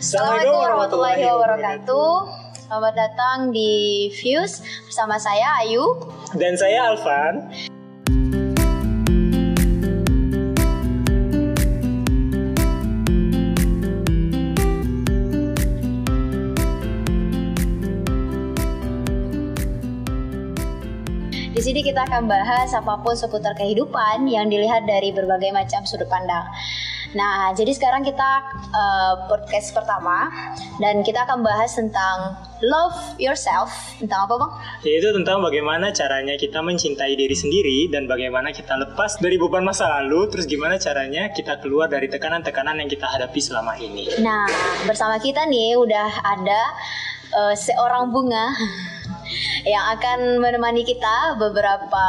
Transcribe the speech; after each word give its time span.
Assalamualaikum 0.00 0.56
warahmatullahi 0.56 1.28
wabarakatuh. 1.28 2.12
Selamat 2.56 2.94
datang 2.96 3.52
di 3.52 4.08
Fuse 4.16 4.64
bersama 4.88 5.20
saya 5.20 5.60
Ayu. 5.60 5.92
Dan 6.32 6.56
saya 6.56 6.88
Alvan. 6.88 7.52
Di 21.52 21.60
sini 21.60 21.84
kita 21.84 22.08
akan 22.08 22.24
bahas 22.24 22.72
apa 22.72 23.04
pun 23.04 23.12
seputar 23.12 23.52
kehidupan 23.52 24.24
yang 24.32 24.48
dilihat 24.48 24.88
dari 24.88 25.12
berbagai 25.12 25.52
macam 25.52 25.84
sudut 25.84 26.08
pandang. 26.08 26.48
Nah, 27.10 27.50
jadi 27.58 27.74
sekarang 27.74 28.06
kita 28.06 28.30
uh, 28.70 29.26
podcast 29.26 29.74
pertama 29.74 30.30
dan 30.78 31.02
kita 31.02 31.26
akan 31.26 31.42
bahas 31.42 31.74
tentang 31.74 32.38
love 32.62 32.94
yourself. 33.18 33.72
Tentang 33.98 34.30
apa, 34.30 34.34
Bang? 34.38 34.52
Yaitu 34.86 35.10
tentang 35.10 35.42
bagaimana 35.42 35.90
caranya 35.90 36.38
kita 36.38 36.62
mencintai 36.62 37.18
diri 37.18 37.34
sendiri 37.34 37.90
dan 37.90 38.06
bagaimana 38.06 38.54
kita 38.54 38.78
lepas 38.78 39.18
dari 39.18 39.40
beban 39.42 39.66
masa 39.66 39.90
lalu, 40.00 40.30
terus 40.30 40.46
gimana 40.46 40.78
caranya 40.78 41.34
kita 41.34 41.58
keluar 41.58 41.90
dari 41.90 42.06
tekanan-tekanan 42.06 42.78
yang 42.78 42.86
kita 42.86 43.10
hadapi 43.10 43.40
selama 43.42 43.74
ini. 43.82 44.06
Nah, 44.22 44.46
bersama 44.86 45.18
kita 45.18 45.50
nih 45.50 45.74
udah 45.82 46.08
ada 46.22 46.62
uh, 47.34 47.54
seorang 47.58 48.14
bunga 48.14 48.54
yang 49.64 49.84
akan 49.96 50.40
menemani 50.40 50.82
kita 50.82 51.36
beberapa 51.36 52.06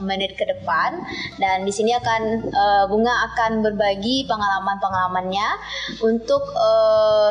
menit 0.00 0.34
ke 0.34 0.44
depan 0.48 1.00
dan 1.38 1.62
di 1.62 1.72
sini 1.72 1.94
akan 1.94 2.22
uh, 2.50 2.84
bunga 2.88 3.12
akan 3.32 3.62
berbagi 3.62 4.24
pengalaman-pengalamannya 4.26 5.48
untuk 6.02 6.42
uh, 6.56 7.30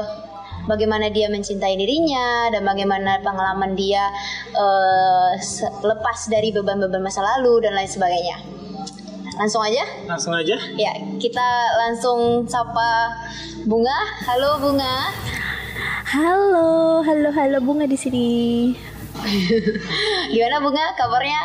bagaimana 0.70 1.10
dia 1.10 1.28
mencintai 1.28 1.74
dirinya 1.78 2.54
dan 2.54 2.62
bagaimana 2.62 3.20
pengalaman 3.26 3.74
dia 3.74 4.10
uh, 4.54 5.34
lepas 5.82 6.30
dari 6.30 6.54
beban-beban 6.54 7.02
masa 7.02 7.22
lalu 7.24 7.66
dan 7.66 7.74
lain 7.74 7.90
sebagainya. 7.90 8.38
Langsung 9.40 9.64
aja? 9.64 9.82
Langsung 10.06 10.38
aja? 10.38 10.54
Ya, 10.78 10.94
kita 11.18 11.48
langsung 11.80 12.46
sapa 12.46 13.10
Bunga. 13.66 13.96
Halo 14.28 14.62
Bunga. 14.62 15.10
Halo, 16.06 17.02
halo, 17.02 17.30
halo 17.32 17.58
Bunga 17.64 17.88
di 17.88 17.98
sini. 17.98 18.30
Gimana 20.34 20.58
Bunga 20.62 20.86
kabarnya? 20.98 21.42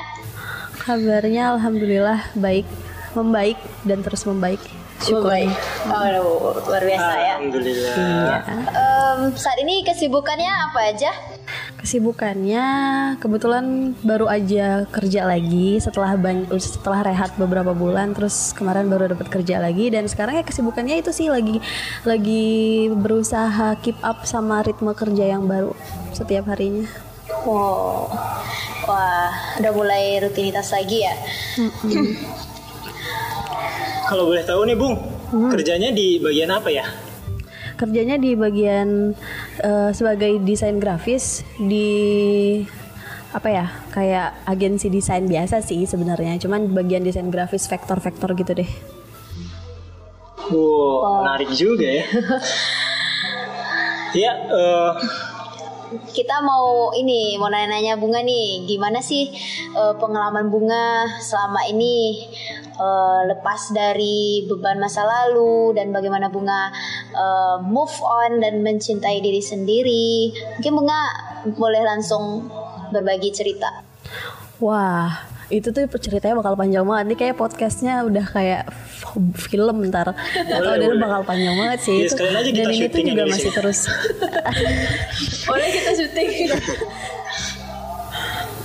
Kabarnya 0.81 1.43
alhamdulillah 1.57 2.21
baik, 2.39 2.67
membaik 3.13 3.59
dan 3.85 4.01
terus 4.01 4.25
membaik. 4.25 4.61
Syukur. 5.03 5.29
Membaik. 5.29 5.53
Oh, 5.93 6.57
luar 6.65 6.83
biasa 6.83 7.11
ya. 7.21 7.35
Alhamdulillah. 7.37 7.95
Iya. 7.97 8.37
Um, 8.73 9.21
saat 9.37 9.59
ini 9.61 9.85
kesibukannya 9.85 10.49
apa 10.49 10.81
aja? 10.89 11.11
Kesibukannya 11.77 12.65
kebetulan 13.23 13.95
baru 14.03 14.27
aja 14.27 14.89
kerja 14.91 15.23
lagi 15.29 15.79
setelah 15.79 16.19
banyak 16.19 16.51
setelah 16.59 17.07
rehat 17.07 17.37
beberapa 17.39 17.77
bulan 17.77 18.11
terus 18.17 18.51
kemarin 18.57 18.91
baru 18.91 19.15
dapat 19.15 19.31
kerja 19.31 19.63
lagi 19.63 19.95
dan 19.95 20.11
sekarang 20.11 20.41
ya 20.41 20.45
kesibukannya 20.49 20.99
itu 20.99 21.15
sih 21.15 21.31
lagi 21.31 21.63
lagi 22.03 22.91
berusaha 22.91 23.79
keep 23.85 23.95
up 24.03 24.27
sama 24.27 24.67
ritme 24.67 24.91
kerja 24.99 25.31
yang 25.37 25.47
baru 25.47 25.77
setiap 26.11 26.51
harinya. 26.51 27.06
Wow, 27.45 28.09
wah, 28.89 29.31
udah 29.61 29.73
mulai 29.77 30.23
rutinitas 30.23 30.73
lagi 30.73 31.05
ya. 31.05 31.15
Kalau 34.07 34.31
boleh 34.31 34.47
tahu 34.47 34.65
nih, 34.65 34.77
Bung, 34.79 34.97
hmm. 35.35 35.51
kerjanya 35.53 35.91
di 35.93 36.23
bagian 36.23 36.51
apa 36.55 36.71
ya? 36.71 36.87
Kerjanya 37.77 38.17
di 38.17 38.33
bagian 38.33 39.13
uh, 39.61 39.91
sebagai 39.93 40.41
desain 40.41 40.81
grafis 40.81 41.45
di 41.61 42.65
apa 43.37 43.53
ya 43.53 43.67
kayak 43.93 44.49
agensi 44.49 44.89
desain 44.89 45.29
biasa 45.29 45.61
sih 45.61 45.85
sebenarnya 45.85 46.41
cuman 46.41 46.73
bagian 46.73 47.05
desain 47.05 47.29
grafis 47.29 47.69
vektor-vektor 47.69 48.33
gitu 48.33 48.57
deh 48.57 48.71
wow, 50.49 50.57
wow. 50.57 51.17
menarik 51.21 51.53
juga 51.53 51.85
ya 51.85 52.07
ya 54.25 54.33
uh, 54.49 54.91
kita 56.11 56.43
mau 56.43 56.91
ini 56.93 57.39
mau 57.39 57.47
nanya-nanya 57.47 57.99
bunga 58.01 58.21
nih. 58.23 58.67
Gimana 58.67 58.99
sih 58.99 59.31
uh, 59.77 59.95
pengalaman 59.97 60.51
bunga 60.51 61.07
selama 61.23 61.63
ini 61.71 62.27
uh, 62.79 63.27
lepas 63.31 63.71
dari 63.71 64.45
beban 64.49 64.83
masa 64.83 65.07
lalu 65.07 65.77
dan 65.79 65.95
bagaimana 65.95 66.33
bunga 66.33 66.75
uh, 67.15 67.57
move 67.63 67.95
on 68.03 68.43
dan 68.43 68.61
mencintai 68.67 69.23
diri 69.23 69.43
sendiri? 69.43 70.35
Mungkin 70.59 70.73
bunga 70.75 71.01
boleh 71.55 71.83
langsung 71.87 72.51
berbagi 72.91 73.31
cerita. 73.31 73.85
Wah 74.59 75.36
itu 75.47 75.71
tuh 75.71 75.87
ceritanya 75.99 76.43
bakal 76.43 76.59
panjang 76.59 76.83
banget. 76.83 77.05
Nih 77.07 77.19
kayak 77.19 77.37
podcastnya 77.39 78.03
udah 78.03 78.27
kayak 78.27 78.65
film 79.39 79.87
ntar. 79.87 80.11
Atau 80.35 80.73
dia 80.75 80.91
bakal 80.99 81.23
panjang 81.23 81.55
banget 81.55 81.81
sih. 81.87 81.99
Ya, 82.03 82.11
itu 82.11 82.23
aja 82.23 82.51
dan 82.51 82.67
ini 82.75 82.87
tuh 82.91 83.03
juga 83.07 83.25
masih 83.31 83.51
sini. 83.51 83.57
terus. 83.57 83.81
Boleh 85.49 85.69
kita 85.71 85.91
syuting. 85.95 86.31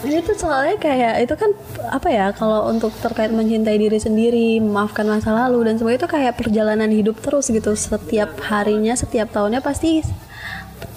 Ini 0.01 0.17
tuh 0.25 0.33
soalnya 0.33 0.81
kayak 0.81 1.29
itu 1.29 1.37
kan 1.37 1.53
apa 1.93 2.09
ya 2.09 2.33
kalau 2.33 2.73
untuk 2.73 2.89
terkait 3.05 3.29
mencintai 3.29 3.77
diri 3.77 4.01
sendiri 4.01 4.57
memaafkan 4.57 5.05
masa 5.05 5.29
lalu 5.29 5.69
dan 5.69 5.77
semua 5.77 5.93
itu 5.93 6.09
kayak 6.09 6.41
perjalanan 6.41 6.89
hidup 6.89 7.21
terus 7.21 7.53
gitu. 7.53 7.77
Setiap 7.77 8.33
harinya 8.49 8.97
setiap 8.97 9.29
tahunnya 9.29 9.61
pasti 9.61 10.01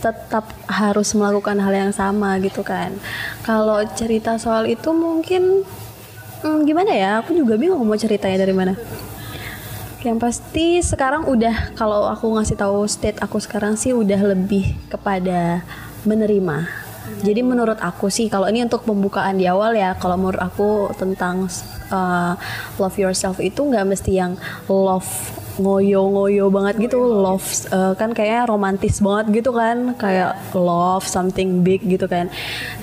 tetap 0.04 0.44
harus 0.68 1.16
melakukan 1.16 1.56
hal 1.56 1.72
yang 1.72 1.92
sama 1.96 2.36
gitu 2.44 2.60
kan. 2.60 2.92
Kalau 3.40 3.80
cerita 3.96 4.36
soal 4.36 4.68
itu 4.68 4.92
mungkin 4.92 5.64
hmm, 6.44 6.68
gimana 6.68 6.92
ya? 6.92 7.10
Aku 7.24 7.32
juga 7.32 7.56
bingung 7.56 7.80
mau 7.80 7.96
ceritanya 7.96 8.44
dari 8.44 8.52
mana. 8.52 8.76
Yang 10.04 10.18
pasti 10.20 10.84
sekarang 10.84 11.24
udah 11.24 11.72
kalau 11.80 12.04
aku 12.12 12.36
ngasih 12.36 12.60
tahu 12.60 12.84
state 12.84 13.16
aku 13.24 13.40
sekarang 13.40 13.80
sih 13.80 13.96
udah 13.96 14.20
lebih 14.36 14.76
kepada 14.92 15.64
menerima. 16.04 16.84
Jadi 17.24 17.40
menurut 17.40 17.80
aku 17.80 18.12
sih 18.12 18.28
kalau 18.28 18.48
ini 18.48 18.64
untuk 18.64 18.84
pembukaan 18.84 19.40
di 19.40 19.48
awal 19.48 19.72
ya, 19.72 19.96
kalau 19.96 20.20
menurut 20.20 20.40
aku 20.40 20.92
tentang 21.00 21.48
uh, 21.88 22.36
love 22.76 22.96
yourself 23.00 23.40
itu 23.40 23.60
nggak 23.64 23.84
mesti 23.88 24.12
yang 24.12 24.36
love 24.68 25.08
ngoyo-ngoyo 25.54 26.50
banget 26.50 26.90
gitu 26.90 26.98
love 26.98 27.46
uh, 27.70 27.94
kan 27.94 28.10
kayak 28.10 28.50
romantis 28.50 28.98
banget 28.98 29.42
gitu 29.42 29.54
kan 29.54 29.94
kayak 29.94 30.34
love 30.54 31.06
something 31.06 31.62
big 31.62 31.78
gitu 31.86 32.10
kan. 32.10 32.26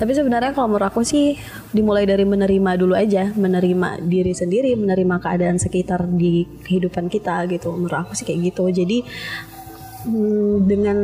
Tapi 0.00 0.12
sebenarnya 0.16 0.56
kalau 0.56 0.72
menurut 0.72 0.88
aku 0.88 1.04
sih 1.04 1.36
dimulai 1.76 2.08
dari 2.08 2.24
menerima 2.24 2.70
dulu 2.80 2.96
aja 2.96 3.28
menerima 3.36 4.00
diri 4.04 4.32
sendiri 4.32 4.72
menerima 4.72 5.20
keadaan 5.20 5.60
sekitar 5.60 6.08
di 6.08 6.48
kehidupan 6.64 7.12
kita 7.12 7.44
gitu. 7.52 7.76
Menurut 7.76 8.08
aku 8.08 8.12
sih 8.16 8.24
kayak 8.24 8.52
gitu. 8.52 8.64
Jadi 8.72 8.98
hmm, 10.08 10.54
dengan 10.64 10.98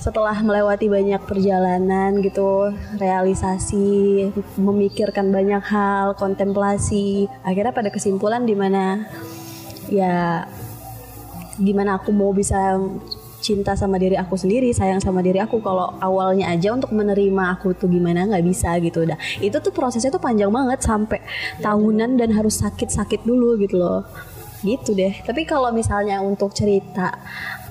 setelah 0.00 0.36
melewati 0.44 0.92
banyak 0.92 1.24
perjalanan 1.24 2.20
gitu 2.20 2.68
realisasi 3.00 4.28
memikirkan 4.60 5.32
banyak 5.32 5.64
hal 5.64 6.12
kontemplasi 6.12 7.24
akhirnya 7.40 7.72
pada 7.72 7.88
kesimpulan 7.88 8.44
di 8.44 8.52
mana 8.52 9.08
ya 9.88 10.44
gimana 11.58 11.98
aku 11.98 12.10
mau 12.10 12.34
bisa 12.34 12.78
cinta 13.44 13.76
sama 13.76 14.00
diri 14.00 14.16
aku 14.16 14.40
sendiri 14.40 14.72
sayang 14.72 15.04
sama 15.04 15.20
diri 15.20 15.36
aku. 15.36 15.60
Kalau 15.60 16.00
awalnya 16.00 16.48
aja 16.48 16.72
untuk 16.72 16.96
menerima 16.96 17.60
aku 17.60 17.76
tuh 17.76 17.92
gimana 17.92 18.24
nggak 18.24 18.40
bisa 18.40 18.72
gitu. 18.80 19.04
Udah. 19.04 19.20
Itu 19.44 19.60
tuh 19.60 19.76
prosesnya 19.76 20.08
tuh 20.08 20.22
panjang 20.24 20.48
banget 20.48 20.80
sampai 20.80 21.20
tahunan 21.60 22.16
dan 22.16 22.32
harus 22.32 22.64
sakit-sakit 22.64 23.20
dulu 23.28 23.60
gitu 23.60 23.76
loh. 23.76 24.08
Gitu 24.64 24.96
deh. 24.96 25.12
Tapi 25.20 25.44
kalau 25.44 25.68
misalnya 25.76 26.24
untuk 26.24 26.56
cerita 26.56 27.12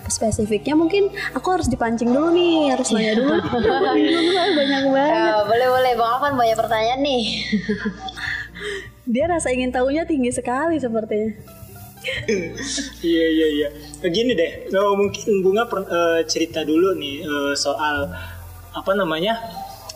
spesifiknya 0.04 0.78
mungkin 0.78 1.10
aku 1.34 1.48
harus 1.58 1.66
dipancing 1.66 2.14
dulu 2.14 2.30
nih 2.30 2.78
harus 2.78 2.94
nanya 2.94 3.18
dulu. 3.18 3.34
Banyak 4.62 4.84
banget. 4.94 5.10
Ya, 5.10 5.42
boleh 5.42 5.68
boleh. 5.74 5.92
Bang 5.98 6.12
Afan 6.22 6.34
banyak 6.38 6.58
pertanyaan 6.60 7.02
nih. 7.02 7.24
Dia 9.10 9.26
rasa 9.26 9.50
ingin 9.50 9.74
tahunya 9.74 10.06
tinggi 10.06 10.30
sekali 10.30 10.78
sepertinya 10.78 11.63
iya 13.04 13.26
iya 13.32 13.48
iya. 13.48 13.68
Begini 14.04 14.36
deh. 14.36 14.70
Oh, 14.76 14.96
mungkin 15.00 15.44
bunga 15.44 15.68
per, 15.68 15.88
uh, 15.88 16.22
cerita 16.28 16.64
dulu 16.68 16.96
nih 16.98 17.24
uh, 17.24 17.54
soal 17.56 18.12
apa 18.74 18.92
namanya 18.98 19.38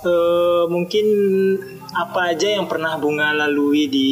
uh, 0.06 0.70
mungkin 0.70 1.06
apa 1.98 2.36
aja 2.36 2.62
yang 2.62 2.70
pernah 2.70 2.94
bunga 3.02 3.34
lalui 3.34 3.90
di 3.90 4.12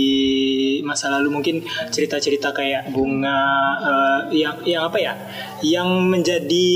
masa 0.83 1.12
lalu. 1.12 1.39
Mungkin 1.39 1.56
cerita-cerita 1.92 2.51
kayak 2.51 2.92
bunga 2.92 3.39
uh, 3.80 4.21
yang 4.31 4.59
yang 4.68 4.83
apa 4.88 4.98
ya 5.00 5.13
yang 5.63 5.88
menjadi 6.12 6.69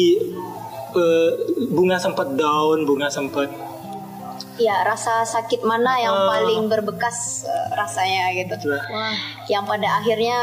uh, 0.96 1.32
bunga 1.72 1.98
sempat 2.00 2.36
down 2.36 2.88
bunga 2.88 3.12
sempat 3.12 3.70
ya 4.60 4.84
rasa 4.84 5.24
sakit 5.24 5.64
mana 5.64 5.96
yang 6.04 6.12
uh, 6.14 6.28
paling 6.28 6.68
berbekas 6.68 7.48
uh, 7.48 7.72
rasanya 7.80 8.36
gitu. 8.36 8.76
Wah. 8.76 9.16
yang 9.48 9.64
pada 9.64 10.04
akhirnya 10.04 10.38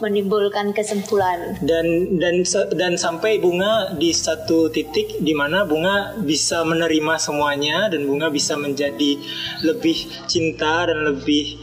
menimbulkan 0.00 0.72
kesimpulan. 0.76 1.56
dan 1.62 2.18
dan 2.20 2.44
dan 2.76 2.92
sampai 2.96 3.38
bunga 3.40 3.96
di 3.96 4.12
satu 4.12 4.68
titik 4.72 5.20
di 5.20 5.32
mana 5.32 5.64
bunga 5.64 6.18
bisa 6.20 6.62
menerima 6.64 7.14
semuanya 7.20 7.88
dan 7.88 8.04
bunga 8.04 8.28
bisa 8.28 8.56
menjadi 8.56 9.18
lebih 9.64 9.96
cinta 10.28 10.88
dan 10.88 11.06
lebih 11.06 11.58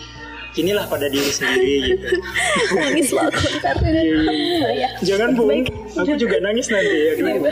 inilah 0.57 0.85
pada 0.85 1.09
diri 1.09 1.31
sendiri 1.33 1.97
gitu. 1.97 2.07
nangis 2.79 3.07
loh 3.09 3.25
aku 3.27 3.41
ntar. 3.59 3.75
Ya 4.73 4.89
Jangan 5.01 5.33
bu, 5.33 5.49
aku 5.97 6.13
juga 6.17 6.37
nangis 6.41 6.69
nanti 6.69 6.93
ya. 6.93 7.11
Aduh. 7.17 7.49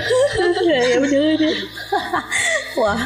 ya 0.66 0.80
udah 1.02 1.54
wah 2.80 3.02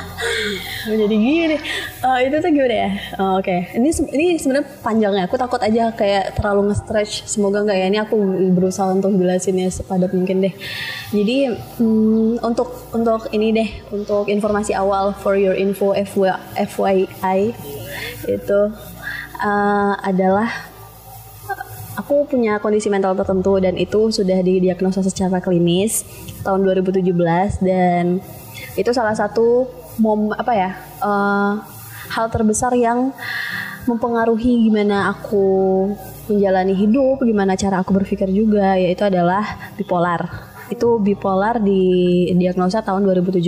jadi 0.85 1.15
gini 1.15 1.57
Eh, 2.05 2.29
itu 2.29 2.37
tuh 2.37 2.51
gimana 2.53 2.75
ya? 2.85 2.89
Oh, 3.17 3.41
oke. 3.41 3.57
Ini 3.73 3.89
se- 3.89 4.13
ini 4.13 4.37
sebenarnya 4.37 4.69
panjangnya. 4.85 5.25
Aku 5.25 5.41
takut 5.41 5.57
aja 5.57 5.89
kayak 5.89 6.37
terlalu 6.37 6.69
nge-stretch. 6.69 7.25
Semoga 7.25 7.65
nggak 7.65 7.77
ya. 7.81 7.85
Ini 7.89 7.99
aku 8.05 8.13
berusaha 8.53 8.93
untuk 8.93 9.17
jelasinnya 9.17 9.73
sepadat 9.73 10.13
mungkin 10.13 10.45
deh. 10.45 10.53
Jadi 11.09 11.49
hmm, 11.81 12.45
untuk 12.45 12.93
untuk 12.93 13.33
ini 13.33 13.49
deh. 13.57 13.69
Untuk 13.89 14.29
informasi 14.29 14.77
awal 14.77 15.17
for 15.17 15.33
your 15.33 15.57
info 15.57 15.97
FY, 15.97 16.37
FYI 16.61 17.57
itu 18.29 18.59
eh, 19.39 19.93
adalah 20.03 20.49
aku 21.95 22.27
punya 22.27 22.59
kondisi 22.59 22.91
mental 22.91 23.15
tertentu 23.15 23.59
dan 23.59 23.79
itu 23.79 24.11
sudah 24.11 24.43
didiagnosa 24.43 24.99
secara 25.03 25.39
klinis 25.39 26.03
tahun 26.43 26.63
2017 26.67 27.07
dan 27.63 28.19
itu 28.75 28.91
salah 28.91 29.15
satu 29.15 29.67
mom 29.99 30.35
apa 30.35 30.51
ya 30.51 30.71
eh, 31.03 31.53
hal 32.11 32.25
terbesar 32.31 32.75
yang 32.75 33.15
mempengaruhi 33.85 34.65
gimana 34.65 35.13
aku 35.13 35.45
menjalani 36.25 36.73
hidup, 36.73 37.21
gimana 37.21 37.53
cara 37.53 37.85
aku 37.85 37.93
berpikir 37.93 38.25
juga 38.33 38.77
yaitu 38.77 39.05
adalah 39.05 39.45
bipolar. 39.77 40.25
Itu 40.73 40.97
bipolar 40.97 41.61
di 41.61 42.25
diagnosa 42.33 42.81
tahun 42.81 43.05
2017. 43.05 43.45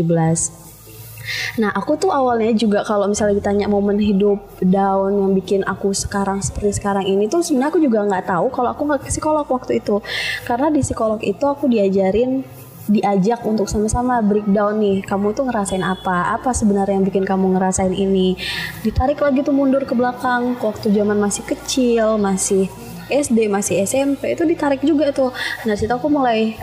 Nah, 1.62 1.74
aku 1.74 2.00
tuh 2.00 2.12
awalnya 2.13 2.53
juga 2.53 2.83
kalau 2.83 3.07
misalnya 3.09 3.39
ditanya 3.39 3.68
momen 3.68 4.00
hidup 4.00 4.39
down 4.63 5.15
yang 5.18 5.31
bikin 5.35 5.62
aku 5.68 5.91
sekarang 5.91 6.39
seperti 6.39 6.79
sekarang 6.79 7.06
ini 7.06 7.27
tuh 7.27 7.44
sebenarnya 7.44 7.71
aku 7.74 7.81
juga 7.83 8.00
nggak 8.06 8.25
tahu 8.27 8.45
kalau 8.53 8.69
aku 8.71 8.81
nggak 8.88 9.01
ke 9.03 9.09
psikolog 9.12 9.45
waktu 9.47 9.79
itu. 9.83 10.00
Karena 10.47 10.68
di 10.71 10.81
psikolog 10.81 11.19
itu 11.24 11.44
aku 11.44 11.68
diajarin 11.68 12.44
diajak 12.88 13.44
untuk 13.44 13.68
sama-sama 13.68 14.24
breakdown 14.24 14.79
nih 14.79 15.03
kamu 15.03 15.35
tuh 15.35 15.51
ngerasain 15.51 15.83
apa? 15.83 16.39
Apa 16.39 16.56
sebenarnya 16.56 16.97
yang 17.00 17.06
bikin 17.06 17.27
kamu 17.27 17.59
ngerasain 17.59 17.91
ini? 17.91 18.39
Ditarik 18.81 19.19
lagi 19.19 19.44
tuh 19.44 19.51
mundur 19.51 19.83
ke 19.83 19.91
belakang 19.91 20.56
waktu 20.63 20.95
zaman 20.95 21.19
masih 21.19 21.44
kecil 21.44 22.15
masih 22.15 22.71
SD 23.07 23.47
masih 23.47 23.83
SMP 23.83 24.35
itu 24.35 24.44
ditarik 24.44 24.83
juga 24.83 25.12
tuh. 25.12 25.31
Nah 25.68 25.75
situ 25.75 25.91
aku 25.91 26.07
mulai 26.12 26.56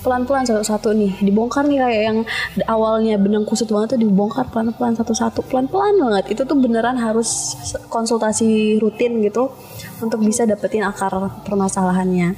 pelan-pelan 0.00 0.44
satu-satu 0.48 0.92
nih. 0.96 1.12
Dibongkar 1.24 1.64
nih 1.68 1.78
kayak 1.80 2.02
yang 2.02 2.18
awalnya 2.66 3.20
benang 3.20 3.44
kusut 3.44 3.68
banget 3.68 3.96
tuh 3.96 4.00
dibongkar 4.00 4.48
pelan-pelan 4.48 4.96
satu-satu 4.96 5.46
pelan-pelan 5.46 5.96
banget. 6.00 6.24
Itu 6.36 6.42
tuh 6.48 6.56
beneran 6.56 6.96
harus 6.96 7.56
konsultasi 7.88 8.80
rutin 8.80 9.20
gitu 9.24 9.52
untuk 10.00 10.20
bisa 10.24 10.48
dapetin 10.48 10.84
akar 10.84 11.12
permasalahannya. 11.44 12.34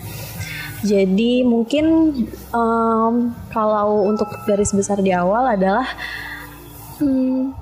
Jadi 0.83 1.47
mungkin 1.47 2.11
em, 2.51 3.15
kalau 3.55 4.03
untuk 4.11 4.27
garis 4.43 4.75
besar 4.75 4.99
di 4.99 5.15
awal 5.15 5.55
adalah 5.55 5.87
hmm, 6.99 7.55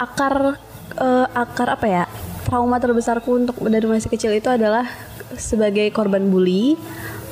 akar 0.00 0.56
eh, 0.96 1.26
akar 1.36 1.68
apa 1.76 1.86
ya 1.86 2.04
trauma 2.48 2.80
terbesarku 2.80 3.28
untuk 3.36 3.60
dari 3.68 3.84
masih 3.84 4.08
kecil 4.08 4.32
itu 4.32 4.48
adalah 4.48 4.88
sebagai 5.36 5.92
korban 5.92 6.32
bully 6.32 6.80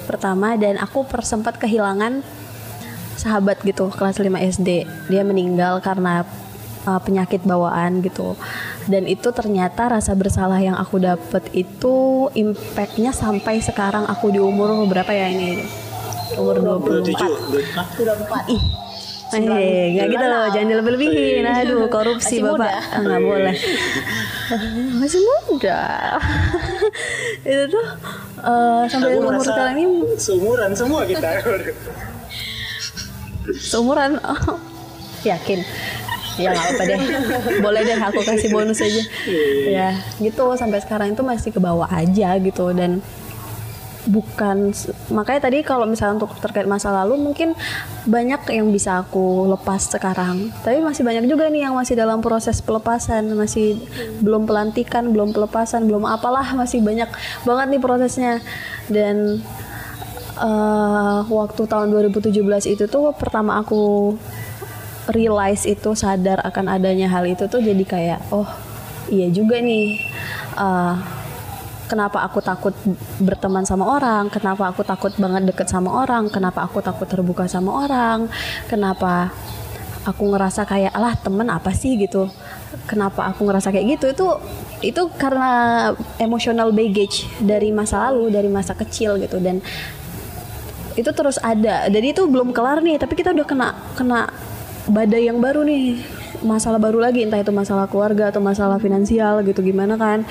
pertama 0.07 0.55
dan 0.55 0.79
aku 0.79 1.03
per- 1.05 1.27
sempat 1.27 1.59
kehilangan 1.59 2.23
sahabat 3.17 3.61
gitu 3.67 3.91
kelas 3.91 4.17
5 4.17 4.29
SD 4.57 4.87
dia 5.11 5.23
meninggal 5.27 5.83
karena 5.83 6.23
uh, 6.87 7.01
penyakit 7.03 7.43
bawaan 7.43 8.01
gitu 8.01 8.39
dan 8.87 9.05
itu 9.05 9.29
ternyata 9.35 9.91
rasa 9.91 10.15
bersalah 10.15 10.63
yang 10.63 10.79
aku 10.79 11.03
dapet 11.03 11.43
itu 11.53 12.29
impactnya 12.33 13.11
sampai 13.11 13.59
sekarang 13.59 14.07
aku 14.07 14.31
di 14.31 14.39
umur 14.39 14.87
berapa 14.87 15.11
ya 15.11 15.27
ini 15.33 15.67
umur 16.39 16.81
24 16.81 17.15
27. 17.19 17.19
Hah? 17.75 18.45
Ih, 18.47 18.63
Eh, 19.27 19.43
nggak 19.91 20.07
gitu 20.15 20.27
loh, 20.31 20.45
jangan 20.55 20.69
dilebih-lebihin. 20.71 21.43
Aduh, 21.43 21.91
korupsi 21.91 22.39
Masih 22.39 22.47
bapak. 22.47 22.71
Ah, 22.95 23.03
nggak 23.03 23.23
boleh. 23.27 23.55
Masih 25.03 25.21
muda. 25.51 25.81
itu 27.49 27.65
tuh 27.71 27.87
eh, 28.43 28.83
sampai 28.87 29.19
Aku 29.19 29.27
umur 29.27 29.43
sekarang 29.43 29.77
ini 29.81 29.87
seumuran 30.19 30.71
semua 30.77 31.03
kita. 31.07 31.31
seumuran. 33.59 34.19
Oh, 34.23 34.59
yakin? 35.27 35.61
Ya 36.37 36.53
nggak 36.53 36.67
apa 36.77 36.83
deh. 36.85 37.01
Boleh 37.65 37.81
deh 37.83 37.97
aku 37.97 38.21
kasih 38.21 38.49
bonus 38.53 38.85
aja. 38.85 39.03
ya, 39.67 39.91
gitu 40.21 40.45
sampai 40.55 40.85
sekarang 40.85 41.17
itu 41.17 41.23
masih 41.25 41.51
ke 41.51 41.61
bawah 41.61 41.89
aja 41.89 42.37
gitu 42.37 42.77
dan 42.77 43.01
bukan 44.07 44.71
makanya 45.11 45.51
tadi 45.51 45.67
kalau 45.67 45.85
misalnya 45.85 46.23
untuk 46.23 46.33
terkait 46.39 46.65
masa 46.65 46.95
lalu 46.95 47.19
mungkin 47.19 47.59
banyak 48.07 48.39
yang 48.55 48.71
bisa 48.71 49.03
aku 49.03 49.51
lepas 49.51 49.91
sekarang. 49.91 50.55
Tapi 50.63 50.79
masih 50.79 51.03
banyak 51.03 51.27
juga 51.27 51.51
nih 51.51 51.67
yang 51.67 51.75
masih 51.75 51.99
dalam 51.99 52.23
proses 52.23 52.63
pelepasan 52.63 53.35
masih 53.35 53.83
belum 54.23 54.47
pelantikan 54.47 55.11
belum 55.11 55.35
pelepasan 55.35 55.91
belum 55.91 56.07
apalah 56.07 56.47
masih 56.55 56.81
banyak 56.81 57.11
banget 57.43 57.67
nih 57.75 57.83
prosesnya. 57.83 58.35
Dan 58.87 59.43
eh, 60.39 61.19
waktu 61.27 61.63
tahun 61.67 61.91
2017 61.91 62.31
itu 62.71 62.85
tuh 62.87 63.11
pertama 63.19 63.59
aku 63.59 64.15
realize 65.11 65.67
itu 65.67 65.95
sadar 65.95 66.43
akan 66.43 66.67
adanya 66.79 67.07
hal 67.11 67.27
itu 67.27 67.47
tuh 67.47 67.63
jadi 67.63 67.85
kayak 67.87 68.21
oh 68.35 68.47
iya 69.11 69.31
juga 69.31 69.59
nih 69.63 70.03
eh, 70.59 70.95
kenapa 71.87 72.23
aku 72.27 72.43
takut 72.43 72.75
berteman 73.23 73.63
sama 73.63 73.87
orang 73.87 74.31
kenapa 74.31 74.71
aku 74.71 74.83
takut 74.83 75.15
banget 75.17 75.49
deket 75.49 75.71
sama 75.71 76.03
orang 76.03 76.27
kenapa 76.31 76.67
aku 76.67 76.83
takut 76.83 77.07
terbuka 77.07 77.47
sama 77.47 77.87
orang 77.87 78.27
kenapa 78.67 79.31
aku 80.07 80.23
ngerasa 80.31 80.63
kayak 80.63 80.95
alah 80.95 81.19
temen 81.19 81.51
apa 81.51 81.75
sih? 81.75 81.99
gitu. 81.99 82.31
Kenapa 82.87 83.27
aku 83.27 83.43
ngerasa 83.43 83.75
kayak 83.75 83.99
gitu? 83.99 84.07
Itu 84.15 84.27
itu 84.87 85.03
karena 85.19 85.91
emotional 86.23 86.71
baggage 86.71 87.27
dari 87.43 87.75
masa 87.75 88.07
lalu 88.09 88.31
dari 88.31 88.47
masa 88.47 88.79
kecil 88.79 89.19
gitu. 89.19 89.43
Dan 89.43 89.59
itu 90.95 91.11
terus 91.11 91.43
ada. 91.43 91.91
Jadi 91.91 92.15
itu 92.15 92.23
belum 92.25 92.55
kelar 92.55 92.79
nih 92.81 93.03
tapi 93.03 93.19
kita 93.19 93.35
udah 93.35 93.47
kena 93.47 93.69
kena 93.99 94.21
badai 94.87 95.27
yang 95.27 95.43
baru 95.43 95.67
nih 95.67 95.99
masalah 96.47 96.79
baru 96.79 97.03
lagi 97.03 97.27
entah 97.27 97.43
itu 97.43 97.51
masalah 97.51 97.91
keluarga 97.91 98.31
atau 98.31 98.39
masalah 98.39 98.79
finansial 98.79 99.43
gitu 99.43 99.61
gimana 99.61 99.99
kan. 99.99 100.23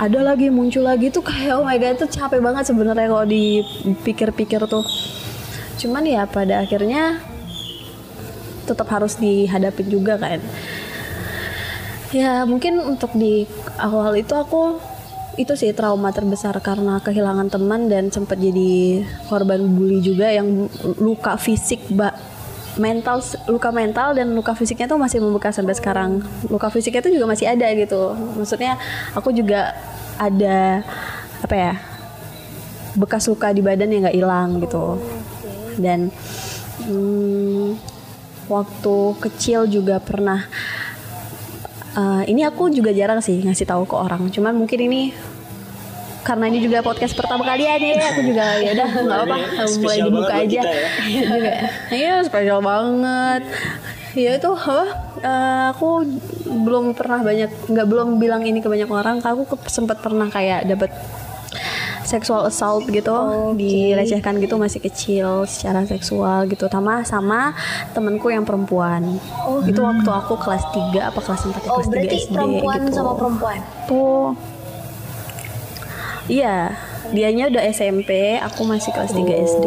Ada 0.00 0.24
lagi 0.24 0.48
muncul 0.48 0.88
lagi 0.88 1.12
tuh 1.12 1.20
kayak 1.20 1.60
oh 1.60 1.64
my 1.68 1.76
god 1.76 2.00
itu 2.00 2.08
capek 2.08 2.40
banget 2.40 2.64
sebenarnya 2.72 3.06
kalau 3.12 3.28
dipikir-pikir 3.28 4.64
tuh. 4.64 4.82
Cuman 5.76 6.08
ya 6.08 6.24
pada 6.24 6.64
akhirnya 6.64 7.20
tetap 8.64 8.88
harus 8.88 9.20
dihadapi 9.20 9.84
juga 9.84 10.16
kan. 10.16 10.40
Ya 12.10 12.42
mungkin 12.48 12.80
untuk 12.80 13.12
di 13.14 13.44
awal 13.76 14.18
itu 14.18 14.34
aku 14.34 14.80
itu 15.38 15.54
sih 15.54 15.70
trauma 15.70 16.10
terbesar 16.10 16.58
karena 16.58 16.98
kehilangan 16.98 17.48
teman 17.48 17.86
dan 17.86 18.10
sempat 18.10 18.36
jadi 18.36 19.06
korban 19.30 19.62
bully 19.72 20.02
juga 20.02 20.28
yang 20.28 20.66
luka 20.98 21.38
fisik 21.38 21.86
mental 22.80 23.20
luka 23.46 23.68
mental 23.68 24.16
dan 24.16 24.32
luka 24.32 24.56
fisiknya 24.56 24.88
tuh 24.88 24.96
masih 24.96 25.20
membekas 25.20 25.60
sampai 25.60 25.76
sekarang. 25.76 26.24
Luka 26.48 26.72
fisiknya 26.72 27.04
tuh 27.04 27.12
juga 27.12 27.28
masih 27.28 27.46
ada 27.52 27.68
gitu. 27.76 28.16
Maksudnya 28.40 28.80
aku 29.12 29.36
juga 29.36 29.76
ada 30.16 30.80
apa 31.44 31.54
ya 31.56 31.72
bekas 32.96 33.28
luka 33.28 33.52
di 33.52 33.60
badan 33.60 33.92
yang 33.92 34.08
nggak 34.08 34.16
hilang 34.16 34.48
gitu. 34.64 34.96
Dan 35.76 36.08
hmm, 36.88 37.76
waktu 38.48 38.96
kecil 39.20 39.68
juga 39.68 40.00
pernah 40.00 40.48
Eh, 41.90 42.22
ini 42.30 42.46
aku 42.46 42.70
juga 42.70 42.94
jarang 42.94 43.18
sih 43.18 43.42
ngasih 43.42 43.66
tahu 43.66 43.82
ke 43.82 43.98
orang. 43.98 44.30
Cuman 44.30 44.54
mungkin 44.54 44.78
ini 44.78 45.10
karena 46.20 46.44
ini 46.46 46.58
juga 46.60 46.80
podcast 46.80 47.12
pertama 47.12 47.42
kalian 47.42 47.80
ya, 47.80 48.12
aku 48.12 48.20
juga 48.22 48.44
ya 48.58 48.70
udah 48.72 48.88
nggak 49.06 49.18
apa-apa 49.24 49.36
Ini 49.64 49.76
mulai 49.78 49.98
dibuka 50.00 50.34
aja. 50.36 50.60
ya. 50.60 50.88
Iya 51.00 51.22
juga. 51.26 51.52
Iya 51.90 52.14
spesial 52.24 52.60
banget. 52.60 53.42
Ya 54.10 54.30
itu 54.36 54.50
apa? 54.50 54.82
eh, 55.20 55.64
aku 55.70 56.02
belum 56.44 56.92
pernah 56.92 57.20
banyak 57.20 57.50
nggak 57.68 57.86
belum 57.86 58.18
bilang 58.18 58.42
ini 58.42 58.58
ke 58.58 58.66
banyak 58.66 58.88
orang. 58.88 59.22
Aku 59.22 59.44
sempat 59.66 60.00
pernah 60.00 60.26
kayak 60.26 60.66
dapat 60.66 60.90
sexual 62.02 62.42
assault 62.42 62.90
gitu 62.90 63.14
dilecehkan 63.54 64.42
gitu 64.42 64.58
masih 64.58 64.82
kecil 64.82 65.46
secara 65.46 65.86
seksual 65.86 66.42
gitu 66.50 66.66
sama 66.66 67.06
sama 67.06 67.54
temenku 67.94 68.34
yang 68.34 68.42
perempuan 68.42 69.14
itu 69.62 69.78
waktu 69.78 70.10
aku 70.10 70.34
kelas 70.34 70.64
3 70.74 71.06
apa 71.06 71.20
kelas 71.22 71.42
4 71.46 71.54
Oh 71.70 71.78
kelas 71.78 71.86
3 71.86 71.90
berarti 71.94 72.16
SD 72.18 72.34
perempuan 72.34 72.78
gitu 72.82 72.90
sama 72.90 73.12
perempuan. 73.14 73.58
tuh 73.86 74.34
Iya, 76.30 76.78
dianya 77.10 77.50
udah 77.50 77.62
SMP, 77.74 78.38
aku 78.38 78.62
masih 78.62 78.94
kelas 78.94 79.10
3 79.10 79.34
SD. 79.34 79.66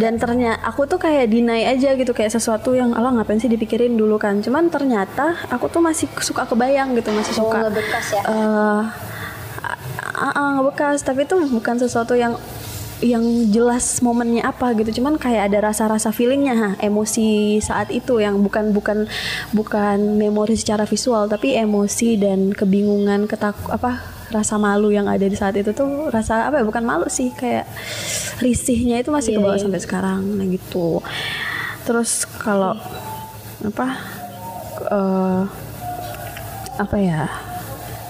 Dan 0.00 0.16
ternyata 0.16 0.64
aku 0.64 0.88
tuh 0.88 0.96
kayak 0.96 1.28
deny 1.28 1.68
aja 1.68 1.92
gitu 1.92 2.16
kayak 2.16 2.32
sesuatu 2.32 2.72
yang 2.72 2.96
Allah 2.96 3.12
ngapain 3.20 3.36
sih 3.36 3.52
dipikirin 3.52 3.92
dulu 3.92 4.16
kan. 4.16 4.40
Cuman 4.40 4.72
ternyata 4.72 5.36
aku 5.52 5.68
tuh 5.68 5.84
masih 5.84 6.08
suka 6.24 6.48
kebayang 6.48 6.96
gitu, 6.96 7.12
masih 7.12 7.36
Oh, 7.36 7.52
suka 7.52 7.68
ngebekas 7.68 8.06
ya? 8.16 8.22
eh 8.24 8.82
ah, 10.16 10.32
ah, 10.32 10.48
ngebekas, 10.56 11.04
tapi 11.04 11.28
itu 11.28 11.36
bukan 11.52 11.76
sesuatu 11.76 12.16
yang 12.16 12.40
yang 13.02 13.50
jelas 13.50 13.98
momennya 13.98 14.46
apa 14.46 14.78
gitu 14.78 15.02
cuman 15.02 15.18
kayak 15.18 15.50
ada 15.50 15.74
rasa-rasa 15.74 16.14
feelingnya 16.14 16.54
ha, 16.54 16.68
emosi 16.78 17.58
saat 17.58 17.90
itu 17.90 18.22
yang 18.22 18.38
bukan 18.46 18.70
bukan 18.70 19.10
bukan 19.50 19.98
memori 20.22 20.54
secara 20.54 20.86
visual 20.86 21.26
tapi 21.26 21.58
emosi 21.58 22.14
dan 22.14 22.54
kebingungan 22.54 23.26
ketak 23.26 23.58
apa 23.66 23.98
rasa 24.32 24.56
malu 24.56 24.88
yang 24.88 25.04
ada 25.04 25.22
di 25.22 25.36
saat 25.36 25.52
itu 25.54 25.70
tuh 25.70 26.08
rasa 26.08 26.48
apa 26.48 26.58
ya 26.58 26.64
bukan 26.64 26.80
malu 26.82 27.06
sih 27.06 27.28
kayak 27.30 27.68
risihnya 28.40 28.98
itu 28.98 29.12
masih 29.12 29.36
kebawa 29.36 29.60
sampai 29.60 29.78
sekarang 29.78 30.24
nah 30.40 30.46
gitu. 30.48 31.04
Terus 31.84 32.24
kalau 32.40 32.72
apa 33.62 33.86
eh, 34.88 35.42
apa 36.72 36.96
ya 36.96 37.28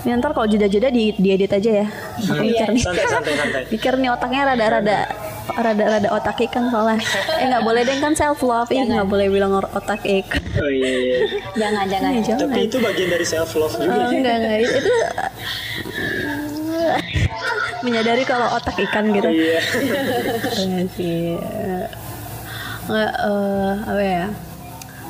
ini 0.03 0.19
ntar 0.19 0.35
kalau 0.35 0.47
jeda-jeda 0.47 0.91
di 0.91 1.15
diedit 1.15 1.51
aja 1.51 1.71
ya. 1.83 1.87
Aku 2.27 2.43
mikir 2.43 2.69
nih 2.71 2.83
santai 2.83 3.07
santai 3.07 3.35
santai. 3.35 3.63
pikir 3.71 3.95
nih 3.99 4.11
otaknya 4.11 4.51
rada-rada 4.51 4.99
rada-rada 5.53 6.09
otak 6.11 6.39
ikan 6.47 6.71
soalnya. 6.71 7.03
Eh 7.39 7.47
nggak 7.47 7.63
boleh 7.63 7.83
deh 7.83 7.99
kan 7.99 8.15
self 8.15 8.43
love 8.43 8.71
ih 8.71 8.83
nggak 8.83 9.07
boleh 9.07 9.27
bilang 9.27 9.55
or- 9.55 9.71
otak 9.75 10.03
ikan 10.03 10.43
oh 10.59 10.71
iya, 10.71 10.91
iya. 10.91 11.17
Jangan, 11.55 11.85
jangan. 11.87 12.11
Eh, 12.15 12.23
jangan. 12.23 12.51
Tapi 12.51 12.61
itu 12.67 12.77
bagian 12.83 13.09
dari 13.11 13.27
self 13.27 13.51
love 13.55 13.75
juga. 13.75 13.95
Oh, 13.95 14.11
enggak 14.11 14.35
enggak. 14.43 14.59
Itu 14.67 14.93
menyadari 17.83 18.23
kalau 18.27 18.49
otak 18.55 18.79
ikan 18.89 19.11
gitu. 19.13 19.29
Iya. 19.29 19.61
Keren 20.43 20.87
sih. 20.95 21.37
Nggak 22.89 23.13
eh, 23.15 23.73
apa 23.87 24.03
ya? 24.03 24.27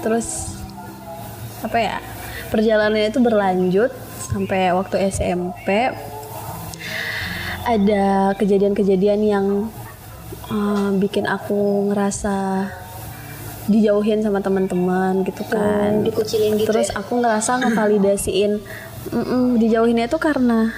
Terus 0.04 0.26
apa 1.62 1.78
ya? 1.78 1.96
Perjalanannya 2.52 3.08
itu 3.08 3.20
berlanjut 3.20 3.90
sampai 4.32 4.72
waktu 4.76 5.08
SMP 5.12 5.92
ada 7.62 8.34
kejadian-kejadian 8.36 9.20
yang 9.22 9.46
eh, 10.50 10.90
bikin 10.98 11.24
aku 11.28 11.92
ngerasa 11.92 12.66
dijauhin 13.70 14.26
sama 14.26 14.42
teman-teman 14.42 15.22
gitu 15.22 15.46
kan. 15.46 16.02
dikucilin 16.02 16.58
gitu 16.58 16.66
terus 16.74 16.90
ya? 16.90 16.98
aku 16.98 17.22
ngerasa 17.22 17.62
ngevalidasiin 17.62 18.58
mm-mm, 19.14 19.44
dijauhinnya 19.62 20.10
itu 20.10 20.18
karena 20.18 20.74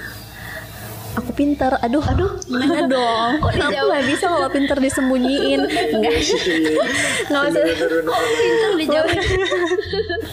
aku 1.15 1.31
pinter 1.31 1.71
aduh. 1.79 2.03
Aduh 2.03 2.31
gimana 2.43 2.85
dong? 2.85 3.31
Kok 3.39 3.51
aku 3.55 3.83
nggak 3.87 4.05
bisa 4.05 4.25
kalau 4.27 4.49
pinter 4.51 4.77
disembunyiin? 4.77 5.61
Enggak. 5.95 6.13
Nggak. 7.31 7.41
Usah. 7.49 7.63
Pinter 8.35 8.71
dijauhin 8.77 9.19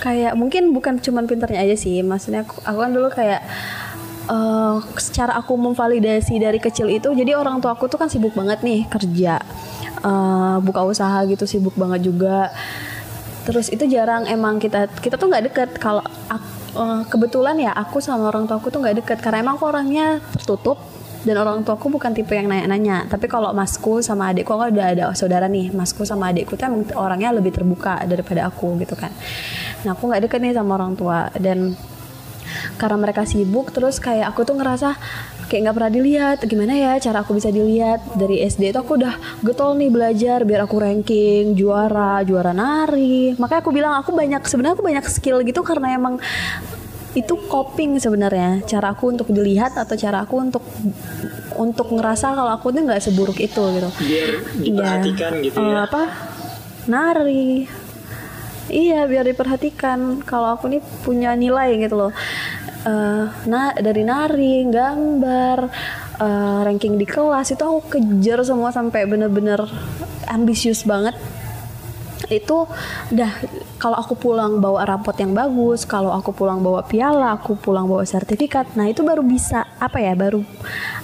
kayak 0.02 0.32
mungkin 0.34 0.74
bukan 0.74 0.98
cuman 0.98 1.24
pinternya 1.24 1.62
aja 1.62 1.76
sih. 1.78 2.02
Maksudnya 2.02 2.42
aku, 2.42 2.58
aku 2.62 2.78
kan 2.78 2.90
dulu 2.90 3.08
kayak 3.08 3.40
eh, 4.26 4.76
secara 4.98 5.38
aku 5.38 5.54
memvalidasi 5.54 6.36
dari 6.36 6.58
kecil 6.58 6.90
itu 6.90 7.10
jadi 7.14 7.34
orang 7.34 7.62
tua 7.62 7.74
aku 7.74 7.86
tuh 7.86 7.98
kan 7.98 8.10
sibuk 8.10 8.34
banget 8.34 8.62
nih 8.62 8.86
kerja 8.86 9.38
eh, 10.02 10.56
buka 10.60 10.82
usaha 10.82 11.22
gitu 11.26 11.46
sibuk 11.46 11.78
banget 11.78 12.06
juga. 12.06 12.50
Terus 13.42 13.70
itu 13.70 13.86
jarang 13.90 14.26
emang 14.26 14.58
kita 14.58 14.86
kita 15.02 15.18
tuh 15.18 15.26
nggak 15.26 15.44
deket. 15.50 15.70
Kalau 15.78 16.02
ak- 16.26 16.61
eh, 16.76 17.02
kebetulan 17.08 17.56
ya 17.60 17.72
aku 17.72 18.00
sama 18.00 18.28
orang 18.28 18.48
tua 18.48 18.58
aku 18.58 18.68
tuh 18.72 18.80
nggak 18.82 19.04
deket. 19.04 19.18
Karena 19.20 19.44
emang 19.44 19.56
aku 19.60 19.66
orangnya 19.68 20.20
tertutup 20.36 20.78
dan 21.22 21.38
orang 21.38 21.62
tuaku 21.62 21.86
bukan 21.86 22.10
tipe 22.10 22.34
yang 22.34 22.50
nanya-nanya. 22.50 23.06
Tapi 23.06 23.30
kalau 23.30 23.54
masku 23.54 24.02
sama 24.02 24.34
adikku 24.34 24.50
kan 24.50 24.74
udah 24.74 24.86
ada 24.92 25.04
saudara 25.14 25.46
nih. 25.46 25.70
Masku 25.70 26.02
sama 26.02 26.34
adikku 26.34 26.58
tuh 26.58 26.66
emang 26.66 26.82
orangnya 26.98 27.30
lebih 27.30 27.54
terbuka 27.54 28.02
daripada 28.04 28.50
aku 28.50 28.74
gitu 28.82 28.98
kan. 28.98 29.14
Nah 29.86 29.94
aku 29.94 30.10
nggak 30.10 30.26
deket 30.26 30.40
nih 30.42 30.54
sama 30.56 30.74
orang 30.74 30.98
tua. 30.98 31.30
Dan 31.38 31.78
karena 32.76 32.96
mereka 32.98 33.22
sibuk 33.24 33.70
terus 33.72 34.02
kayak 34.02 34.34
aku 34.34 34.44
tuh 34.44 34.58
ngerasa 34.58 34.98
kayak 35.44 35.60
nggak 35.62 35.76
pernah 35.76 35.92
dilihat. 35.92 36.38
Gimana 36.42 36.72
ya 36.72 36.92
cara 36.98 37.20
aku 37.20 37.32
bisa 37.32 37.48
dilihat? 37.48 38.02
Dari 38.12 38.42
SD 38.42 38.70
itu 38.70 38.78
aku 38.78 38.96
udah 38.96 39.14
getol 39.40 39.74
nih 39.74 39.88
belajar 39.88 40.42
biar 40.42 40.62
aku 40.62 40.76
ranking 40.76 41.52
juara 41.52 42.22
juara 42.22 42.50
nari. 42.50 43.34
Makanya 43.34 43.60
aku 43.60 43.70
bilang 43.70 43.94
aku 43.94 44.10
banyak 44.10 44.42
sebenarnya 44.42 44.74
aku 44.74 44.84
banyak 44.84 45.04
skill 45.06 45.40
gitu 45.40 45.60
karena 45.60 45.92
emang 45.92 46.16
itu 47.12 47.34
coping 47.46 47.96
sebenarnya. 47.96 48.64
Cara 48.64 48.90
aku 48.90 49.10
untuk 49.10 49.28
dilihat 49.28 49.74
atau 49.74 49.94
cara 49.94 50.22
aku 50.22 50.34
untuk 50.40 50.64
untuk 51.54 51.88
ngerasa 51.90 52.32
kalau 52.32 52.48
aku 52.50 52.68
tuh 52.68 52.82
nggak 52.82 53.00
seburuk 53.00 53.36
itu 53.36 53.62
gitu. 53.70 53.88
Biar 54.00 54.30
diperhatikan 54.56 55.32
Iya. 55.36 55.44
gitu 55.44 55.56
Eh, 55.58 55.68
ya 55.68 55.84
apa? 55.84 56.02
Nari. 56.84 57.68
Iya 58.66 59.04
biar 59.04 59.26
diperhatikan. 59.26 60.24
Kalau 60.24 60.56
aku 60.56 60.66
nih 60.66 60.80
punya 61.02 61.34
nilai 61.34 61.76
gitu 61.76 61.98
loh 61.98 62.12
Eh, 62.82 63.26
nah 63.46 63.70
dari 63.78 64.02
nari 64.02 64.66
gambar 64.66 65.58
eh, 66.18 66.60
ranking 66.66 66.98
di 66.98 67.06
kelas 67.06 67.54
itu 67.54 67.62
aku 67.62 67.94
kejar 67.94 68.42
semua 68.42 68.74
sampai 68.74 69.06
bener-bener 69.06 69.62
ambisius 70.26 70.82
banget 70.82 71.14
itu 72.32 72.64
dah 73.12 73.32
kalau 73.76 74.00
aku 74.00 74.16
pulang 74.16 74.58
bawa 74.62 74.88
rapot 74.88 75.12
yang 75.20 75.36
bagus 75.36 75.84
kalau 75.84 76.14
aku 76.14 76.32
pulang 76.32 76.64
bawa 76.64 76.80
piala 76.86 77.36
aku 77.36 77.54
pulang 77.60 77.84
bawa 77.84 78.02
sertifikat 78.08 78.72
nah 78.72 78.88
itu 78.88 79.04
baru 79.04 79.20
bisa 79.20 79.68
apa 79.76 80.00
ya 80.00 80.16
baru 80.16 80.40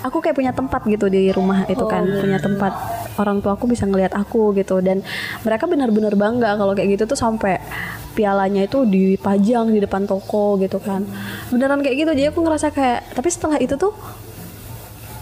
aku 0.00 0.25
kayak 0.25 0.37
punya 0.37 0.52
tempat 0.56 0.88
gitu 0.88 1.12
di 1.12 1.28
rumah 1.28 1.68
itu 1.68 1.85
kan 1.85 2.08
punya 2.08 2.40
tempat 2.40 2.73
orang 3.18 3.42
tua 3.42 3.58
aku 3.58 3.66
bisa 3.68 3.85
ngelihat 3.85 4.14
aku 4.14 4.54
gitu 4.56 4.78
dan 4.80 5.02
mereka 5.42 5.66
benar-benar 5.66 6.14
bangga 6.14 6.54
kalau 6.56 6.73
kayak 6.73 6.97
gitu 6.97 7.04
tuh 7.11 7.18
sampai 7.18 7.58
pialanya 8.14 8.66
itu 8.66 8.82
dipajang 8.82 9.70
di 9.70 9.78
depan 9.78 10.02
toko 10.02 10.58
gitu 10.58 10.82
kan. 10.82 11.06
Beneran 11.54 11.87
kayak 11.87 12.02
gitu 12.02 12.11
jadi 12.18 12.35
aku 12.35 12.42
ngerasa 12.42 12.75
kayak 12.75 13.14
tapi 13.14 13.28
setelah 13.30 13.62
itu 13.62 13.78
tuh 13.78 13.94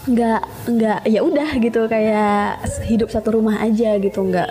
nggak 0.07 0.43
nggak 0.71 1.01
ya 1.11 1.21
udah 1.21 1.51
gitu 1.59 1.91
kayak 1.91 2.63
hidup 2.87 3.11
satu 3.11 3.37
rumah 3.37 3.59
aja 3.59 3.99
gitu 3.99 4.23
nggak 4.23 4.49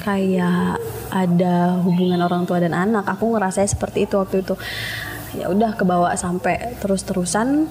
kayak 0.00 0.80
ada 1.12 1.76
hubungan 1.84 2.20
orang 2.24 2.48
tua 2.48 2.58
dan 2.58 2.72
anak. 2.72 3.04
Aku 3.04 3.36
ngerasa 3.36 3.62
seperti 3.68 4.08
itu 4.08 4.16
waktu 4.16 4.42
itu. 4.42 4.56
Ya 5.38 5.46
udah 5.46 5.78
kebawa 5.78 6.16
sampai 6.18 6.74
terus 6.82 7.06
terusan 7.06 7.70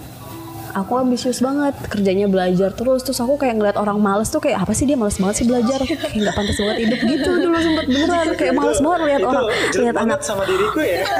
aku 0.73 0.99
ambisius 0.99 1.39
banget 1.39 1.75
kerjanya 1.89 2.27
belajar 2.29 2.73
terus. 2.73 3.01
Terus 3.05 3.19
aku 3.21 3.39
kayak 3.39 3.57
ngeliat 3.57 3.77
orang 3.77 3.97
males 3.97 4.29
tuh 4.29 4.41
kayak 4.43 4.63
apa 4.63 4.73
sih 4.75 4.85
dia 4.85 4.97
males 4.99 5.17
banget 5.17 5.43
sih 5.43 5.45
belajar? 5.47 5.79
Aku 5.81 5.95
kayak 5.95 6.15
nggak 6.15 6.35
pantas 6.35 6.57
banget 6.57 6.77
hidup 6.85 6.99
gitu 7.05 7.29
dulu 7.39 7.57
sempet 7.57 7.85
beneran. 7.87 8.27
Kayak 8.35 8.53
males 8.57 8.79
banget 8.79 9.01
lihat 9.07 9.23
orang 9.25 9.45
lihat 9.77 9.97
anak. 9.97 10.19
sama 10.19 10.43
diriku 10.43 10.83
ya. 10.83 10.99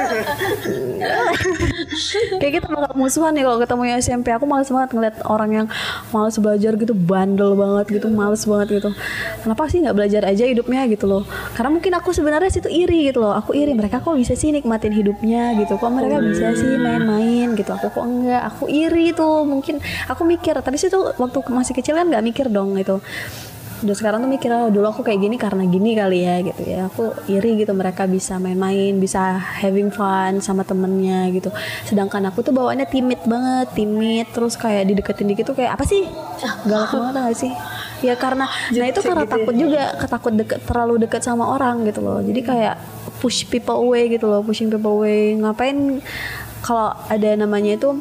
Kayak 2.40 2.52
kita 2.60 2.66
bakal 2.68 2.92
musuhan 2.96 3.32
nih 3.32 3.44
kalau 3.48 3.58
ketemu 3.60 3.82
yang 3.88 3.98
SMP 4.00 4.28
aku 4.32 4.44
males 4.44 4.68
banget 4.68 4.90
ngeliat 4.92 5.16
orang 5.26 5.50
yang 5.50 5.66
males 6.12 6.36
belajar 6.36 6.72
gitu 6.76 6.92
bandel 6.92 7.56
banget 7.56 8.00
gitu 8.00 8.06
males 8.12 8.44
banget 8.44 8.80
gitu. 8.80 8.90
Kenapa 9.42 9.62
sih 9.72 9.80
nggak 9.82 9.96
belajar 9.96 10.22
aja 10.28 10.44
hidupnya 10.44 10.84
gitu 10.88 11.08
loh? 11.08 11.22
Karena 11.56 11.70
mungkin 11.72 11.92
aku 11.96 12.12
sebenarnya 12.12 12.50
situ 12.52 12.68
iri 12.68 13.10
gitu 13.10 13.24
loh. 13.24 13.32
Aku 13.36 13.56
iri 13.56 13.72
mereka 13.72 14.04
kok 14.04 14.16
bisa 14.16 14.36
sih 14.36 14.52
nikmatin 14.52 14.92
hidupnya 14.92 15.56
gitu? 15.58 15.80
Kok 15.80 15.90
mereka 15.90 16.20
bisa 16.20 16.52
sih 16.56 16.76
main-main 16.76 17.56
gitu? 17.56 17.70
Aku 17.72 17.88
kok 17.92 18.04
enggak? 18.04 18.42
Aku 18.52 18.68
iri 18.68 19.12
tuh 19.16 19.39
mungkin 19.44 19.78
aku 20.06 20.22
mikir 20.24 20.56
tapi 20.60 20.76
sih 20.76 20.88
tuh 20.92 21.16
waktu 21.16 21.38
masih 21.50 21.74
kecil 21.76 21.96
kan 21.96 22.08
nggak 22.08 22.24
mikir 22.24 22.46
dong 22.48 22.76
itu 22.76 22.98
udah 23.80 23.96
sekarang 23.96 24.20
tuh 24.20 24.30
mikir 24.30 24.52
oh, 24.52 24.68
dulu 24.68 24.92
aku 24.92 25.00
kayak 25.00 25.20
gini 25.24 25.36
karena 25.40 25.64
gini 25.64 25.96
kali 25.96 26.20
ya 26.20 26.36
gitu 26.44 26.62
ya. 26.68 26.80
Aku 26.92 27.16
iri 27.32 27.64
gitu 27.64 27.72
mereka 27.72 28.04
bisa 28.04 28.36
main-main 28.36 28.92
bisa 29.00 29.40
having 29.40 29.88
fun 29.88 30.44
sama 30.44 30.68
temennya 30.68 31.32
gitu. 31.32 31.48
Sedangkan 31.88 32.28
aku 32.28 32.44
tuh 32.44 32.52
bawaannya 32.52 32.84
timid 32.92 33.24
banget 33.24 33.72
timid 33.72 34.28
terus 34.36 34.60
kayak 34.60 34.84
dideketin 34.84 35.32
dikit 35.32 35.44
tuh 35.52 35.56
kayak 35.56 35.80
apa 35.80 35.84
sih? 35.88 36.04
Galak 36.68 36.92
banget 37.00 37.14
gak 37.16 37.38
sih? 37.40 37.52
Ya 38.00 38.16
karena 38.16 38.48
nah 38.48 38.86
itu 38.88 39.00
karena 39.00 39.24
takut 39.28 39.54
juga 39.56 39.96
ketakut 39.96 40.32
deket 40.36 40.60
terlalu 40.64 40.94
deket 41.04 41.22
sama 41.24 41.48
orang 41.48 41.84
gitu 41.88 42.04
loh. 42.04 42.20
Jadi 42.20 42.40
kayak 42.44 42.76
push 43.20 43.48
people 43.48 43.80
away 43.80 44.12
gitu 44.12 44.28
loh 44.28 44.44
pushing 44.44 44.68
people 44.68 45.00
away. 45.00 45.32
Ngapain 45.40 46.04
kalau 46.60 46.92
ada 47.08 47.30
namanya 47.32 47.80
itu 47.80 47.96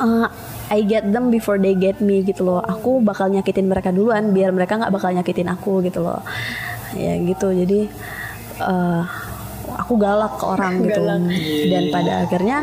uh, 0.00 0.28
I 0.70 0.86
get 0.86 1.04
them 1.04 1.28
before 1.28 1.58
they 1.58 1.74
get 1.74 1.98
me 1.98 2.22
gitu 2.22 2.46
loh. 2.46 2.62
Aku 2.62 3.02
bakal 3.02 3.28
nyakitin 3.28 3.66
mereka 3.66 3.90
duluan 3.90 4.30
biar 4.30 4.54
mereka 4.54 4.78
nggak 4.78 4.94
bakal 4.94 5.10
nyakitin 5.10 5.50
aku 5.50 5.82
gitu 5.82 6.00
loh. 6.00 6.22
Ya 6.94 7.18
gitu. 7.18 7.50
Jadi 7.50 7.90
eh, 8.62 9.02
aku 9.74 9.98
galak 9.98 10.38
ke 10.38 10.44
orang 10.46 10.86
gitu. 10.86 11.02
Dan 11.02 11.26
pada 11.90 12.22
akhirnya 12.22 12.62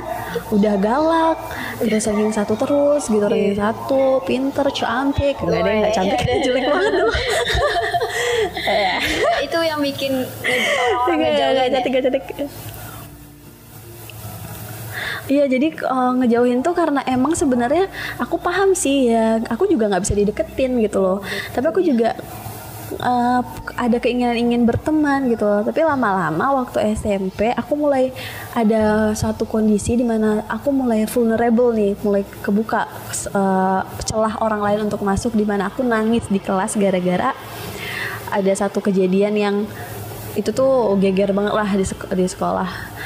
udah 0.50 0.76
galak. 0.80 1.38
Terus 1.78 2.10
ranking 2.10 2.34
satu 2.34 2.58
terus 2.58 3.06
gitu 3.06 3.22
ranking 3.22 3.54
satu 3.54 4.26
pinter 4.26 4.66
cantik 4.74 5.38
nggak 5.38 5.62
ada 5.62 5.70
yang 5.70 5.82
nggak 5.86 5.94
cantik 5.94 6.20
jelek 6.48 6.66
banget 6.66 6.94
tuh 6.98 7.14
itu 9.46 9.60
yang 9.62 9.80
bikin 9.86 10.26
orang 11.06 11.22
Nggak, 11.22 11.30
nggak 11.30 11.38
ngejauhin 11.38 11.70
ya. 11.70 11.76
cantik 11.78 11.94
cantik 12.02 12.26
Iya 15.28 15.44
jadi 15.52 15.68
uh, 15.84 16.16
ngejauhin 16.24 16.64
tuh 16.64 16.72
karena 16.72 17.04
emang 17.04 17.36
sebenarnya 17.36 17.92
aku 18.16 18.40
paham 18.40 18.72
sih 18.72 19.12
ya 19.12 19.44
aku 19.52 19.68
juga 19.68 19.92
nggak 19.92 20.04
bisa 20.08 20.16
dideketin 20.16 20.80
gitu 20.80 21.04
loh. 21.04 21.20
Tapi 21.52 21.66
aku 21.68 21.84
juga 21.84 22.16
uh, 23.04 23.44
ada 23.76 23.98
keinginan 24.00 24.40
ingin 24.40 24.64
berteman 24.64 25.28
gitu 25.28 25.44
loh. 25.44 25.68
Tapi 25.68 25.84
lama-lama 25.84 26.64
waktu 26.64 26.96
SMP 26.96 27.52
aku 27.52 27.76
mulai 27.76 28.16
ada 28.56 29.12
satu 29.12 29.44
kondisi 29.44 30.00
di 30.00 30.08
mana 30.08 30.48
aku 30.48 30.72
mulai 30.72 31.04
vulnerable 31.04 31.76
nih 31.76 32.00
mulai 32.08 32.24
kebuka 32.24 32.88
uh, 33.36 33.84
celah 34.08 34.40
orang 34.40 34.64
lain 34.64 34.80
untuk 34.88 35.04
masuk 35.04 35.36
di 35.36 35.44
mana 35.44 35.68
aku 35.68 35.84
nangis 35.84 36.24
di 36.32 36.40
kelas 36.40 36.80
gara-gara 36.80 37.36
ada 38.32 38.52
satu 38.56 38.84
kejadian 38.84 39.36
yang 39.36 39.56
itu 40.38 40.54
tuh 40.54 40.94
geger 41.02 41.34
banget 41.34 41.54
lah 41.56 41.70
di, 41.74 41.86
sek 41.88 42.14
di 42.14 42.28
sekolah 42.28 42.97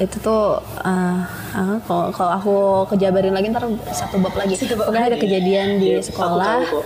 itu 0.00 0.16
tuh 0.18 0.58
uh, 0.80 1.20
uh, 1.52 1.76
kalau 1.84 2.08
kalau 2.08 2.32
aku 2.32 2.54
kejabarin 2.90 3.36
lagi 3.36 3.52
ntar 3.52 3.68
satu 3.92 4.16
bab 4.16 4.32
lagi. 4.32 4.56
Pokoknya 4.56 5.12
ada 5.12 5.20
kejadian 5.20 5.76
di 5.76 5.94
Iya, 5.94 6.00
sekolah. 6.00 6.64
gitu. 6.64 6.80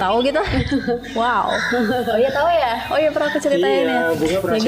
tahu 0.00 0.16
gitu? 0.24 0.40
Wow. 1.12 1.52
Oh 2.12 2.16
iya 2.16 2.30
tahu 2.32 2.48
ya? 2.48 2.74
Oh 2.88 2.96
iya 2.96 3.10
pernah 3.12 3.28
aku 3.28 3.38
ceritain 3.38 3.84
Iya, 3.84 4.16
ya 4.16 4.16
Bunga 4.16 4.38
pernah 4.40 4.58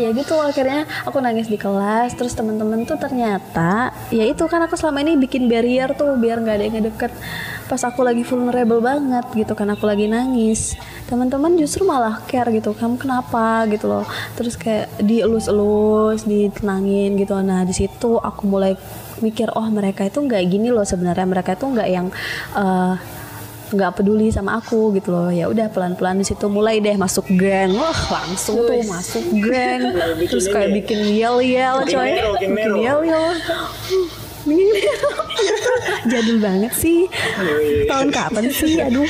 ya 0.00 0.10
gitu 0.16 0.34
akhirnya 0.40 0.88
aku 1.04 1.20
nangis 1.20 1.52
di 1.52 1.60
kelas 1.60 2.16
terus 2.16 2.32
teman-teman 2.32 2.88
tuh 2.88 2.96
ternyata 2.96 3.92
ya 4.08 4.24
itu 4.24 4.44
kan 4.48 4.64
aku 4.64 4.74
selama 4.80 5.04
ini 5.04 5.20
bikin 5.20 5.46
barrier 5.46 5.92
tuh 5.92 6.16
biar 6.16 6.40
nggak 6.40 6.56
ada 6.56 6.64
yang 6.64 6.74
ngedeket. 6.80 7.12
Pas 7.70 7.82
aku 7.86 8.02
lagi 8.02 8.26
vulnerable 8.26 8.82
banget 8.82 9.22
gitu 9.30 9.54
kan 9.54 9.70
aku 9.70 9.86
lagi 9.86 10.10
nangis 10.10 10.74
teman-teman 11.06 11.54
justru 11.54 11.86
malah 11.86 12.18
care 12.26 12.50
gitu 12.50 12.74
kamu 12.74 12.98
kenapa? 12.98 13.68
gitu 13.70 13.86
loh. 13.86 14.06
Terus 14.34 14.56
kayak 14.56 14.90
dielus-elus 15.02 16.26
ditenangin 16.26 17.14
gitu. 17.20 17.36
Nah 17.44 17.62
di 17.62 17.74
situ 17.76 18.18
aku 18.18 18.42
mulai 18.48 18.74
mikir 19.20 19.52
oh 19.52 19.68
mereka 19.68 20.08
itu 20.08 20.18
nggak 20.18 20.42
gini 20.48 20.72
loh 20.72 20.82
sebenarnya 20.82 21.26
mereka 21.28 21.52
itu 21.52 21.68
nggak 21.68 21.88
yang 21.92 22.08
eh, 22.56 22.94
nggak 23.70 24.02
peduli 24.02 24.28
sama 24.34 24.58
aku 24.58 24.94
gitu 24.98 25.14
loh. 25.14 25.30
Ya 25.30 25.46
udah 25.46 25.70
pelan-pelan 25.70 26.20
di 26.20 26.26
situ 26.26 26.46
mulai 26.50 26.82
deh 26.82 26.94
masuk 26.98 27.26
geng. 27.34 27.74
Wah 27.78 28.00
langsung 28.10 28.58
tuh 28.66 28.82
masuk 28.86 29.24
bikin 29.30 29.80
terus 30.26 30.46
kayak 30.50 30.70
ya? 30.70 30.74
bikin 30.82 31.00
yel 31.14 31.36
yel 31.40 31.76
coy. 31.86 32.10
Bikin 32.42 32.72
yel 32.82 33.00
yel 33.06 33.32
jadul 36.10 36.40
banget 36.40 36.72
sih. 36.72 37.06
Tahun 37.86 38.08
kapan 38.08 38.44
sih? 38.48 38.80
Aduh. 38.80 39.04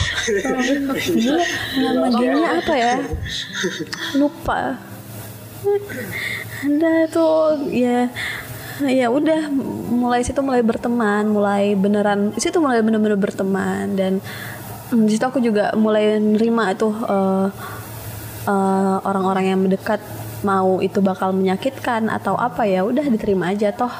Gila, 1.06 1.44
nama 1.78 2.06
gengnya 2.10 2.48
apa 2.58 2.74
ya? 2.74 2.94
Lupa. 4.18 4.74
Ada 6.60 7.08
tuh 7.08 7.68
ya 7.72 8.10
ya 9.00 9.12
udah 9.12 9.52
mulai 9.90 10.24
situ 10.24 10.40
mulai 10.40 10.64
berteman 10.64 11.28
mulai 11.28 11.76
beneran 11.76 12.32
situ 12.36 12.58
mulai 12.62 12.80
bener-bener 12.80 13.18
berteman. 13.18 13.96
Dan 13.96 14.12
mm, 14.92 15.04
di 15.06 15.10
situ 15.16 15.24
aku 15.24 15.40
juga 15.42 15.72
mulai 15.76 16.16
nerima 16.18 16.72
tuh 16.76 16.94
eh, 16.94 17.48
eh, 18.48 18.96
orang-orang 19.04 19.44
yang 19.52 19.60
mendekat 19.60 20.00
mau 20.40 20.80
itu 20.80 21.04
bakal 21.04 21.36
menyakitkan 21.36 22.08
atau 22.08 22.32
apa 22.32 22.64
ya 22.64 22.80
udah 22.84 23.04
diterima 23.04 23.52
aja 23.52 23.72
toh. 23.74 23.92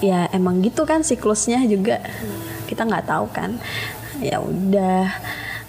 Ya 0.00 0.26
emang 0.32 0.64
gitu 0.64 0.88
kan 0.88 1.04
siklusnya 1.04 1.60
juga. 1.68 2.00
Kita 2.66 2.88
nggak 2.88 3.06
tahu 3.06 3.26
kan. 3.30 3.60
Ya 4.20 4.40
udah 4.40 5.06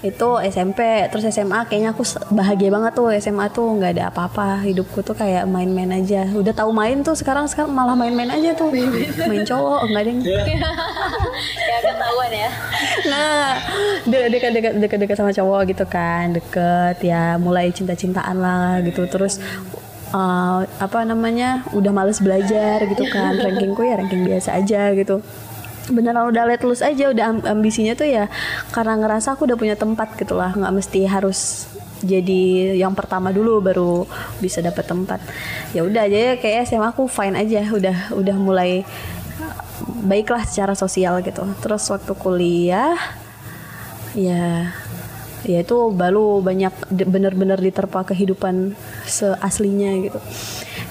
itu 0.01 0.29
SMP 0.49 0.81
terus 1.13 1.29
SMA 1.29 1.69
kayaknya 1.69 1.93
aku 1.93 2.01
bahagia 2.33 2.73
banget 2.73 2.97
tuh 2.97 3.13
SMA 3.21 3.45
tuh 3.53 3.69
nggak 3.77 3.91
ada 3.97 4.03
apa-apa. 4.09 4.65
Hidupku 4.65 5.05
tuh 5.05 5.13
kayak 5.13 5.45
main-main 5.45 5.93
aja. 5.93 6.25
Udah 6.33 6.53
tahu 6.57 6.73
main 6.73 7.05
tuh 7.05 7.13
sekarang 7.13 7.45
sekarang 7.45 7.69
malah 7.69 7.93
main-main 7.93 8.33
aja 8.33 8.57
tuh. 8.57 8.73
Main 8.73 9.45
cowok 9.45 9.79
nggak 9.93 10.01
ada 10.01 10.09
yang 10.09 10.21
ya 11.69 11.77
ketahuan 11.85 12.31
ya. 12.33 12.49
Nah 13.05 13.61
de- 14.09 14.29
dekat-dekat 14.33 14.73
dekat-dekat 14.81 15.15
sama 15.21 15.31
cowok 15.31 15.61
gitu 15.69 15.85
kan 15.85 16.33
deket 16.33 16.97
ya 17.05 17.37
mulai 17.37 17.69
cinta-cintaan 17.69 18.41
lah 18.41 18.81
gitu. 18.81 19.05
Terus 19.05 19.37
uh, 20.17 20.65
apa 20.81 21.05
namanya 21.05 21.61
udah 21.77 21.93
males 21.93 22.17
belajar 22.17 22.81
gitu 22.89 23.05
kan. 23.13 23.37
Rankingku 23.37 23.85
ya 23.85 24.01
ranking 24.01 24.25
biasa 24.25 24.57
aja 24.57 24.97
gitu 24.97 25.21
beneran 25.91 26.31
udah 26.31 26.43
let 26.47 26.63
loose 26.63 26.81
aja 26.81 27.11
udah 27.11 27.25
am- 27.35 27.47
ambisinya 27.59 27.93
tuh 27.93 28.07
ya 28.07 28.25
karena 28.71 28.95
ngerasa 28.97 29.35
aku 29.35 29.45
udah 29.45 29.57
punya 29.59 29.75
tempat 29.75 30.15
gitu 30.15 30.39
lah. 30.39 30.55
Nggak 30.55 30.73
mesti 30.73 30.99
harus 31.05 31.69
jadi 32.01 32.73
yang 32.81 32.97
pertama 32.97 33.29
dulu 33.29 33.61
baru 33.61 34.07
bisa 34.41 34.63
dapat 34.63 34.87
tempat. 34.87 35.19
Ya 35.75 35.85
udah 35.85 36.09
aja 36.09 36.17
ya 36.17 36.33
kayak 36.39 36.65
SMA 36.65 36.89
aku 36.95 37.05
fine 37.05 37.37
aja. 37.37 37.61
Udah 37.69 38.15
udah 38.15 38.35
mulai 38.39 38.81
baiklah 40.01 40.47
secara 40.47 40.73
sosial 40.73 41.21
gitu. 41.21 41.45
Terus 41.61 41.83
waktu 41.91 42.13
kuliah 42.17 42.97
ya 44.17 44.71
ya 45.41 45.65
itu 45.65 45.77
baru 45.89 46.41
banyak 46.43 46.93
bener-bener 46.93 47.57
diterpa 47.57 48.05
kehidupan 48.05 48.77
seaslinya 49.09 49.89
gitu 50.05 50.19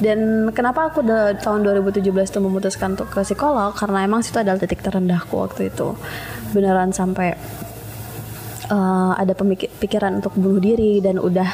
dan 0.00 0.48
kenapa 0.56 0.88
aku 0.88 1.04
udah 1.04 1.36
tahun 1.38 1.64
2017 1.64 2.08
tuh 2.32 2.42
memutuskan 2.42 2.96
untuk 2.96 3.12
ke 3.12 3.20
psikolog 3.20 3.76
karena 3.76 4.08
emang 4.08 4.24
situ 4.24 4.40
adalah 4.40 4.56
titik 4.56 4.80
terendahku 4.80 5.36
waktu 5.36 5.68
itu 5.68 5.92
beneran 6.56 6.90
sampai 6.90 7.36
eh, 8.72 9.12
ada 9.14 9.32
pemikir- 9.36 9.72
pikiran 9.76 10.24
untuk 10.24 10.32
bunuh 10.36 10.58
diri 10.58 11.04
dan 11.04 11.20
udah 11.20 11.48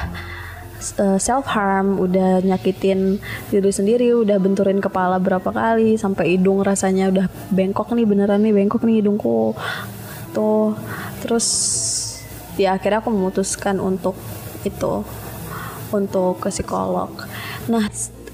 self 1.18 1.46
harm, 1.50 1.98
udah 1.98 2.44
nyakitin 2.44 3.18
diri 3.50 3.70
sendiri, 3.72 4.12
udah 4.12 4.36
benturin 4.38 4.78
kepala 4.78 5.16
berapa 5.16 5.48
kali 5.48 5.96
sampai 5.96 6.36
hidung 6.36 6.62
rasanya 6.62 7.10
udah 7.10 7.26
bengkok 7.50 7.90
nih 7.96 8.06
beneran 8.06 8.44
nih 8.44 8.54
bengkok 8.54 8.84
nih 8.84 9.02
hidungku. 9.02 9.56
Tuh. 10.36 10.76
Terus 11.24 11.46
ya 12.60 12.76
akhirnya 12.76 13.00
aku 13.02 13.10
memutuskan 13.10 13.80
untuk 13.80 14.14
itu 14.62 15.02
untuk 15.90 16.42
ke 16.42 16.50
psikolog. 16.52 17.10
Nah, 17.70 17.86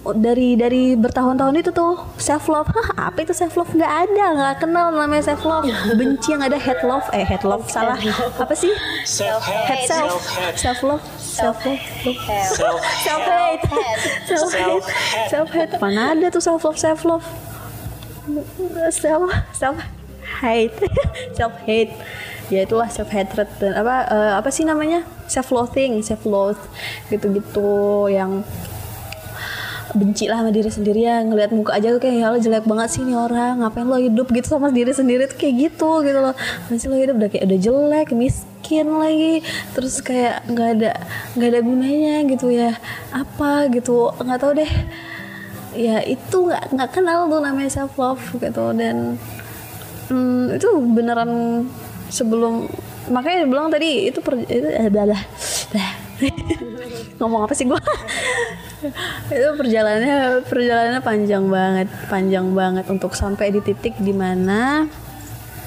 dari 0.03 0.59
dari 0.59 0.99
bertahun-tahun 0.99 1.63
itu 1.63 1.71
tuh 1.71 1.95
self 2.19 2.51
love, 2.51 2.67
Hah, 2.67 3.15
apa 3.15 3.23
itu 3.23 3.31
self 3.31 3.55
love? 3.55 3.71
Nggak 3.71 4.11
ada, 4.11 4.27
nggak 4.35 4.55
kenal 4.59 4.91
namanya 4.91 5.31
self 5.31 5.47
love. 5.47 5.63
Benci 5.95 6.35
yang 6.35 6.43
ada 6.43 6.59
head 6.59 6.83
love, 6.83 7.07
eh 7.15 7.23
head 7.23 7.47
love 7.47 7.63
salah. 7.71 7.95
Apa 8.35 8.51
sih? 8.51 8.75
self 9.07 9.47
Head 9.47 9.87
self, 9.87 10.19
self 10.59 10.81
love, 10.83 11.03
self 11.15 11.59
love, 11.63 11.83
self 11.95 12.03
hate, 12.27 12.83
self 13.07 13.23
hate, 13.23 13.63
Self-hate. 14.27 14.85
self 15.31 15.49
hate. 15.55 15.73
Mana 15.79 16.19
ada 16.19 16.27
tuh 16.35 16.43
self 16.43 16.67
love, 16.67 16.75
self 16.75 17.07
love, 17.07 17.23
self 18.91 19.31
self 19.55 19.79
hate, 20.43 20.75
self 21.39 21.55
hate. 21.63 21.95
Ya 22.53 22.69
itulah 22.69 22.85
self 22.93 23.09
hatred 23.09 23.49
dan 23.57 23.73
apa 23.81 24.05
eh, 24.13 24.33
apa 24.37 24.53
sih 24.53 24.69
namanya? 24.69 25.09
Self 25.25 25.49
loathing, 25.57 26.05
self 26.05 26.21
loath 26.29 26.61
gitu-gitu 27.09 28.13
yang 28.13 28.45
benci 29.93 30.25
lah 30.29 30.41
sama 30.41 30.51
diri 30.53 30.71
sendiri 30.73 31.01
ya. 31.05 31.21
Ngelihat 31.25 31.53
muka 31.53 31.77
aja 31.77 31.93
tuh 31.93 32.01
kayak 32.01 32.17
ya 32.17 32.25
Allah 32.33 32.41
jelek 32.41 32.65
banget 32.65 32.89
sih 32.93 33.03
nih 33.05 33.17
orang. 33.17 33.61
Ngapain 33.61 33.87
lo 33.87 33.99
hidup 34.01 34.27
gitu 34.33 34.47
sama 34.49 34.73
diri 34.73 34.93
sendiri? 34.93 35.29
Tuh 35.29 35.39
kayak 35.39 35.55
gitu 35.69 35.91
gitu 36.05 36.19
loh. 36.19 36.35
Masih 36.69 36.89
lo 36.89 36.97
hidup? 36.97 37.15
Udah 37.21 37.31
kayak 37.31 37.45
udah 37.49 37.59
jelek 37.61 38.09
miskin 38.17 38.87
lagi. 38.89 39.35
Terus 39.77 39.95
kayak 40.01 40.45
nggak 40.49 40.69
ada 40.81 40.93
nggak 41.37 41.49
ada 41.53 41.61
gunanya 41.61 42.15
gitu 42.29 42.47
ya. 42.49 42.73
Apa 43.13 43.69
gitu. 43.69 44.13
Nggak 44.17 44.41
tahu 44.41 44.53
deh. 44.57 44.73
Ya 45.73 46.05
itu 46.05 46.37
nggak 46.37 46.73
nggak 46.73 46.91
kenal 46.93 47.29
tuh 47.29 47.41
namanya 47.41 47.71
self 47.71 47.95
love 48.01 48.23
gitu. 48.41 48.65
Dan 48.73 49.21
hmm, 50.09 50.57
itu 50.57 50.69
beneran 50.93 51.31
sebelum 52.13 52.69
makanya 53.09 53.49
bilang 53.49 53.67
tadi 53.73 54.13
itu 54.13 54.23
per, 54.23 54.39
itu 54.47 54.69
adalah 54.69 55.19
ngomong 57.19 57.49
apa 57.49 57.55
sih 57.57 57.67
gua 57.67 57.81
itu 59.35 59.49
perjalanannya 59.59 60.47
perjalanannya 60.47 61.03
panjang 61.03 61.45
banget 61.47 61.89
panjang 62.11 62.47
banget 62.53 62.85
untuk 62.91 63.15
sampai 63.15 63.55
di 63.55 63.61
titik 63.63 63.95
di 63.99 64.13
mana 64.15 64.87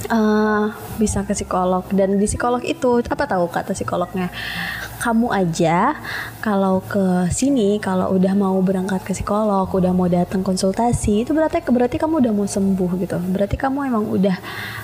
eh 0.05 0.65
bisa 1.01 1.25
ke 1.25 1.33
psikolog. 1.33 1.85
Dan 1.89 2.21
di 2.21 2.27
psikolog 2.29 2.61
itu 2.61 3.01
apa 3.01 3.25
tahu 3.25 3.49
kata 3.49 3.73
psikolognya? 3.73 4.29
Kamu 5.01 5.29
aja 5.29 5.97
kalau 6.41 6.81
ke 6.81 7.29
sini 7.29 7.77
kalau 7.77 8.13
udah 8.13 8.33
mau 8.33 8.57
berangkat 8.61 9.05
ke 9.05 9.13
psikolog 9.13 9.69
udah 9.69 9.93
mau 9.93 10.09
datang 10.09 10.41
konsultasi 10.41 11.25
itu 11.25 11.31
berarti 11.33 11.61
berarti 11.61 11.97
kamu 12.01 12.21
udah 12.25 12.33
mau 12.33 12.45
sembuh 12.45 12.91
gitu. 13.01 13.17
Berarti 13.17 13.55
kamu 13.57 13.89
emang 13.89 14.05
udah 14.09 14.37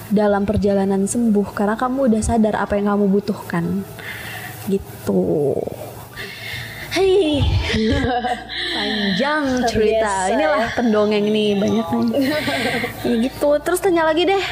dalam 0.09 0.45
perjalanan 0.45 1.05
sembuh 1.05 1.47
karena 1.53 1.77
kamu 1.77 2.11
udah 2.11 2.21
sadar 2.21 2.57
apa 2.57 2.77
yang 2.77 2.93
kamu 2.93 3.05
butuhkan. 3.09 3.85
Gitu 4.69 5.21
Hei, 6.91 7.39
panjang 8.75 9.43
cerita. 9.63 10.27
biasa 10.27 10.35
Inilah 10.35 10.65
pendongeng 10.75 11.23
nih 11.31 11.55
banyak 11.55 11.87
nih. 11.87 12.07
ya 13.07 13.15
gitu. 13.31 13.49
Terus 13.63 13.79
tanya 13.79 14.03
lagi 14.03 14.27
deh. 14.27 14.43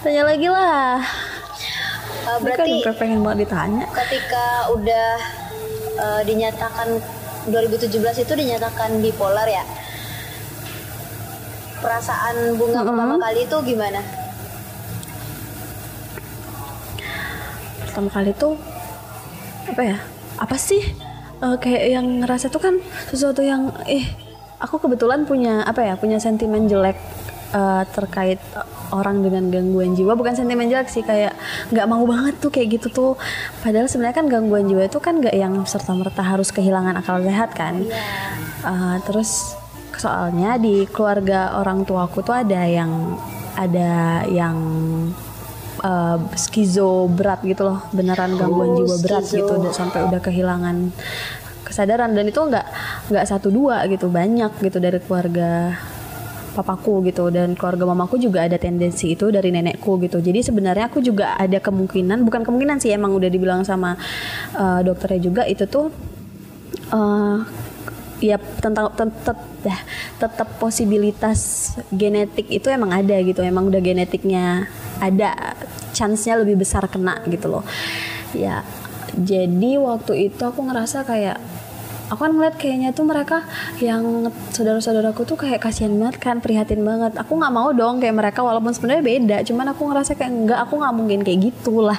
Tanya 0.00 0.22
lagi 0.24 0.48
lah. 0.48 1.04
Uh, 2.24 2.38
Berarti 2.40 2.80
kan 2.80 2.96
pengen 2.96 3.20
banget 3.20 3.44
ditanya. 3.44 3.84
ketika 3.92 4.72
udah 4.72 5.08
uh, 6.00 6.22
dinyatakan 6.24 6.88
2017 7.52 8.24
itu 8.24 8.32
dinyatakan 8.32 9.04
bipolar 9.04 9.44
ya. 9.44 9.64
Perasaan 11.84 12.56
bunga 12.56 12.80
Mm-mm. 12.80 12.96
pertama 12.96 13.14
kali 13.20 13.40
itu 13.44 13.56
gimana? 13.60 14.00
pertama 17.84 18.10
kali 18.10 18.34
tuh 18.34 18.58
apa 19.70 19.82
ya 19.86 19.96
apa 20.34 20.58
sih 20.58 20.82
Eh, 21.44 21.56
kayak 21.60 21.84
yang 21.92 22.06
ngerasa 22.24 22.48
tuh 22.48 22.62
kan 22.62 22.74
sesuatu 23.12 23.44
yang 23.44 23.68
eh 23.84 24.08
aku 24.56 24.80
kebetulan 24.80 25.28
punya 25.28 25.60
apa 25.68 25.84
ya 25.84 25.94
punya 26.00 26.16
sentimen 26.16 26.64
jelek 26.64 26.96
eh, 27.52 27.82
terkait 27.92 28.40
orang 28.88 29.20
dengan 29.20 29.52
gangguan 29.52 29.92
jiwa. 29.92 30.16
Bukan 30.16 30.32
sentimen 30.32 30.72
jelek 30.72 30.88
sih 30.88 31.04
kayak 31.04 31.36
nggak 31.68 31.84
mau 31.84 32.00
banget 32.08 32.40
tuh 32.40 32.48
kayak 32.48 32.80
gitu 32.80 32.88
tuh. 32.88 33.12
Padahal 33.60 33.92
sebenarnya 33.92 34.16
kan 34.24 34.26
gangguan 34.32 34.64
jiwa 34.64 34.88
itu 34.88 34.96
kan 35.04 35.20
nggak 35.20 35.36
yang 35.36 35.54
serta 35.68 35.92
merta 35.92 36.24
harus 36.24 36.48
kehilangan 36.48 36.96
akal 36.96 37.20
sehat 37.20 37.52
kan. 37.52 37.84
Eh, 38.64 38.96
terus 39.04 39.52
soalnya 40.00 40.56
di 40.56 40.88
keluarga 40.88 41.60
orang 41.60 41.84
tuaku 41.84 42.24
tuh 42.24 42.40
ada 42.40 42.64
yang 42.64 43.20
ada 43.54 44.24
yang 44.26 44.56
uh, 45.82 46.18
skizo 46.36 47.10
berat 47.10 47.42
gitu 47.42 47.66
loh. 47.66 47.82
Beneran 47.90 48.36
gangguan 48.38 48.68
Oh, 48.70 48.76
jiwa 48.84 48.96
berat 49.02 49.24
skizo. 49.26 49.42
gitu 49.42 49.52
udah 49.64 49.72
sampai 49.74 50.00
udah 50.06 50.20
kehilangan 50.22 50.76
kesadaran. 51.64 52.12
Dan 52.14 52.30
itu 52.30 52.38
nggak 52.38 52.66
nggak 53.10 53.26
satu 53.26 53.50
dua 53.50 53.82
gitu 53.90 54.12
banyak 54.12 54.52
gitu 54.60 54.78
dari 54.78 55.00
keluarga 55.02 55.74
papaku 56.54 57.02
gitu. 57.10 57.34
Dan 57.34 57.58
keluarga 57.58 57.82
mamaku 57.90 58.22
juga 58.22 58.46
ada 58.46 58.54
tendensi 58.54 59.10
itu 59.16 59.32
dari 59.34 59.50
nenekku 59.50 59.98
gitu. 59.98 60.22
Jadi 60.22 60.44
sebenarnya 60.46 60.86
aku 60.86 61.02
juga 61.02 61.34
ada 61.34 61.58
kemungkinan 61.58 62.22
bukan 62.22 62.46
kemungkinan 62.46 62.78
sih 62.78 62.94
emang 62.94 63.10
udah 63.10 63.26
dibilang 63.26 63.66
sama 63.66 63.98
uh, 64.54 64.80
dokternya 64.86 65.20
juga 65.24 65.42
itu 65.50 65.66
tuh 65.66 65.90
eh, 66.94 67.36
ya 68.22 68.38
tentang 68.62 68.94
tetap 68.94 69.38
tetap 70.20 70.48
posibilitas 70.62 71.74
genetik 71.90 72.46
itu 72.46 72.70
emang 72.70 72.94
ada 72.94 73.18
gitu. 73.18 73.42
Emang 73.42 73.66
udah 73.66 73.82
genetiknya 73.82 74.70
ada 75.02 75.58
chance-nya 75.94 76.38
lebih 76.42 76.60
besar 76.60 76.86
kena 76.90 77.22
gitu 77.30 77.48
loh. 77.48 77.64
Ya 78.34 78.66
jadi 79.14 79.78
waktu 79.78 80.30
itu 80.30 80.42
aku 80.42 80.66
ngerasa 80.66 81.06
kayak 81.06 81.38
aku 82.10 82.20
kan 82.20 82.32
ngeliat 82.34 82.56
kayaknya 82.58 82.90
tuh 82.90 83.06
mereka 83.06 83.46
yang 83.78 84.28
saudara-saudaraku 84.52 85.24
tuh 85.24 85.38
kayak 85.38 85.62
kasihan 85.62 85.94
banget 85.94 86.18
kan 86.18 86.36
prihatin 86.42 86.82
banget. 86.82 87.14
Aku 87.16 87.38
nggak 87.38 87.54
mau 87.54 87.70
dong 87.70 88.02
kayak 88.02 88.14
mereka 88.14 88.42
walaupun 88.42 88.74
sebenarnya 88.74 89.04
beda 89.06 89.36
cuman 89.46 89.66
aku 89.72 89.82
ngerasa 89.88 90.18
kayak 90.18 90.32
enggak 90.34 90.58
aku 90.66 90.74
nggak 90.82 90.94
mungkin 90.94 91.20
kayak 91.22 91.40
gitulah. 91.52 91.98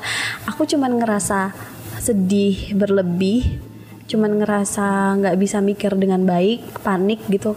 Aku 0.51 0.67
cuman 0.67 0.99
ngerasa 0.99 1.55
sedih 2.03 2.75
berlebih 2.75 3.63
cuman 4.05 4.37
ngerasa 4.37 5.17
nggak 5.17 5.35
bisa 5.41 5.57
mikir 5.63 5.95
dengan 5.97 6.21
baik 6.27 6.83
panik 6.83 7.23
gitu. 7.31 7.55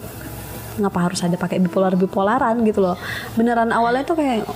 Ngapa 0.78 1.10
harus 1.10 1.20
ada 1.26 1.34
pakai 1.34 1.58
bipolar 1.58 1.98
bipolaran 1.98 2.62
gitu 2.62 2.78
loh. 2.78 2.96
Beneran 3.34 3.74
awalnya 3.74 4.06
tuh 4.06 4.16
kayak 4.16 4.46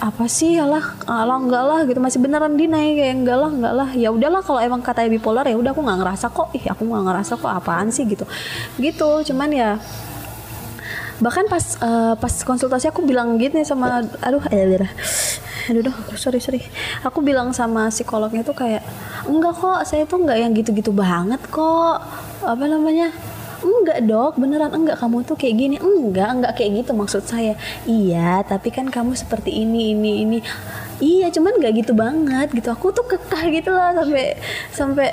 apa 0.00 0.24
sih? 0.26 0.56
Alah 0.56 0.96
alah 1.04 1.38
enggak 1.38 1.64
lah 1.64 1.80
gitu. 1.84 2.00
Masih 2.00 2.18
beneran 2.18 2.56
dinai 2.56 2.96
kayak 2.96 3.14
enggak 3.20 3.38
lah 3.38 3.50
enggak 3.52 3.74
lah. 3.76 3.88
Ya 3.94 4.08
udahlah 4.10 4.40
kalau 4.40 4.60
emang 4.64 4.80
katanya 4.80 5.12
bipolar 5.12 5.44
ya 5.44 5.56
udah 5.60 5.70
aku 5.76 5.84
nggak 5.84 5.98
ngerasa 6.00 6.26
kok. 6.32 6.48
Ih 6.56 6.64
aku 6.72 6.82
nggak 6.88 7.04
ngerasa 7.06 7.32
kok 7.36 7.52
apaan 7.52 7.88
sih? 7.92 8.08
Gitu. 8.08 8.24
Gitu 8.80 9.10
cuman 9.32 9.48
ya 9.52 9.70
bahkan 11.20 11.44
pas 11.52 11.76
eh, 11.84 12.14
pas 12.16 12.32
konsultasi 12.32 12.88
aku 12.88 13.04
bilang 13.04 13.36
gitu 13.36 13.60
nih 13.60 13.68
sama 13.68 14.00
aduh 14.24 14.40
eh 14.48 14.64
aduh 14.64 14.88
aduh 15.68 15.84
aduh, 15.84 15.96
sorry 16.16 16.40
sorry. 16.40 16.64
Aku 17.04 17.20
bilang 17.20 17.52
sama 17.52 17.92
psikolognya 17.92 18.40
tuh 18.40 18.56
kayak 18.56 18.80
enggak 19.28 19.52
kok 19.52 19.84
saya 19.84 20.08
tuh 20.08 20.24
enggak 20.24 20.40
yang 20.40 20.56
gitu-gitu 20.56 20.96
banget 20.96 21.38
kok. 21.52 22.00
Apa 22.40 22.64
namanya 22.64 23.12
enggak 23.62 23.98
dok. 24.04 24.36
Beneran 24.36 24.72
enggak. 24.72 24.96
Kamu 24.98 25.22
tuh 25.22 25.36
kayak 25.36 25.54
gini. 25.56 25.76
Enggak 25.76 26.28
enggak 26.34 26.52
kayak 26.56 26.84
gitu 26.84 26.92
maksud 26.96 27.22
saya. 27.24 27.54
Iya 27.84 28.42
tapi 28.44 28.72
kan 28.72 28.88
kamu 28.88 29.14
seperti 29.14 29.52
ini 29.52 29.92
ini 29.92 30.12
ini. 30.24 30.38
Iya 31.00 31.32
cuman 31.32 31.60
enggak 31.60 31.72
gitu 31.84 31.92
banget 31.92 32.48
gitu. 32.52 32.68
Aku 32.72 32.92
tuh 32.92 33.04
kekeh 33.06 33.60
gitu 33.60 33.70
lah 33.72 33.92
sampai 33.96 34.36
sampai 34.72 35.08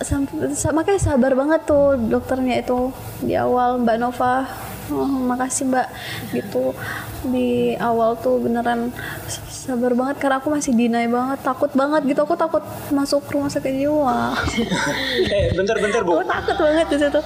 sampai 0.00 0.56
sa- 0.56 0.72
makanya 0.72 1.00
sabar 1.12 1.36
banget 1.36 1.60
tuh 1.68 1.94
dokternya 1.98 2.64
itu 2.64 2.88
di 3.20 3.36
awal 3.36 3.78
Mbak 3.82 3.96
Nova. 4.00 4.48
Oh, 4.90 5.06
makasih 5.06 5.70
Mbak. 5.70 5.88
Gitu. 6.34 6.74
Di 7.30 7.76
awal 7.78 8.18
tuh 8.18 8.42
beneran 8.42 8.90
sabar 9.60 9.92
banget 9.92 10.16
karena 10.18 10.36
aku 10.36 10.48
masih 10.48 10.72
dinai 10.72 11.04
banget 11.06 11.36
takut 11.42 11.68
banget 11.72 12.00
gitu 12.06 12.20
aku 12.22 12.32
takut 12.34 12.64
masuk 12.90 13.20
rumah 13.28 13.46
sakit 13.46 13.68
jiwa 13.74 14.32
Eh, 15.36 15.52
bentar-bentar 15.52 16.00
bu. 16.00 16.16
aku 16.16 16.24
takut 16.26 16.56
banget 16.58 16.86
di 16.88 16.96
situ 16.98 17.20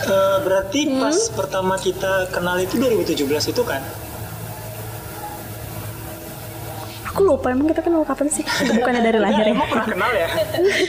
Eh, 0.00 0.36
berarti 0.40 0.80
Hmm? 0.86 1.00
pas 1.00 1.18
pertama 1.34 1.74
kita 1.76 2.12
kenal 2.28 2.56
itu 2.56 2.78
2017 2.78 3.26
itu 3.48 3.62
kan? 3.62 3.82
aku 7.08 7.26
lupa 7.26 7.50
emang 7.50 7.66
kita 7.66 7.82
kenal 7.82 8.06
kapan 8.06 8.30
sih 8.30 8.46
bukannya 8.70 9.02
dari 9.02 9.18
lahir 9.18 9.42
ya 9.42 9.50
Emang 9.50 9.66
pernah 9.66 9.88
kenal 9.88 10.12
ya? 10.14 10.28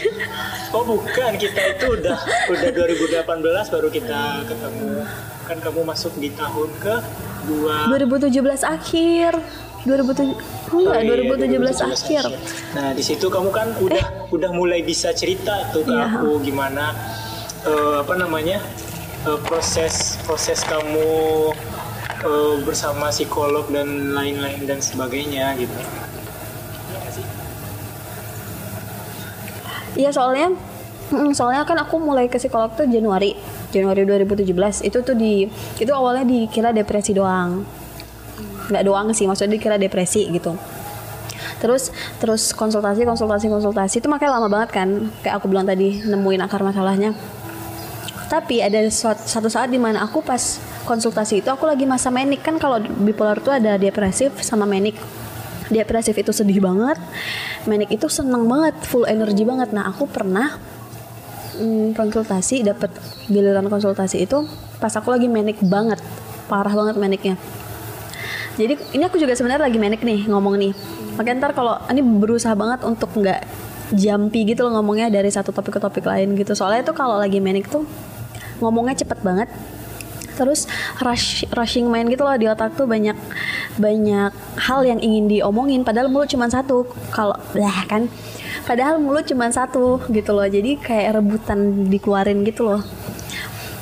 oh 0.78 0.84
bukan, 0.86 1.32
kita 1.36 1.62
itu 1.72 1.86
udah 1.92 2.18
udah 2.46 2.70
2018 2.70 3.26
baru 3.66 3.88
kita 3.90 4.20
ketemu. 4.46 5.02
Kan 5.44 5.58
kamu 5.58 5.82
masuk 5.84 6.14
di 6.16 6.30
tahun 6.32 6.70
ke 6.78 6.96
dua 7.50 7.90
2017 7.90 8.30
akhir 8.62 9.32
2007 9.88 10.36
enggak 10.76 11.00
Oh 11.00 11.02
iya, 11.02 11.02
2017, 11.56 11.82
akhir 11.88 12.24
Nah 12.76 12.88
di 12.94 13.04
situ 13.04 13.26
kamu 13.32 13.50
kan 13.50 13.68
udah 13.80 14.28
udah 14.30 14.52
mulai 14.52 14.84
bisa 14.84 15.16
cerita 15.16 15.72
tuh 15.72 15.88
ke 15.88 15.94
Iya. 15.94 16.20
aku 16.20 16.44
gimana 16.44 16.92
eh, 17.64 17.96
apa 18.04 18.14
namanya 18.20 18.60
eh, 19.26 19.40
proses 19.48 20.20
proses 20.28 20.62
kamu 20.68 21.10
eh, 22.24 22.56
bersama 22.68 23.08
psikolog 23.10 23.66
dan 23.72 24.14
lain-lain 24.14 24.68
dan 24.68 24.84
sebagainya 24.84 25.56
gitu. 25.58 25.74
Iya? 25.80 27.28
Iya 29.98 30.10
soalnya 30.14 30.48
mm, 31.12 31.34
soalnya 31.34 31.66
kan 31.66 31.78
aku 31.82 31.98
mulai 31.98 32.30
ke 32.30 32.38
psikolog 32.38 32.72
tuh 32.78 32.86
Januari 32.86 33.34
Januari 33.74 34.06
2017 34.06 34.46
itu 34.86 34.98
tuh 35.02 35.16
di 35.18 35.50
itu 35.78 35.92
awalnya 35.92 36.26
dikira 36.26 36.70
depresi 36.72 37.14
doang 37.14 37.66
nggak 38.70 38.86
doang 38.86 39.12
sih 39.12 39.26
maksudnya 39.26 39.58
dikira 39.58 39.76
depresi 39.82 40.30
gitu. 40.30 40.54
Terus 41.60 41.92
terus 42.24 42.56
konsultasi 42.56 43.04
konsultasi 43.04 43.52
konsultasi 43.52 43.96
itu 44.00 44.08
makanya 44.08 44.40
lama 44.40 44.48
banget 44.48 44.70
kan 44.72 44.90
kayak 45.26 45.42
aku 45.42 45.52
bilang 45.52 45.68
tadi 45.68 46.00
nemuin 46.06 46.42
akar 46.46 46.64
masalahnya. 46.64 47.12
Tapi 48.30 48.62
ada 48.62 48.78
satu 48.94 49.50
saat 49.50 49.74
di 49.74 49.82
mana 49.82 50.06
aku 50.06 50.22
pas 50.22 50.62
konsultasi 50.86 51.42
itu 51.42 51.50
aku 51.50 51.66
lagi 51.66 51.84
masa 51.90 52.14
menik 52.14 52.46
kan 52.46 52.62
kalau 52.62 52.80
bipolar 52.80 53.42
itu 53.42 53.50
ada 53.50 53.76
depresif 53.76 54.38
sama 54.46 54.70
menik 54.70 54.96
depresif 55.70 56.18
itu 56.18 56.34
sedih 56.34 56.66
banget 56.66 56.98
menik 57.70 57.94
itu 57.94 58.10
seneng 58.10 58.46
banget 58.46 58.78
full 58.86 59.04
energi 59.10 59.44
banget. 59.44 59.74
Nah 59.74 59.90
aku 59.90 60.06
pernah 60.06 60.56
mm, 61.60 61.98
konsultasi 61.98 62.64
dapat 62.64 62.94
giliran 63.28 63.68
konsultasi 63.68 64.24
itu 64.24 64.48
pas 64.80 64.94
aku 64.96 65.12
lagi 65.12 65.28
menik 65.28 65.60
banget 65.60 66.00
parah 66.48 66.72
banget 66.72 66.96
meniknya 66.98 67.36
jadi 68.60 68.76
ini 68.92 69.04
aku 69.08 69.16
juga 69.16 69.32
sebenarnya 69.40 69.72
lagi 69.72 69.80
menik 69.80 70.04
nih 70.04 70.28
ngomong 70.28 70.60
nih. 70.60 70.76
Makanya 71.16 71.48
ntar 71.48 71.52
kalau 71.56 71.80
ini 71.88 72.04
berusaha 72.04 72.52
banget 72.60 72.84
untuk 72.84 73.08
nggak 73.16 73.48
jumpy 73.96 74.52
gitu 74.52 74.68
loh 74.68 74.76
ngomongnya 74.76 75.08
dari 75.08 75.32
satu 75.32 75.56
topik 75.56 75.80
ke 75.80 75.82
topik 75.82 76.04
lain 76.04 76.36
gitu. 76.36 76.52
Soalnya 76.52 76.84
tuh 76.84 76.92
kalau 76.92 77.16
lagi 77.16 77.40
menik 77.40 77.72
tuh 77.72 77.88
ngomongnya 78.60 79.00
cepet 79.00 79.24
banget. 79.24 79.48
Terus 80.36 80.68
rush 81.00 81.48
rushing 81.56 81.88
main 81.88 82.04
gitu 82.12 82.28
loh 82.28 82.36
di 82.36 82.52
otak 82.52 82.76
tuh 82.76 82.84
banyak 82.84 83.16
banyak 83.80 84.32
hal 84.60 84.84
yang 84.84 85.00
ingin 85.00 85.32
diomongin. 85.32 85.88
Padahal 85.88 86.12
mulut 86.12 86.28
cuma 86.28 86.52
satu 86.52 86.84
kalau 87.16 87.40
lah 87.56 87.88
kan. 87.88 88.12
Padahal 88.68 89.00
mulut 89.00 89.24
cuma 89.24 89.48
satu 89.48 90.04
gitu 90.12 90.36
loh. 90.36 90.44
Jadi 90.44 90.76
kayak 90.84 91.16
rebutan 91.16 91.88
dikeluarin 91.88 92.44
gitu 92.44 92.68
loh 92.68 92.84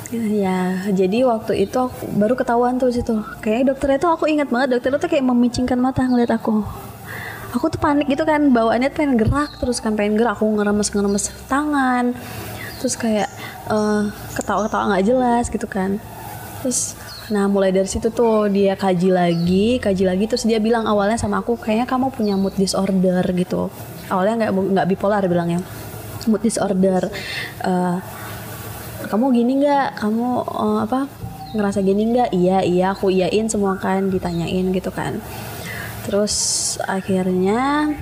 Ya, 0.08 0.88
jadi 0.88 1.28
waktu 1.28 1.68
itu 1.68 1.76
aku- 1.76 2.08
baru 2.16 2.32
ketahuan 2.32 2.80
tuh 2.80 2.88
situ. 2.88 3.20
Kayak 3.44 3.76
dokternya 3.76 3.98
tuh 4.00 4.10
aku 4.16 4.24
ingat 4.24 4.48
banget 4.48 4.80
dokternya 4.80 4.96
tuh 5.04 5.10
kayak 5.12 5.20
memicingkan 5.20 5.76
mata 5.76 6.00
ngeliat 6.08 6.32
aku. 6.32 6.64
Aku 7.52 7.68
tuh 7.68 7.76
panik 7.80 8.08
gitu 8.08 8.24
kan, 8.24 8.48
bawaannya 8.48 8.88
pengen 8.92 9.20
gerak 9.20 9.60
terus 9.60 9.84
kan 9.84 9.96
pengen 10.00 10.16
gerak, 10.16 10.40
aku 10.40 10.48
ngeremes 10.48 10.88
ngeremes 10.96 11.28
tangan. 11.44 12.16
Terus 12.80 12.94
kayak 12.96 13.28
eh, 13.68 14.02
ketawa-ketawa 14.32 14.96
nggak 14.96 15.04
jelas 15.04 15.44
gitu 15.52 15.68
kan. 15.68 16.00
Terus 16.64 16.96
nah 17.28 17.44
mulai 17.44 17.68
dari 17.68 17.84
situ 17.84 18.08
tuh 18.08 18.48
dia 18.48 18.72
kaji 18.80 19.12
lagi, 19.12 19.76
kaji 19.76 20.04
lagi 20.08 20.24
terus 20.24 20.48
dia 20.48 20.56
bilang 20.56 20.88
awalnya 20.88 21.20
sama 21.20 21.44
aku 21.44 21.60
kayaknya 21.60 21.84
kamu 21.84 22.08
punya 22.16 22.32
mood 22.40 22.56
disorder 22.56 23.24
gitu. 23.36 23.68
Awalnya 24.08 24.48
nggak 24.48 24.52
nggak 24.72 24.86
bipolar 24.88 25.20
bilangnya. 25.28 25.60
Mood 26.24 26.40
disorder. 26.40 27.12
Eh, 27.60 27.96
kamu 29.08 29.24
gini 29.34 29.52
nggak? 29.64 29.88
Kamu 29.98 30.28
eh, 30.44 30.78
apa 30.84 31.00
ngerasa 31.56 31.80
gini 31.80 32.02
nggak? 32.12 32.30
Iya 32.36 32.58
iya 32.62 32.86
aku 32.92 33.08
iyain 33.08 33.48
semua 33.48 33.80
kan 33.80 34.12
ditanyain 34.12 34.68
gitu 34.72 34.92
kan. 34.92 35.18
Terus 36.04 36.34
akhirnya 36.84 37.92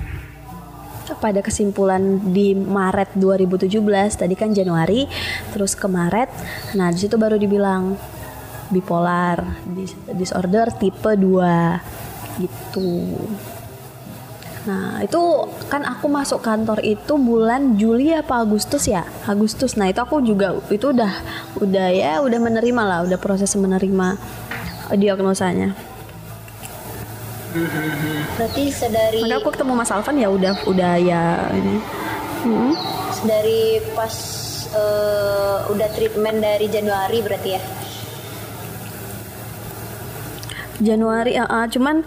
pada 1.15 1.39
kesimpulan 1.39 2.19
di 2.35 2.51
Maret 2.51 3.15
2017 3.15 3.79
tadi 4.19 4.35
kan 4.35 4.51
Januari 4.51 5.07
terus 5.55 5.71
ke 5.71 5.87
Maret 5.87 6.27
nah 6.75 6.91
di 6.91 6.99
situ 6.99 7.15
baru 7.15 7.39
dibilang 7.39 7.95
bipolar 8.67 9.63
dis- 9.71 9.95
disorder 10.11 10.67
tipe 10.75 11.15
2 11.15 12.43
gitu 12.43 13.15
Nah 14.67 14.99
itu 14.99 15.47
kan 15.71 15.87
aku 15.87 16.11
masuk 16.11 16.43
kantor 16.43 16.83
itu 16.83 17.15
bulan 17.15 17.79
Juli 17.79 18.11
apa 18.11 18.43
Agustus 18.43 18.91
ya 18.91 19.07
Agustus. 19.23 19.79
Nah 19.79 19.87
itu 19.87 20.03
aku 20.03 20.19
juga 20.19 20.59
itu 20.67 20.91
udah 20.91 21.13
udah 21.63 21.87
ya 21.95 22.19
udah 22.19 22.39
menerima 22.43 22.81
lah, 22.83 22.99
udah 23.07 23.15
proses 23.15 23.55
menerima 23.55 24.19
diagnosanya. 24.91 25.71
Berarti 28.37 28.63
sedari 28.69 29.23
Maka 29.23 29.39
aku 29.39 29.49
ketemu 29.55 29.73
Mas 29.73 29.89
Alvan 29.89 30.19
ya 30.19 30.29
udah 30.29 30.53
udah 30.67 30.93
ya 30.99 31.23
ini. 31.55 31.75
Mm-mm. 32.45 32.73
dari 33.25 33.81
pas 33.97 34.13
eh, 34.71 35.57
udah 35.73 35.87
treatment 35.95 36.37
dari 36.37 36.69
Januari 36.69 37.17
berarti 37.23 37.49
ya. 37.55 37.61
Januari, 40.77 41.33
ah, 41.33 41.49
ah, 41.49 41.65
cuman 41.65 42.05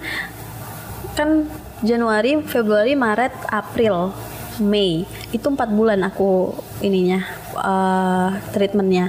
kan 1.18 1.50
Januari, 1.80 2.44
Februari, 2.44 2.92
Maret, 2.92 3.32
April, 3.48 4.12
Mei 4.60 5.08
itu 5.32 5.46
empat 5.48 5.72
bulan 5.72 6.04
aku 6.04 6.52
ininya 6.84 7.24
eh, 7.56 8.28
treatmentnya. 8.52 9.08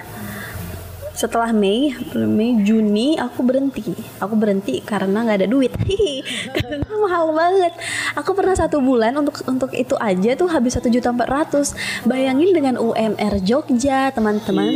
Setelah 1.11 1.51
Mei, 1.53 1.93
Mei, 2.15 2.63
Juni 2.63 3.19
aku 3.19 3.43
berhenti. 3.45 3.93
Aku 4.17 4.33
berhenti 4.33 4.79
karena 4.81 5.21
nggak 5.21 5.43
ada 5.43 5.49
duit. 5.51 5.69
Karena 6.55 6.87
mahal 6.97 7.29
banget. 7.35 7.73
Aku 8.17 8.33
pernah 8.33 8.55
satu 8.57 8.81
bulan 8.81 9.13
untuk 9.19 9.43
untuk 9.45 9.69
itu 9.75 9.93
aja 10.01 10.33
tuh 10.33 10.49
habis 10.49 10.73
satu 10.73 10.89
juta 10.89 11.13
empat 11.13 11.29
ratus. 11.29 11.77
Bayangin 12.07 12.55
dengan 12.55 12.79
UMR 12.79 13.37
Jogja, 13.43 14.09
teman-teman. 14.15 14.71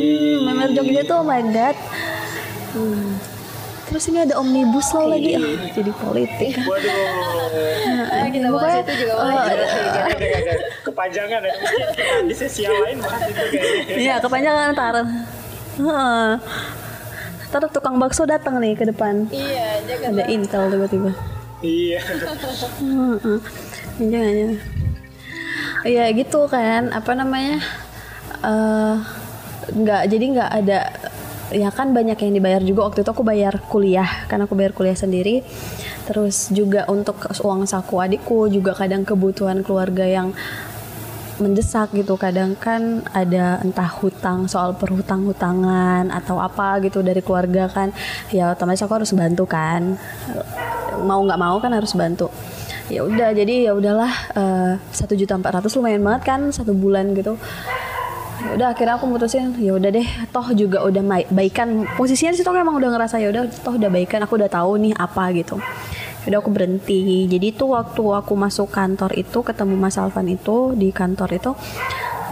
UMR 0.46 0.70
Jogja 0.76 1.02
tuh 1.08 1.24
oh 1.24 1.26
my 1.26 1.42
god. 1.50 1.78
Hmm. 2.76 3.15
Terus 3.96 4.12
ini 4.12 4.28
ada 4.28 4.36
omnibus 4.36 4.92
law 4.92 5.08
lagi, 5.08 5.40
Ah, 5.40 5.72
jadi 5.72 5.88
politik. 5.96 6.60
Waduh. 6.68 8.28
kita 8.28 8.52
bahas 8.52 8.84
itu 8.84 8.94
juga 9.08 9.14
boleh. 9.24 9.40
Ada-ada. 9.40 10.54
Kepanjangan 10.84 11.40
ya. 11.40 11.54
Di 12.28 12.36
sesi 12.36 12.68
yang 12.68 12.76
lain 12.76 13.00
bahas 13.00 13.24
itu 13.24 13.40
kayaknya. 13.56 13.96
Iya, 13.96 14.16
kepanjangan 14.20 14.76
ntar. 14.76 14.96
Ntar 17.48 17.62
tukang 17.72 17.96
bakso 17.96 18.28
datang 18.28 18.60
nih 18.60 18.76
ke 18.76 18.84
depan. 18.84 19.32
Iya. 19.32 19.80
Ada 20.12 20.28
intel 20.28 20.76
tiba-tiba. 20.76 21.16
Iya. 21.64 22.00
Jangan 23.96 24.32
jangan. 24.36 24.60
Iya 25.88 26.04
gitu 26.20 26.52
kan, 26.52 26.92
apa 26.92 27.16
namanya? 27.16 27.64
eh 28.44 28.96
nggak 29.72 30.02
jadi 30.12 30.26
nggak 30.36 30.52
ada 30.52 30.80
ya 31.54 31.70
kan 31.70 31.94
banyak 31.94 32.18
yang 32.18 32.34
dibayar 32.34 32.62
juga. 32.64 32.90
Waktu 32.90 33.06
itu 33.06 33.12
aku 33.12 33.24
bayar 33.26 33.62
kuliah 33.70 34.26
kan 34.26 34.42
aku 34.42 34.58
bayar 34.58 34.74
kuliah 34.74 34.98
sendiri. 34.98 35.46
Terus 36.10 36.50
juga 36.50 36.86
untuk 36.90 37.18
uang 37.22 37.70
saku 37.70 38.02
adikku 38.02 38.50
juga 38.50 38.74
kadang 38.74 39.06
kebutuhan 39.06 39.62
keluarga 39.62 40.06
yang 40.06 40.34
mendesak 41.38 41.92
gitu. 41.94 42.16
Kadang 42.16 42.56
kan 42.58 43.04
ada 43.12 43.60
entah 43.62 43.90
hutang 44.02 44.48
soal 44.48 44.74
perhutang-hutangan 44.74 46.10
atau 46.10 46.40
apa 46.40 46.80
gitu 46.82 47.04
dari 47.06 47.22
keluarga 47.22 47.70
kan. 47.70 47.92
Ya 48.32 48.54
otomatis 48.56 48.82
aku 48.82 49.04
harus 49.04 49.12
bantu 49.14 49.46
kan. 49.46 50.00
Mau 51.04 51.22
nggak 51.26 51.42
mau 51.42 51.58
kan 51.60 51.76
harus 51.76 51.94
bantu. 51.94 52.32
Ya 52.86 53.02
udah 53.02 53.34
jadi 53.34 53.70
ya 53.70 53.72
udahlah 53.74 54.14
eh, 54.38 54.72
satu 54.94 55.18
juta 55.18 55.34
empat 55.34 55.58
ratus 55.62 55.74
lumayan 55.74 56.06
banget 56.06 56.22
kan 56.22 56.42
satu 56.54 56.78
bulan 56.78 57.18
gitu 57.18 57.34
ya 58.46 58.50
udah 58.54 58.68
akhirnya 58.78 59.02
aku 59.02 59.10
mutusin 59.10 59.58
ya 59.58 59.74
udah 59.74 59.90
deh 59.90 60.06
toh 60.30 60.48
juga 60.54 60.86
udah 60.86 61.02
baikan 61.34 61.90
posisinya 61.98 62.38
sih 62.38 62.46
toh 62.46 62.54
emang 62.54 62.78
udah 62.78 62.94
ngerasa 62.94 63.18
ya 63.18 63.34
udah 63.34 63.50
toh 63.50 63.74
udah 63.74 63.90
baikan 63.90 64.22
aku 64.22 64.38
udah 64.38 64.50
tahu 64.54 64.78
nih 64.78 64.94
apa 64.94 65.34
gitu. 65.34 65.58
Ya 66.26 66.38
udah 66.38 66.40
aku 66.46 66.52
berhenti. 66.54 67.26
Jadi 67.26 67.54
itu 67.54 67.66
waktu 67.70 68.02
aku 68.02 68.34
masuk 68.38 68.70
kantor 68.70 69.18
itu 69.18 69.42
ketemu 69.42 69.74
Mas 69.78 69.98
Alvan 69.98 70.30
itu 70.30 70.78
di 70.78 70.94
kantor 70.94 71.30
itu 71.34 71.52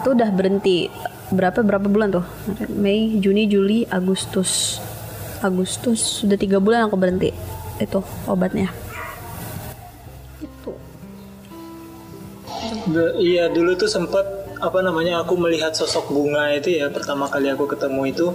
itu 0.02 0.08
udah 0.14 0.30
berhenti. 0.30 0.90
Berapa 1.34 1.66
berapa 1.66 1.90
bulan 1.90 2.14
tuh? 2.14 2.26
Mei 2.78 3.18
Juni 3.18 3.50
Juli 3.50 3.90
Agustus. 3.90 4.78
Agustus 5.42 6.22
sudah 6.22 6.38
tiga 6.38 6.62
bulan 6.62 6.86
aku 6.86 6.98
berhenti 6.98 7.34
itu 7.82 8.00
obatnya. 8.30 8.70
Itu. 10.42 10.78
Iya 13.18 13.50
dulu 13.50 13.74
tuh 13.74 13.90
sempet 13.90 14.43
apa 14.64 14.80
namanya 14.80 15.28
aku 15.28 15.36
melihat 15.36 15.76
sosok 15.76 16.08
bunga 16.08 16.56
itu 16.56 16.80
ya 16.80 16.88
pertama 16.88 17.28
kali 17.28 17.52
aku 17.52 17.68
ketemu 17.68 18.16
itu 18.16 18.32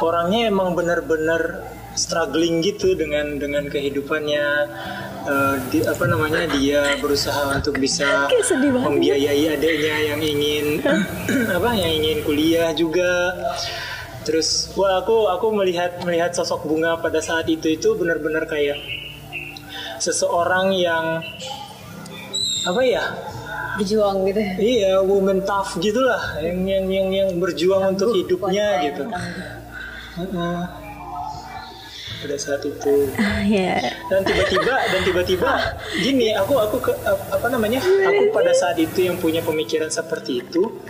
orangnya 0.00 0.48
emang 0.48 0.72
benar-benar 0.72 1.68
struggling 1.92 2.64
gitu 2.64 2.94
dengan 2.94 3.36
dengan 3.36 3.66
kehidupannya. 3.68 4.46
Eh, 5.28 5.56
di, 5.68 5.84
apa 5.84 6.08
namanya 6.08 6.48
dia 6.56 6.96
berusaha 7.02 7.52
untuk 7.52 7.76
bisa 7.76 8.30
membiayai 8.56 9.44
adiknya 9.52 10.14
yang 10.14 10.20
ingin 10.24 10.80
apa 11.58 11.70
yang 11.76 12.00
ingin 12.00 12.18
kuliah 12.24 12.72
juga. 12.72 13.36
Terus 14.24 14.72
wah 14.78 15.04
aku 15.04 15.28
aku 15.28 15.52
melihat 15.52 16.00
melihat 16.06 16.32
sosok 16.32 16.64
bunga 16.64 16.96
pada 17.02 17.20
saat 17.20 17.44
itu 17.50 17.76
itu 17.76 17.92
benar-benar 17.98 18.48
kayak 18.48 18.78
seseorang 20.00 20.72
yang 20.72 21.20
apa 22.64 22.80
ya 22.86 23.04
Berjuang 23.78 24.26
gitu. 24.26 24.40
ya. 24.42 24.52
Iya, 24.58 24.92
woman 25.06 25.38
tough 25.46 25.78
gitulah, 25.78 26.18
yang 26.42 26.66
yang 26.66 26.84
yang 26.90 27.08
yang 27.14 27.30
berjuang 27.38 27.94
untuk 27.94 28.10
hidupnya 28.10 28.82
gitu. 28.90 29.06
Pada 32.18 32.34
saat 32.34 32.66
itu. 32.66 33.14
ah 33.14 33.46
ya 33.46 33.78
Dan 34.10 34.26
tiba-tiba 34.26 34.74
dan 34.74 35.00
tiba-tiba 35.06 35.50
gini, 36.04 36.34
aku 36.34 36.58
aku 36.58 36.76
ke, 36.82 36.92
apa 37.06 37.46
namanya? 37.46 37.78
Aku 37.78 38.34
pada 38.34 38.50
saat 38.50 38.74
itu 38.82 39.06
yang 39.06 39.22
punya 39.22 39.38
pemikiran 39.46 39.86
seperti 39.86 40.42
itu. 40.42 40.82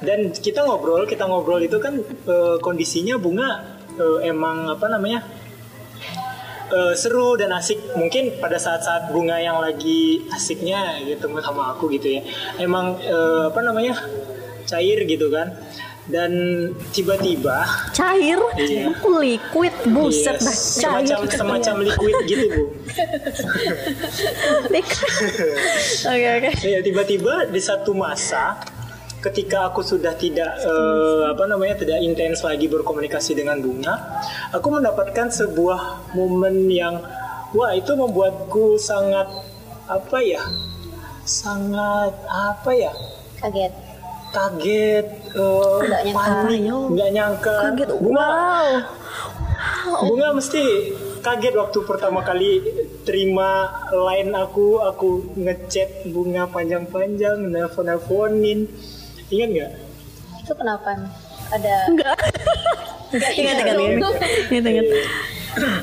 Dan 0.00 0.32
kita 0.32 0.64
ngobrol, 0.64 1.04
kita 1.04 1.28
ngobrol 1.28 1.60
itu 1.60 1.76
kan 1.76 2.00
eh, 2.00 2.56
kondisinya 2.64 3.20
bunga 3.20 3.76
eh, 4.00 4.32
emang 4.32 4.72
apa 4.72 4.88
namanya? 4.88 5.20
Eh, 6.70 6.94
seru 6.94 7.36
dan 7.36 7.50
asik. 7.54 7.78
Mungkin 7.98 8.38
pada 8.38 8.56
saat-saat 8.56 9.10
bunga 9.12 9.36
yang 9.38 9.58
lagi 9.60 10.24
asiknya 10.30 11.02
gitu 11.04 11.28
sama 11.42 11.74
aku 11.74 11.90
gitu 11.94 12.18
ya. 12.18 12.22
Emang 12.58 12.98
eh, 13.02 13.44
apa 13.50 13.60
namanya? 13.60 13.98
Cair 14.66 15.02
gitu 15.04 15.28
kan. 15.30 15.52
Dan 16.10 16.32
tiba-tiba 16.90 17.62
cair? 17.94 18.40
Iya. 18.58 18.90
liquid 18.98 19.74
buset 19.94 20.42
iya, 20.42 20.42
dah 20.42 20.50
cair. 20.50 21.06
semacam 21.06 21.18
semacam 21.30 21.74
liquid 21.86 22.16
gitu 22.26 22.46
bu. 22.50 22.64
Oke 26.10 26.28
oke. 26.34 26.50
Ya 26.66 26.82
tiba-tiba 26.82 27.46
di 27.46 27.60
satu 27.62 27.94
masa 27.94 28.58
ketika 29.20 29.68
aku 29.68 29.84
sudah 29.84 30.16
tidak 30.16 30.48
eh, 30.64 31.22
apa 31.28 31.44
namanya 31.44 31.76
tidak 31.76 32.00
intens 32.00 32.40
lagi 32.40 32.66
berkomunikasi 32.66 33.36
dengan 33.36 33.60
bunga 33.60 34.24
aku 34.50 34.66
mendapatkan 34.72 35.28
sebuah 35.28 36.12
momen 36.16 36.72
yang 36.72 36.96
wah 37.52 37.72
itu 37.76 37.92
membuatku 37.92 38.80
sangat 38.80 39.28
apa 39.84 40.18
ya 40.24 40.40
sangat 41.28 42.16
apa 42.26 42.70
ya 42.72 42.92
Kaget. 43.40 43.72
kaget 44.32 45.06
eh, 45.36 45.78
Nggak 45.84 46.02
nyangka. 46.04 46.20
panik 46.20 46.60
nggak 46.68 47.10
nyangka. 47.12 47.56
Kaget. 47.72 47.88
Bunga. 47.98 48.28
Wow. 48.28 50.04
Bunga 50.06 50.28
mesti 50.36 50.62
kaget 51.20 51.54
waktu 51.56 51.78
pertama 51.88 52.20
kali 52.20 52.60
terima 53.04 53.68
line 53.92 54.32
aku. 54.36 54.80
Aku 54.92 55.08
ngechat 55.40 56.08
bunga 56.12 56.46
panjang-panjang 56.48 57.48
nelfon 57.48 57.88
nelfonin 57.88 58.68
ingat 59.30 59.48
nggak? 59.48 59.70
Itu 60.40 60.52
kenapa? 60.52 60.88
Ada 61.50 61.72
enggak. 61.88 62.16
Ingat 63.10 63.56
ingat 63.58 63.76
ingat. 63.76 64.14
Ingat 64.48 64.64
ingat. 64.64 64.86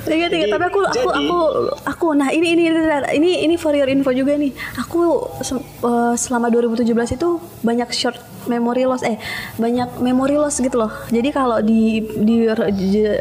Ingat 0.07 0.31
ingat. 0.31 0.47
Tapi 0.47 0.63
aku 0.63 0.79
aku 0.79 0.95
Jadi- 0.95 1.19
aku 1.19 1.37
aku 1.83 2.07
nah 2.15 2.31
ini 2.31 2.55
ini 2.55 2.71
ini 2.71 2.79
ini 3.11 3.29
ini 3.43 3.55
for 3.55 3.75
your 3.75 3.87
info 3.87 4.11
juga 4.11 4.39
nih. 4.39 4.55
Aku 4.79 5.27
se- 5.41 5.59
eh, 5.59 6.13
selama 6.15 6.47
2017 6.47 6.87
itu 7.11 7.27
banyak 7.61 7.91
short 7.91 8.15
memory 8.47 8.87
loss. 8.87 9.03
Eh 9.03 9.19
banyak 9.55 9.99
memory 9.99 10.39
loss 10.39 10.55
gitu 10.57 10.79
loh. 10.79 10.91
Jadi 11.11 11.29
kalau 11.29 11.59
di 11.59 11.99
di 11.99 12.47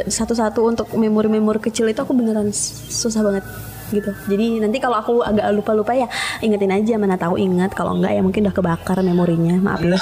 satu-satu 0.07 0.63
untuk 0.63 0.87
memori-memori 0.95 1.59
kecil 1.61 1.91
itu 1.91 1.99
aku 1.99 2.15
beneran 2.15 2.55
susah 2.55 3.27
banget 3.27 3.43
gitu. 3.89 4.11
Jadi 4.27 4.59
nanti 4.59 4.79
kalau 4.79 4.97
aku 4.97 5.21
agak 5.21 5.47
lupa-lupa 5.53 5.93
ya 5.93 6.07
ingetin 6.39 6.71
aja 6.71 6.95
mana 6.97 7.15
tahu 7.15 7.37
ingat. 7.37 7.71
Kalau 7.71 7.95
enggak 7.95 8.13
ya 8.13 8.21
mungkin 8.21 8.45
udah 8.45 8.55
kebakar 8.55 8.99
memorinya. 9.01 9.57
Maaf 9.57 9.81
ya 9.81 9.97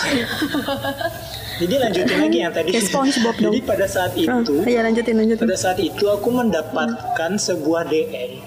jadi 1.55 1.75
lanjutin 1.81 2.19
lagi 2.19 2.39
yang 2.41 2.51
tadi. 2.51 2.71
SpongeBob 2.77 3.37
dong. 3.39 3.53
jadi 3.55 3.61
pada 3.63 3.87
saat 3.87 4.11
Ah, 4.21 4.43
itu 4.43 4.53
ya 4.65 4.83
lanjutin 4.83 5.15
lanjutin. 5.15 5.45
pada 5.47 5.55
saat 5.55 5.79
itu 5.79 6.05
aku 6.07 6.29
mendapatkan 6.29 7.31
sebuah 7.37 7.87
DM 7.87 8.43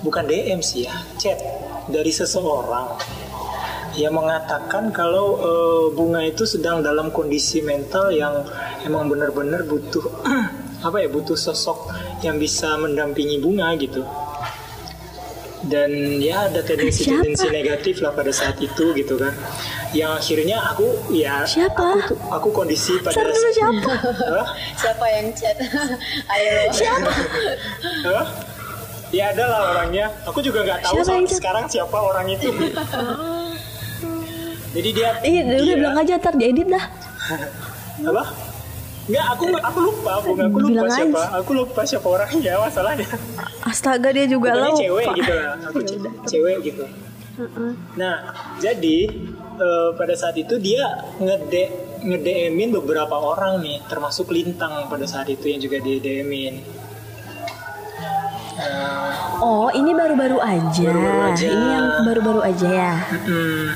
bukan 0.00 0.24
DM 0.24 0.60
sih 0.60 0.86
ya 0.86 0.94
chat 1.16 1.36
dari 1.86 2.08
seseorang 2.08 2.96
ya 3.92 4.08
mengatakan 4.08 4.88
kalau 4.88 5.36
eh, 5.36 5.86
bunga 5.92 6.22
itu 6.22 6.44
sedang 6.44 6.80
dalam 6.80 7.10
kondisi 7.10 7.60
mental 7.60 8.08
yang 8.08 8.44
emang 8.80 9.08
benar-benar 9.08 9.64
butuh 9.64 10.04
apa 10.86 10.96
ya 10.98 11.08
butuh 11.08 11.34
sosok 11.36 11.90
yang 12.20 12.36
bisa 12.36 12.74
mendampingi 12.76 13.36
bunga 13.36 13.74
gitu 13.74 14.06
dan 15.66 15.90
ya 16.16 16.46
ada 16.46 16.62
tendensi-tendensi 16.62 17.50
negatif 17.50 17.98
lah 17.98 18.12
pada 18.12 18.30
saat 18.30 18.54
itu 18.60 18.94
gitu 18.94 19.18
kan 19.18 19.34
yang 19.90 20.14
akhirnya 20.14 20.62
aku 20.64 20.86
ya 21.10 21.42
Siapa? 21.42 21.74
aku 21.74 21.98
tuh- 22.06 22.20
aku 22.30 22.48
kondisi 22.52 22.94
pada 23.00 23.18
dulu 23.18 23.50
siapa? 23.50 23.92
Hah? 24.32 24.46
Siapa 24.76 25.04
yang 25.08 25.26
chat? 25.32 25.56
Ayo. 26.32 26.70
Siapa? 26.70 27.10
Hah? 28.06 28.24
Ya 29.10 29.30
ada 29.30 29.44
lah 29.44 29.60
orangnya. 29.72 30.06
Aku 30.24 30.38
juga 30.40 30.62
nggak 30.62 30.82
tahu 30.82 30.98
Siapa 30.98 31.08
yang 31.08 31.24
sampai 31.24 31.26
chat? 31.26 31.38
sekarang 31.38 31.64
siapa 31.66 31.96
orang 31.96 32.26
itu. 32.28 32.46
Jadi 34.70 34.88
dia 34.92 35.10
Ih, 35.24 35.40
udah 35.40 35.58
dia- 35.58 35.78
bilang 35.78 35.96
aja 35.96 36.14
ntar 36.16 36.34
diedit 36.36 36.68
dah. 36.68 36.84
apa? 38.04 38.22
Enggak, 39.06 39.26
aku 39.30 39.44
aku 39.54 39.78
lupa, 39.80 40.10
aku 40.16 40.28
aku 40.34 40.58
lupa 40.58 40.72
Bilang 40.74 40.90
siapa. 40.90 41.20
aja. 41.20 41.38
Aku 41.38 41.50
lupa 41.52 41.80
siapa 41.82 42.06
orangnya 42.08 42.52
masalahnya. 42.58 43.06
Astaga 43.62 44.08
dia 44.10 44.26
juga 44.26 44.50
Pokoknya 44.50 44.66
lupa. 44.66 44.80
cewek 44.80 45.06
gitu 45.14 45.32
lah. 45.32 45.54
Aku 45.64 45.78
ce- 45.80 46.00
cewek 46.26 46.56
gitu. 46.64 46.84
Nah, 47.94 48.16
jadi 48.56 48.96
eh, 49.56 49.90
pada 49.92 50.14
saat 50.14 50.34
itu 50.34 50.58
dia 50.58 50.82
ngede 51.16 51.64
nge-DM-in 51.98 52.70
beberapa 52.72 53.14
orang 53.14 53.58
nih, 53.58 53.80
termasuk 53.84 54.28
Lintang 54.28 54.86
pada 54.86 55.04
saat 55.04 55.26
itu 55.26 55.46
yang 55.46 55.60
juga 55.60 55.78
di 55.78 55.96
DM-in. 55.96 56.54
Eh, 58.56 59.10
Oh, 59.38 59.68
ini 59.70 59.92
baru-baru 59.92 60.38
aja. 60.38 60.80
Baru-baru 60.82 61.20
aja. 61.28 61.46
Ini 61.46 61.66
yang 61.70 61.86
baru-baru 62.02 62.40
aja 62.42 62.68
ya. 62.68 62.92
mm, 63.22 63.66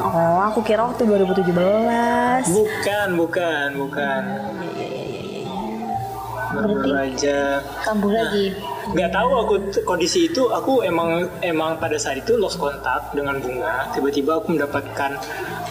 Oh, 0.00 0.40
aku 0.48 0.64
kira 0.64 0.88
waktu 0.88 1.04
2017. 1.04 2.48
Bukan, 2.48 3.08
bukan, 3.20 3.68
bukan. 3.76 4.22
Baru 6.56 6.74
aja. 6.96 7.60
Kambuh 7.84 8.08
lagi. 8.10 8.56
Nggak 8.90 9.10
tahu 9.14 9.30
aku 9.38 9.54
kondisi 9.86 10.26
itu 10.26 10.50
aku 10.50 10.82
emang 10.82 11.30
emang 11.46 11.78
pada 11.78 11.94
saat 11.94 12.26
itu 12.26 12.34
lost 12.34 12.58
kontak 12.58 13.14
dengan 13.14 13.38
bunga. 13.38 13.86
Tiba-tiba 13.94 14.42
aku 14.42 14.58
mendapatkan 14.58 15.10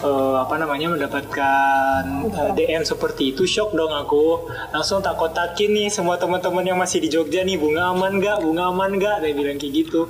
eh, 0.00 0.36
apa 0.40 0.54
namanya 0.56 0.96
mendapatkan 0.96 2.02
eh, 2.32 2.50
DM 2.56 2.82
seperti 2.84 3.36
itu 3.36 3.44
shock 3.44 3.76
dong 3.76 3.92
aku. 3.92 4.48
Langsung 4.72 5.04
tak 5.04 5.20
kotakin 5.20 5.70
nih 5.76 5.88
semua 5.92 6.16
teman-teman 6.16 6.64
yang 6.64 6.78
masih 6.80 7.04
di 7.04 7.12
Jogja 7.12 7.44
nih 7.44 7.60
bunga 7.60 7.92
aman 7.92 8.16
nggak? 8.16 8.40
Bunga 8.40 8.72
aman 8.72 8.96
nggak? 8.96 9.16
Dia 9.20 9.32
bilang 9.36 9.60
kayak 9.60 9.72
gitu. 9.84 10.00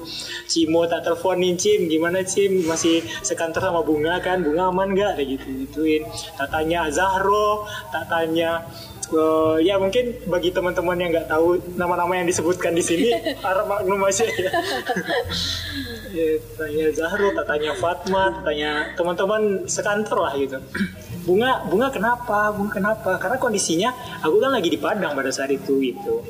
Cimo 0.46 0.86
tak 0.86 1.02
teleponin 1.02 1.58
Cim, 1.58 1.90
gimana 1.90 2.22
Cim? 2.22 2.62
Masih 2.62 3.02
sekantor 3.26 3.70
sama 3.74 3.82
bunga 3.82 4.22
kan? 4.22 4.46
Bunga 4.46 4.70
aman 4.70 4.94
nggak? 4.94 5.18
Dia 5.18 5.24
gitu 5.26 5.46
gituin. 5.66 6.02
Tak 6.38 6.48
tanya 6.54 6.86
Zahro, 6.94 7.66
tak 7.90 8.06
tanya 8.06 8.62
Eh, 9.10 9.66
ya 9.66 9.74
mungkin 9.74 10.14
bagi 10.30 10.54
teman-teman 10.54 10.94
yang 10.94 11.10
nggak 11.10 11.26
tahu 11.26 11.58
nama-nama 11.74 12.14
yang 12.14 12.30
disebutkan 12.30 12.70
di 12.78 12.82
sini 12.82 13.10
harap 13.44 13.66
maklum 13.66 14.06
aja 14.06 14.22
ya. 14.22 14.50
ya 16.16 16.26
tanya 16.54 16.86
Zahro, 16.94 17.34
tanya 17.42 17.74
Fatma, 17.74 18.38
tanya 18.46 18.94
teman-teman 18.94 19.66
sekantor 19.66 20.30
lah 20.30 20.32
gitu. 20.38 20.62
Bunga, 21.26 21.66
bunga 21.66 21.90
kenapa? 21.90 22.54
Bunga 22.54 22.70
kenapa? 22.70 23.10
Karena 23.18 23.36
kondisinya 23.42 23.90
aku 24.22 24.38
kan 24.38 24.54
lagi 24.54 24.70
di 24.70 24.78
Padang 24.78 25.18
pada 25.18 25.34
saat 25.34 25.50
itu 25.50 25.82
gitu. 25.82 26.22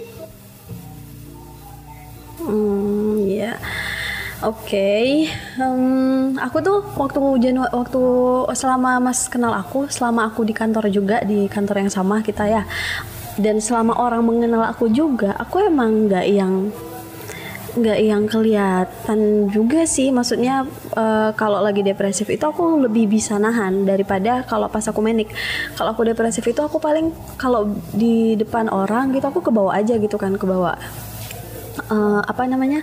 Hmm, 2.40 3.28
ya. 3.28 3.60
Oke, 4.40 5.28
Em, 5.60 6.32
aku 6.40 6.64
tuh 6.64 6.80
waktu 6.96 7.20
Janu 7.44 7.60
waktu 7.60 8.02
selama 8.56 8.96
Mas 8.96 9.28
kenal 9.28 9.52
aku, 9.52 9.84
selama 9.92 10.32
aku 10.32 10.48
di 10.48 10.56
kantor 10.56 10.88
juga 10.88 11.20
di 11.28 11.44
kantor 11.44 11.84
yang 11.84 11.92
sama 11.92 12.24
kita 12.24 12.48
ya, 12.48 12.64
dan 13.36 13.60
selama 13.60 14.00
orang 14.00 14.24
mengenal 14.24 14.64
aku 14.64 14.88
juga, 14.88 15.36
aku 15.36 15.60
emang 15.68 16.08
nggak 16.08 16.24
yang 16.32 16.72
nggak 17.76 17.98
yang 18.00 18.24
kelihatan 18.32 19.52
juga 19.52 19.84
sih, 19.84 20.08
maksudnya 20.08 20.64
eh, 20.96 21.30
kalau 21.36 21.60
lagi 21.60 21.84
depresif 21.84 22.24
itu 22.32 22.40
aku 22.40 22.80
lebih 22.88 23.12
bisa 23.12 23.36
nahan 23.36 23.84
daripada 23.84 24.40
kalau 24.48 24.72
pas 24.72 24.88
aku 24.88 25.04
menik. 25.04 25.28
Kalau 25.76 25.92
aku 25.92 26.08
depresif 26.08 26.48
itu 26.48 26.64
aku 26.64 26.80
paling 26.80 27.12
kalau 27.36 27.76
di 27.92 28.40
depan 28.40 28.72
orang 28.72 29.12
gitu 29.12 29.28
aku 29.28 29.44
kebawa 29.44 29.76
aja 29.84 30.00
gitu 30.00 30.16
kan 30.16 30.32
kebawa 30.40 30.80
eh, 31.92 32.20
apa 32.24 32.42
namanya 32.48 32.80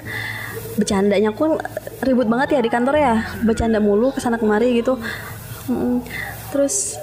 bercandanya. 0.78 1.34
Aku 1.34 1.58
ribut 2.06 2.30
banget 2.30 2.56
ya 2.56 2.62
di 2.62 2.70
kantor 2.70 2.96
ya. 2.96 3.16
Bercanda 3.42 3.82
mulu 3.82 4.14
ke 4.14 4.22
sana 4.22 4.38
kemari 4.38 4.78
gitu. 4.78 5.02
Terus 6.54 6.96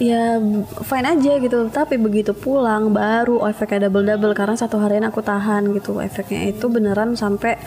ya 0.00 0.40
fine 0.82 1.06
aja 1.14 1.32
gitu. 1.38 1.68
Tapi 1.68 2.00
begitu 2.00 2.32
pulang 2.32 2.90
baru 2.90 3.44
efeknya 3.46 3.86
double 3.86 4.08
double 4.08 4.32
karena 4.32 4.56
satu 4.56 4.80
harian 4.80 5.04
aku 5.06 5.20
tahan 5.20 5.70
gitu. 5.76 6.00
Efeknya 6.00 6.50
itu 6.50 6.66
beneran 6.72 7.14
sampai 7.14 7.60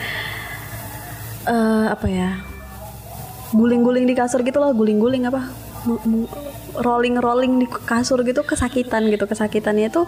eh, 1.46 1.86
apa 1.88 2.06
ya 2.10 2.42
guling-guling 3.54 4.04
di 4.04 4.14
kasur 4.18 4.42
gitu 4.42 4.58
loh. 4.58 4.74
Guling-guling 4.74 5.30
apa 5.30 5.46
rolling-rolling 6.76 7.62
di 7.62 7.66
kasur 7.66 8.22
gitu 8.22 8.42
kesakitan 8.46 9.10
gitu. 9.10 9.24
Kesakitannya 9.26 9.90
itu 9.90 10.02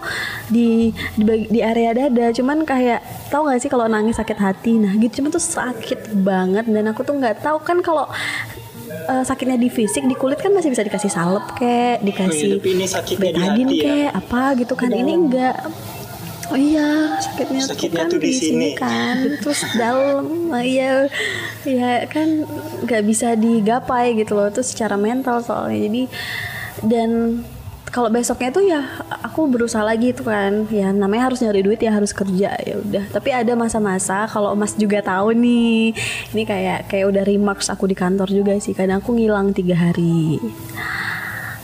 di 0.49 0.91
di, 1.15 1.47
di 1.49 1.59
area 1.59 1.91
dada. 1.95 2.31
Cuman 2.31 2.63
kayak 2.63 3.29
tahu 3.29 3.47
nggak 3.49 3.59
sih 3.61 3.69
kalau 3.71 3.85
nangis 3.87 4.17
sakit 4.19 4.37
hati? 4.39 4.79
Nah 4.79 4.93
gitu. 4.97 5.21
Cuman 5.21 5.31
tuh 5.33 5.43
sakit 5.43 6.15
banget. 6.23 6.65
Dan 6.67 6.89
aku 6.91 7.03
tuh 7.03 7.15
nggak 7.19 7.43
tahu 7.43 7.57
kan 7.61 7.83
kalau 7.83 8.07
eh, 9.09 9.23
sakitnya 9.23 9.57
di 9.59 9.69
fisik 9.69 10.05
di 10.07 10.15
kulit 10.15 10.39
kan 10.39 10.51
masih 10.53 10.71
bisa 10.71 10.85
dikasih 10.85 11.11
salep 11.11 11.43
kek 11.57 11.99
dikasih 12.05 12.61
sakitnya 12.87 13.55
di 13.57 13.63
ya? 13.79 13.83
kek 13.83 14.09
apa 14.15 14.41
gitu 14.59 14.73
kan. 14.73 14.89
Ini 14.91 15.13
enggak. 15.13 15.57
Oh 16.51 16.59
iya, 16.59 17.17
sakitnya, 17.23 17.63
Sakitnya 17.63 18.03
tuh 18.11 18.19
tuh 18.19 18.21
kan 18.21 18.27
di 18.27 18.33
sini. 18.35 18.67
kan, 18.75 19.17
terus 19.39 19.63
dalam, 19.79 20.51
iya, 20.59 21.07
ya 21.63 22.03
kan 22.11 22.43
nggak 22.83 23.03
bisa 23.07 23.39
digapai 23.39 24.11
gitu 24.19 24.35
loh, 24.35 24.51
itu 24.51 24.59
secara 24.59 24.99
mental 24.99 25.39
soalnya. 25.39 25.87
Jadi 25.87 26.01
dan 26.81 27.43
kalau 27.93 28.09
besoknya 28.09 28.49
tuh 28.49 28.65
ya 28.65 28.81
aku 29.21 29.45
berusaha 29.45 29.85
lagi 29.85 30.17
tuh 30.17 30.25
kan, 30.25 30.65
ya 30.73 30.89
namanya 30.89 31.29
harus 31.29 31.45
nyari 31.45 31.61
duit 31.61 31.77
ya 31.77 31.93
harus 31.93 32.09
kerja 32.09 32.57
ya 32.57 32.75
udah. 32.81 33.05
Tapi 33.13 33.29
ada 33.29 33.53
masa-masa 33.53 34.25
kalau 34.25 34.57
Mas 34.57 34.73
juga 34.73 34.97
tahu 35.05 35.37
nih, 35.37 35.93
ini 36.33 36.41
kayak 36.41 36.89
kayak 36.89 37.05
udah 37.13 37.21
remarks 37.21 37.69
aku 37.69 37.85
di 37.85 37.93
kantor 37.93 38.33
juga 38.33 38.57
sih, 38.57 38.73
kadang 38.73 38.97
aku 38.97 39.13
ngilang 39.13 39.53
tiga 39.53 39.77
hari, 39.77 40.41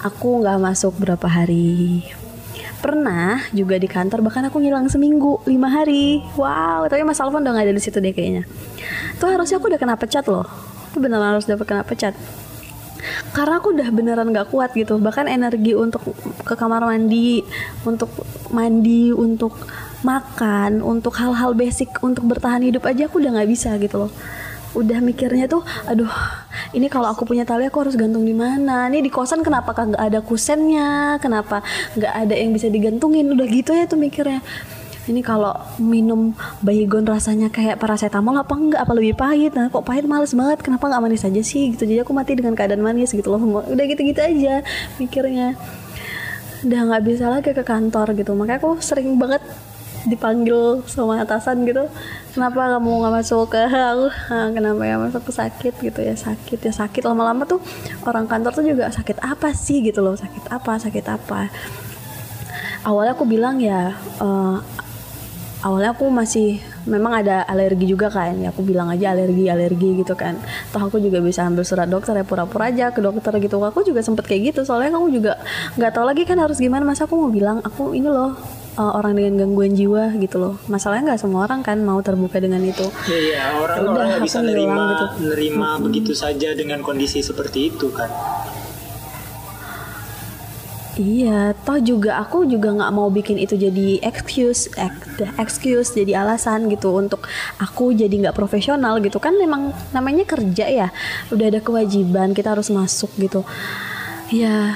aku 0.05 0.45
nggak 0.45 0.61
masuk 0.61 0.93
berapa 1.01 1.25
hari. 1.25 2.05
Pernah 2.79 3.43
juga 3.51 3.75
di 3.75 3.89
kantor 3.89 4.23
bahkan 4.23 4.45
aku 4.47 4.61
ngilang 4.61 4.85
seminggu 4.87 5.43
lima 5.49 5.67
hari. 5.67 6.23
Wow 6.37 6.87
tapi 6.87 7.03
mas 7.03 7.19
Alfon 7.19 7.43
udah 7.43 7.57
nggak 7.57 7.65
ada 7.67 7.75
di 7.75 7.81
situ 7.81 7.97
deh 7.99 8.13
kayaknya. 8.13 8.45
Tuh 9.17 9.33
harusnya 9.33 9.57
aku 9.57 9.67
udah 9.67 9.81
kena 9.81 9.97
pecat 9.97 10.23
loh. 10.29 10.47
Itu 10.93 11.01
beneran 11.03 11.35
harus 11.35 11.49
dapat 11.49 11.65
kena 11.67 11.83
pecat 11.83 12.15
karena 13.31 13.59
aku 13.59 13.75
udah 13.75 13.89
beneran 13.91 14.31
gak 14.35 14.51
kuat 14.51 14.75
gitu. 14.75 14.99
Bahkan 14.99 15.29
energi 15.31 15.73
untuk 15.75 16.03
ke 16.43 16.53
kamar 16.57 16.83
mandi 16.83 17.43
untuk 17.85 18.11
mandi 18.49 19.13
untuk 19.13 19.53
makan 20.01 20.79
untuk 20.79 21.11
hal-hal 21.19 21.51
basic 21.51 21.91
untuk 21.99 22.23
bertahan 22.23 22.63
hidup 22.63 22.87
aja 22.87 23.11
aku 23.11 23.19
udah 23.19 23.35
nggak 23.35 23.49
bisa 23.51 23.75
gitu 23.77 24.07
loh. 24.07 24.11
Udah 24.77 25.01
mikirnya 25.01 25.49
tuh 25.49 25.65
aduh 25.89 26.09
ini 26.77 26.87
kalau 26.87 27.09
aku 27.09 27.25
punya 27.25 27.43
tali 27.43 27.65
aku 27.65 27.83
harus 27.83 27.97
gantung 27.99 28.23
di 28.23 28.35
mana? 28.37 28.87
Ini 28.87 29.01
di 29.01 29.11
kosan 29.11 29.43
kenapa 29.43 29.73
nggak 29.73 29.99
ada 29.99 30.19
kusennya? 30.23 31.19
Kenapa 31.19 31.65
nggak 31.97 32.13
ada 32.15 32.35
yang 32.37 32.55
bisa 32.55 32.71
digantungin? 32.71 33.27
Udah 33.33 33.47
gitu 33.49 33.75
ya 33.75 33.89
tuh 33.89 33.99
mikirnya 33.99 34.39
ini 35.09 35.25
kalau 35.25 35.51
minum 35.81 36.31
baygon 36.61 37.03
rasanya 37.03 37.49
kayak 37.49 37.81
paracetamol 37.81 38.37
apa 38.37 38.53
enggak? 38.53 38.81
Apa 38.85 38.93
lebih 38.93 39.17
pahit? 39.17 39.57
Nah 39.57 39.67
kok 39.73 39.81
pahit? 39.83 40.05
Males 40.05 40.31
banget. 40.37 40.61
Kenapa 40.61 40.85
nggak 40.85 41.01
manis 41.01 41.25
aja 41.25 41.41
sih? 41.41 41.73
Gitu. 41.73 41.83
Jadi 41.89 42.05
aku 42.05 42.13
mati 42.13 42.37
dengan 42.37 42.53
keadaan 42.53 42.85
manis 42.85 43.11
gitu 43.11 43.33
loh. 43.33 43.41
Udah 43.65 43.85
gitu-gitu 43.89 44.21
aja 44.21 44.61
mikirnya. 45.01 45.57
Udah 46.63 46.79
nggak 46.93 47.03
bisa 47.03 47.25
lagi 47.27 47.51
ke 47.51 47.63
kantor 47.65 48.13
gitu. 48.13 48.37
Makanya 48.37 48.61
aku 48.61 48.77
sering 48.79 49.17
banget 49.17 49.41
dipanggil 50.07 50.79
sama 50.87 51.19
atasan 51.19 51.67
gitu. 51.67 51.89
Kenapa 52.31 52.77
kamu 52.77 53.03
nggak 53.03 53.13
masuk 53.19 53.51
ke 53.51 53.59
aku 53.67 54.07
"Ah, 54.31 54.47
kenapa 54.53 54.81
ya 54.87 54.95
masuk 54.95 55.27
ke 55.27 55.31
sakit 55.33 55.73
gitu 55.81 55.99
ya? 55.99 56.15
Sakit 56.15 56.59
ya 56.61 56.71
sakit. 56.71 57.03
Lama-lama 57.03 57.43
tuh 57.43 57.59
orang 58.05 58.29
kantor 58.29 58.51
tuh 58.53 58.63
juga 58.63 58.87
sakit 58.93 59.19
apa 59.19 59.51
sih 59.51 59.83
gitu 59.83 59.99
loh? 59.99 60.15
Sakit 60.15 60.47
apa? 60.47 60.79
Sakit 60.79 61.05
apa? 61.09 61.51
Awalnya 62.87 63.11
aku 63.17 63.27
bilang 63.27 63.59
ya 63.59 63.91
eh, 64.23 64.55
awalnya 65.59 65.91
aku 65.91 66.07
masih 66.07 66.63
memang 66.87 67.23
ada 67.23 67.43
alergi 67.47 67.85
juga 67.89 68.07
kan. 68.07 68.35
Ya 68.39 68.51
aku 68.51 68.63
bilang 68.63 68.87
aja 68.91 69.11
alergi 69.11 69.51
alergi 69.51 69.99
gitu 70.03 70.15
kan. 70.15 70.39
Toh 70.71 70.81
aku 70.87 70.99
juga 71.03 71.19
bisa 71.19 71.43
ambil 71.43 71.67
surat 71.67 71.87
dokter 71.87 72.15
ya 72.15 72.23
pura-pura 72.23 72.71
aja 72.71 72.91
ke 72.91 72.99
dokter 73.03 73.35
gitu. 73.43 73.59
Aku 73.59 73.83
juga 73.83 73.99
sempet 73.99 74.25
kayak 74.27 74.55
gitu 74.55 74.61
soalnya 74.63 74.95
kamu 74.95 75.07
juga 75.11 75.33
nggak 75.75 75.91
tahu 75.91 76.05
lagi 76.07 76.23
kan 76.23 76.39
harus 76.39 76.57
gimana. 76.59 76.87
Masa 76.87 77.05
aku 77.05 77.15
mau 77.19 77.31
bilang 77.31 77.59
aku 77.63 77.91
ini 77.91 78.07
loh 78.07 78.35
uh, 78.79 78.91
orang 78.95 79.19
dengan 79.19 79.43
gangguan 79.43 79.75
jiwa 79.75 80.15
gitu 80.15 80.39
loh. 80.39 80.53
Masalahnya 80.71 81.13
nggak 81.13 81.21
semua 81.21 81.43
orang 81.43 81.59
kan 81.59 81.77
mau 81.83 81.99
terbuka 81.99 82.39
dengan 82.39 82.63
itu. 82.63 82.87
Iya, 83.11 83.59
orang 83.59 83.77
Udah, 83.83 83.91
orang 83.91 84.07
nggak 84.15 84.23
bisa 84.23 84.39
nerima 84.39 84.83
gitu. 84.87 85.05
nerima 85.27 85.69
begitu 85.83 86.11
saja 86.15 86.55
dengan 86.55 86.79
kondisi 86.79 87.19
seperti 87.19 87.75
itu 87.75 87.91
kan. 87.91 88.07
Iya, 90.99 91.55
toh 91.63 91.79
juga 91.79 92.19
aku 92.19 92.43
juga 92.43 92.75
nggak 92.75 92.91
mau 92.91 93.07
bikin 93.07 93.39
itu 93.39 93.55
jadi 93.55 94.03
excuse, 94.03 94.67
ex- 94.75 95.23
excuse 95.39 95.95
jadi 95.95 96.27
alasan 96.27 96.67
gitu 96.67 96.91
untuk 96.91 97.23
aku 97.55 97.95
jadi 97.95 98.11
nggak 98.11 98.35
profesional 98.35 98.99
gitu 98.99 99.15
kan 99.15 99.31
memang 99.39 99.71
namanya 99.95 100.27
kerja 100.27 100.67
ya, 100.67 100.87
udah 101.31 101.45
ada 101.55 101.63
kewajiban 101.63 102.35
kita 102.35 102.51
harus 102.51 102.67
masuk 102.67 103.07
gitu. 103.15 103.47
Ya 104.27 104.75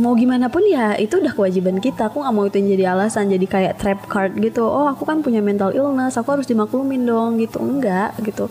mau 0.00 0.16
gimana 0.16 0.48
pun 0.48 0.64
ya 0.64 0.96
itu 0.96 1.20
udah 1.20 1.36
kewajiban 1.36 1.76
kita. 1.84 2.08
Aku 2.08 2.24
nggak 2.24 2.32
mau 2.32 2.48
itu 2.48 2.64
jadi 2.64 2.96
alasan 2.96 3.28
jadi 3.28 3.44
kayak 3.44 3.74
trap 3.84 4.00
card 4.08 4.32
gitu. 4.40 4.64
Oh 4.64 4.88
aku 4.88 5.04
kan 5.04 5.20
punya 5.20 5.44
mental 5.44 5.76
illness, 5.76 6.16
aku 6.16 6.40
harus 6.40 6.48
dimaklumin 6.48 7.04
dong 7.04 7.36
gitu. 7.36 7.60
Enggak 7.60 8.16
gitu. 8.24 8.48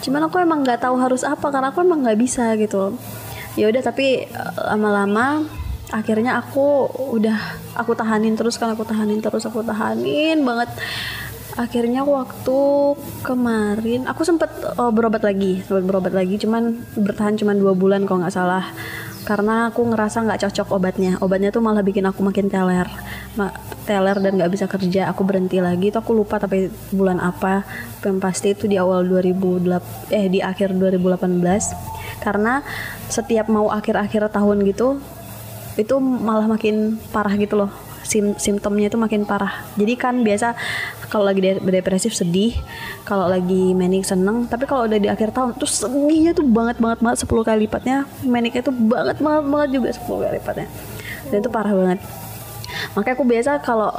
Cuman 0.00 0.32
aku 0.32 0.40
emang 0.40 0.64
nggak 0.64 0.80
tahu 0.80 0.96
harus 0.96 1.28
apa 1.28 1.52
karena 1.52 1.68
aku 1.68 1.84
emang 1.84 2.08
nggak 2.08 2.16
bisa 2.16 2.56
gitu 2.56 2.96
ya 3.58 3.66
udah 3.66 3.82
tapi 3.82 4.30
eh, 4.30 4.52
lama-lama 4.70 5.42
akhirnya 5.90 6.38
aku 6.38 6.86
udah 7.18 7.38
aku 7.74 7.98
tahanin 7.98 8.38
terus 8.38 8.56
kan 8.56 8.72
aku 8.72 8.86
tahanin 8.86 9.18
terus 9.18 9.44
aku 9.46 9.62
tahanin 9.66 10.42
banget. 10.46 10.70
Akhirnya 11.58 12.06
waktu 12.06 12.58
kemarin 13.26 14.06
aku 14.06 14.22
sempet 14.22 14.50
eh, 14.62 14.92
berobat 14.94 15.26
lagi 15.26 15.60
sempet 15.66 15.84
berobat 15.84 16.14
lagi 16.14 16.38
cuman 16.38 16.78
bertahan 16.94 17.34
cuman 17.36 17.56
dua 17.58 17.74
bulan 17.74 18.06
kalau 18.06 18.22
nggak 18.22 18.34
salah. 18.34 18.64
Karena 19.20 19.68
aku 19.68 19.84
ngerasa 19.84 20.24
nggak 20.24 20.40
cocok 20.48 20.68
obatnya. 20.72 21.12
Obatnya 21.20 21.52
tuh 21.52 21.60
malah 21.60 21.84
bikin 21.84 22.08
aku 22.08 22.24
makin 22.24 22.48
teler. 22.48 22.88
Teler 23.84 24.16
dan 24.16 24.32
nggak 24.40 24.50
bisa 24.50 24.64
kerja 24.64 25.12
aku 25.12 25.26
berhenti 25.28 25.60
lagi. 25.60 25.92
Itu 25.92 26.00
aku 26.00 26.16
lupa 26.16 26.40
tapi 26.40 26.72
bulan 26.94 27.20
apa. 27.20 27.66
Yang 28.00 28.18
pasti 28.22 28.48
itu 28.56 28.64
di 28.64 28.80
awal 28.80 29.04
2008 29.04 30.14
eh 30.14 30.26
di 30.32 30.40
akhir 30.40 30.72
2018 30.72 32.00
karena 32.20 32.60
setiap 33.08 33.48
mau 33.48 33.72
akhir-akhir 33.72 34.28
tahun 34.32 34.60
gitu 34.68 35.00
itu 35.80 35.96
malah 35.98 36.46
makin 36.46 37.00
parah 37.10 37.34
gitu 37.36 37.56
loh. 37.56 37.70
Sim 38.04 38.34
simptomnya 38.36 38.90
itu 38.90 38.98
makin 38.98 39.24
parah. 39.24 39.64
Jadi 39.76 39.94
kan 39.94 40.24
biasa 40.24 40.56
kalau 41.12 41.26
lagi 41.26 41.40
de- 41.42 41.62
depresif 41.62 42.14
sedih 42.14 42.54
kalau 43.02 43.26
lagi 43.26 43.74
manic 43.74 44.06
seneng 44.06 44.46
tapi 44.46 44.64
kalau 44.64 44.86
udah 44.86 44.98
di 44.98 45.08
akhir 45.10 45.34
tahun 45.34 45.58
terus 45.58 45.82
sedihnya 45.82 46.32
tuh 46.32 46.46
banget 46.46 46.78
banget 46.78 46.98
banget 47.02 47.18
10 47.26 47.48
kali 47.48 47.58
lipatnya. 47.66 48.08
Manicnya 48.24 48.62
tuh 48.66 48.74
banget 48.74 49.18
banget 49.20 49.44
banget 49.48 49.68
juga 49.74 49.88
10 49.94 50.24
kali 50.26 50.34
lipatnya. 50.38 50.66
Dan 51.30 51.36
itu 51.40 51.50
parah 51.50 51.74
banget. 51.74 51.98
Makanya 52.94 53.14
aku 53.18 53.24
biasa 53.26 53.50
kalau 53.62 53.90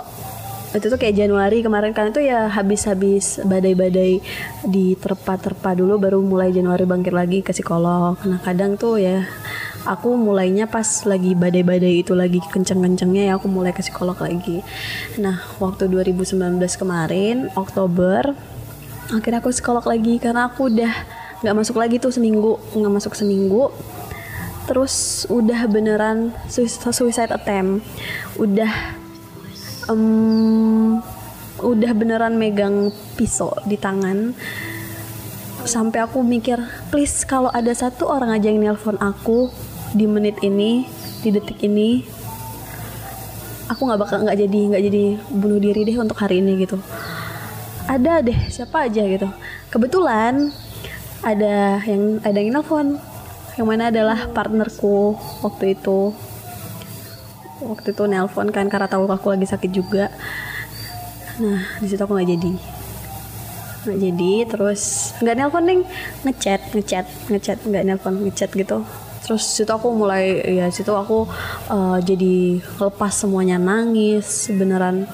itu 0.71 0.87
tuh 0.87 0.95
kayak 0.95 1.19
Januari 1.19 1.59
kemarin 1.59 1.91
kan 1.91 2.15
itu 2.15 2.23
ya 2.23 2.47
habis-habis 2.47 3.43
badai-badai 3.43 4.23
di 4.63 4.95
terpa-terpa 4.95 5.75
dulu 5.75 5.99
baru 5.99 6.23
mulai 6.23 6.55
Januari 6.55 6.87
bangkit 6.87 7.11
lagi 7.11 7.43
ke 7.43 7.51
psikolog. 7.51 8.15
Nah 8.23 8.39
kadang 8.39 8.79
tuh 8.79 8.95
ya 8.95 9.27
aku 9.85 10.13
mulainya 10.13 10.69
pas 10.69 10.85
lagi 11.09 11.33
badai-badai 11.33 12.05
itu 12.05 12.13
lagi 12.13 12.37
kenceng-kencengnya 12.41 13.33
ya 13.33 13.33
aku 13.37 13.49
mulai 13.49 13.73
ke 13.73 13.81
psikolog 13.81 14.17
lagi. 14.21 14.61
Nah 15.17 15.41
waktu 15.57 15.89
2019 15.89 16.37
kemarin 16.77 17.49
Oktober 17.57 18.33
akhirnya 19.11 19.39
aku 19.43 19.51
psikolog 19.51 19.83
lagi 19.83 20.21
karena 20.21 20.47
aku 20.47 20.71
udah 20.71 20.93
nggak 21.41 21.55
masuk 21.57 21.81
lagi 21.81 21.97
tuh 21.97 22.13
seminggu 22.13 22.61
nggak 22.77 22.93
masuk 22.93 23.13
seminggu. 23.17 23.73
Terus 24.69 25.25
udah 25.27 25.65
beneran 25.65 26.31
suicide 26.47 27.33
attempt. 27.33 27.81
Udah 28.37 28.71
em, 29.89 31.01
udah 31.59 31.91
beneran 31.97 32.37
megang 32.37 32.93
pisau 33.17 33.51
di 33.65 33.75
tangan. 33.75 34.37
Sampai 35.61 36.01
aku 36.01 36.25
mikir 36.25 36.57
please 36.89 37.21
kalau 37.25 37.49
ada 37.53 37.69
satu 37.73 38.09
orang 38.09 38.33
aja 38.33 38.49
yang 38.49 38.61
nelpon 38.61 38.97
aku 38.97 39.53
di 39.91 40.07
menit 40.07 40.39
ini 40.39 40.87
di 41.19 41.29
detik 41.35 41.59
ini 41.67 41.99
aku 43.67 43.87
nggak 43.87 43.99
bakal 43.99 44.17
nggak 44.23 44.39
jadi 44.39 44.59
nggak 44.71 44.83
jadi 44.87 45.03
bunuh 45.31 45.59
diri 45.59 45.87
deh 45.87 45.97
untuk 45.99 46.19
hari 46.19 46.39
ini 46.43 46.63
gitu. 46.63 46.79
Ada 47.87 48.23
deh 48.23 48.39
siapa 48.51 48.87
aja 48.87 49.03
gitu. 49.03 49.27
Kebetulan 49.71 50.51
ada 51.23 51.79
yang 51.87 52.23
ada 52.23 52.37
yang 52.39 52.51
nelpon 52.55 52.99
yang 53.59 53.67
mana 53.67 53.91
adalah 53.91 54.31
partnerku 54.31 55.15
waktu 55.43 55.75
itu. 55.75 56.15
Waktu 57.63 57.95
itu 57.95 58.03
nelpon 58.07 58.47
kan 58.51 58.67
karena 58.71 58.87
tahu 58.87 59.07
aku 59.07 59.35
lagi 59.35 59.47
sakit 59.47 59.71
juga. 59.71 60.07
Nah 61.39 61.63
di 61.79 61.87
situ 61.87 61.99
aku 61.99 62.15
nggak 62.15 62.31
jadi. 62.31 62.51
Nggak 63.81 63.99
jadi 63.99 64.33
terus 64.51 65.15
nggak 65.19 65.35
nelpon 65.35 65.63
ding. 65.67 65.81
Ngechat 66.27 66.75
ngechat 66.75 67.05
ngechat 67.27 67.57
nggak 67.67 67.83
nelpon 67.87 68.23
ngechat 68.23 68.51
gitu 68.55 68.83
terus 69.21 69.45
situ 69.45 69.69
aku 69.69 69.93
mulai 69.93 70.41
ya 70.57 70.65
situ 70.73 70.89
aku 70.89 71.29
eh, 71.69 71.97
jadi 72.01 72.57
lepas 72.57 73.13
semuanya 73.13 73.61
nangis 73.61 74.49
beneran 74.49 75.05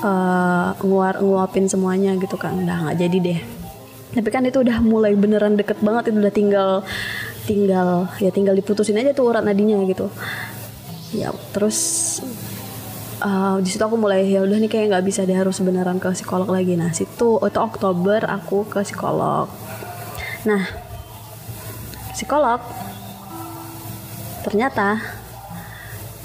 eh, 0.00 0.68
nguar 0.80 1.20
nguapin 1.20 1.68
semuanya 1.68 2.16
gitu 2.16 2.40
kan. 2.40 2.56
Udah 2.56 2.88
nggak 2.88 2.98
jadi 2.98 3.18
deh. 3.20 3.40
Tapi 4.12 4.28
kan 4.28 4.44
itu 4.44 4.60
udah 4.60 4.80
mulai 4.84 5.16
beneran 5.16 5.56
deket 5.56 5.80
banget 5.80 6.12
itu 6.12 6.18
udah 6.20 6.34
tinggal 6.34 6.70
tinggal 7.42 7.88
ya 8.20 8.30
tinggal 8.30 8.54
diputusin 8.54 9.00
aja 9.00 9.16
tuh 9.16 9.32
urat 9.32 9.44
nadinya 9.44 9.80
gitu. 9.88 10.08
Ya 11.12 11.32
terus 11.52 11.78
uh, 13.20 13.56
di 13.60 13.68
situ 13.68 13.84
aku 13.84 14.00
mulai 14.00 14.28
ya 14.28 14.44
udah 14.44 14.56
nih 14.60 14.68
kayak 14.68 14.96
nggak 14.96 15.04
bisa 15.08 15.28
deh 15.28 15.36
harus 15.36 15.60
beneran 15.60 16.00
ke 16.00 16.08
psikolog 16.12 16.48
lagi. 16.48 16.76
Nah 16.76 16.92
situ 16.92 17.36
itu 17.40 17.58
Oktober 17.60 18.20
aku 18.24 18.64
ke 18.68 18.80
psikolog. 18.84 19.48
Nah 20.48 20.64
psikolog 22.12 22.81
ternyata 24.42 24.98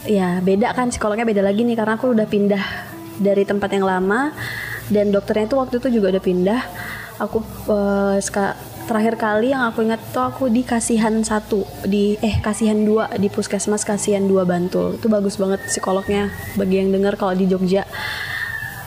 ya 0.07 0.39
beda 0.39 0.73
kan 0.73 0.89
psikolognya 0.89 1.27
beda 1.27 1.43
lagi 1.43 1.61
nih 1.67 1.75
karena 1.77 1.99
aku 1.99 2.15
udah 2.15 2.27
pindah 2.27 2.63
dari 3.17 3.43
tempat 3.43 3.69
yang 3.73 3.85
lama 3.85 4.31
dan 4.87 5.11
dokternya 5.11 5.51
itu 5.51 5.57
waktu 5.59 5.75
itu 5.83 5.87
juga 5.99 6.15
udah 6.15 6.23
pindah. 6.23 6.61
Aku 7.17 7.41
ska- 8.21 8.55
terakhir 8.87 9.19
kali 9.19 9.51
yang 9.51 9.67
aku 9.67 9.83
ingat 9.83 9.99
tuh 10.15 10.23
aku 10.23 10.47
di 10.47 10.63
kasihan 10.63 11.11
satu 11.19 11.67
di 11.83 12.15
eh 12.23 12.39
kasihan 12.39 12.79
dua 12.87 13.11
di 13.19 13.27
puskesmas 13.27 13.83
kasihan 13.83 14.23
dua 14.23 14.47
Bantul. 14.47 14.95
Itu 14.95 15.11
bagus 15.11 15.35
banget 15.35 15.59
psikolognya 15.67 16.31
bagi 16.55 16.79
yang 16.79 16.95
dengar 16.95 17.19
kalau 17.19 17.35
di 17.35 17.49
Jogja. 17.51 17.83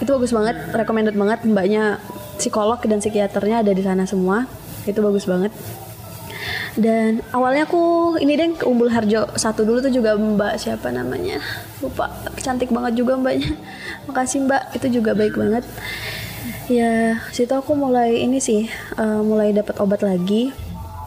Itu 0.01 0.17
bagus 0.17 0.33
banget 0.33 0.57
recommended 0.73 1.13
banget 1.13 1.45
mbaknya 1.45 2.01
psikolog 2.41 2.81
dan 2.81 3.05
psikiaternya 3.05 3.61
ada 3.61 3.73
di 3.77 3.83
sana 3.85 4.09
semua. 4.09 4.49
Itu 4.89 5.05
bagus 5.05 5.29
banget 5.29 5.53
dan 6.79 7.21
awalnya 7.35 7.67
aku 7.67 8.15
ini 8.23 8.39
deh 8.39 8.55
ke 8.55 8.65
Umbul 8.67 8.91
Harjo 8.91 9.27
satu 9.35 9.67
dulu 9.67 9.83
tuh 9.83 9.93
juga 9.93 10.15
mbak 10.15 10.59
siapa 10.61 10.95
namanya? 10.95 11.43
Lupa. 11.83 12.11
Cantik 12.39 12.71
banget 12.71 13.03
juga 13.03 13.19
mbaknya. 13.19 13.55
Makasih 14.07 14.47
mbak. 14.47 14.63
Itu 14.79 14.87
juga 14.89 15.13
baik 15.13 15.35
banget. 15.35 15.65
Ya 16.71 17.19
situ 17.35 17.51
aku 17.51 17.75
mulai 17.75 18.23
ini 18.23 18.39
sih 18.39 18.71
eh, 18.97 19.21
mulai 19.23 19.51
dapat 19.51 19.77
obat 19.83 20.01
lagi. 20.07 20.55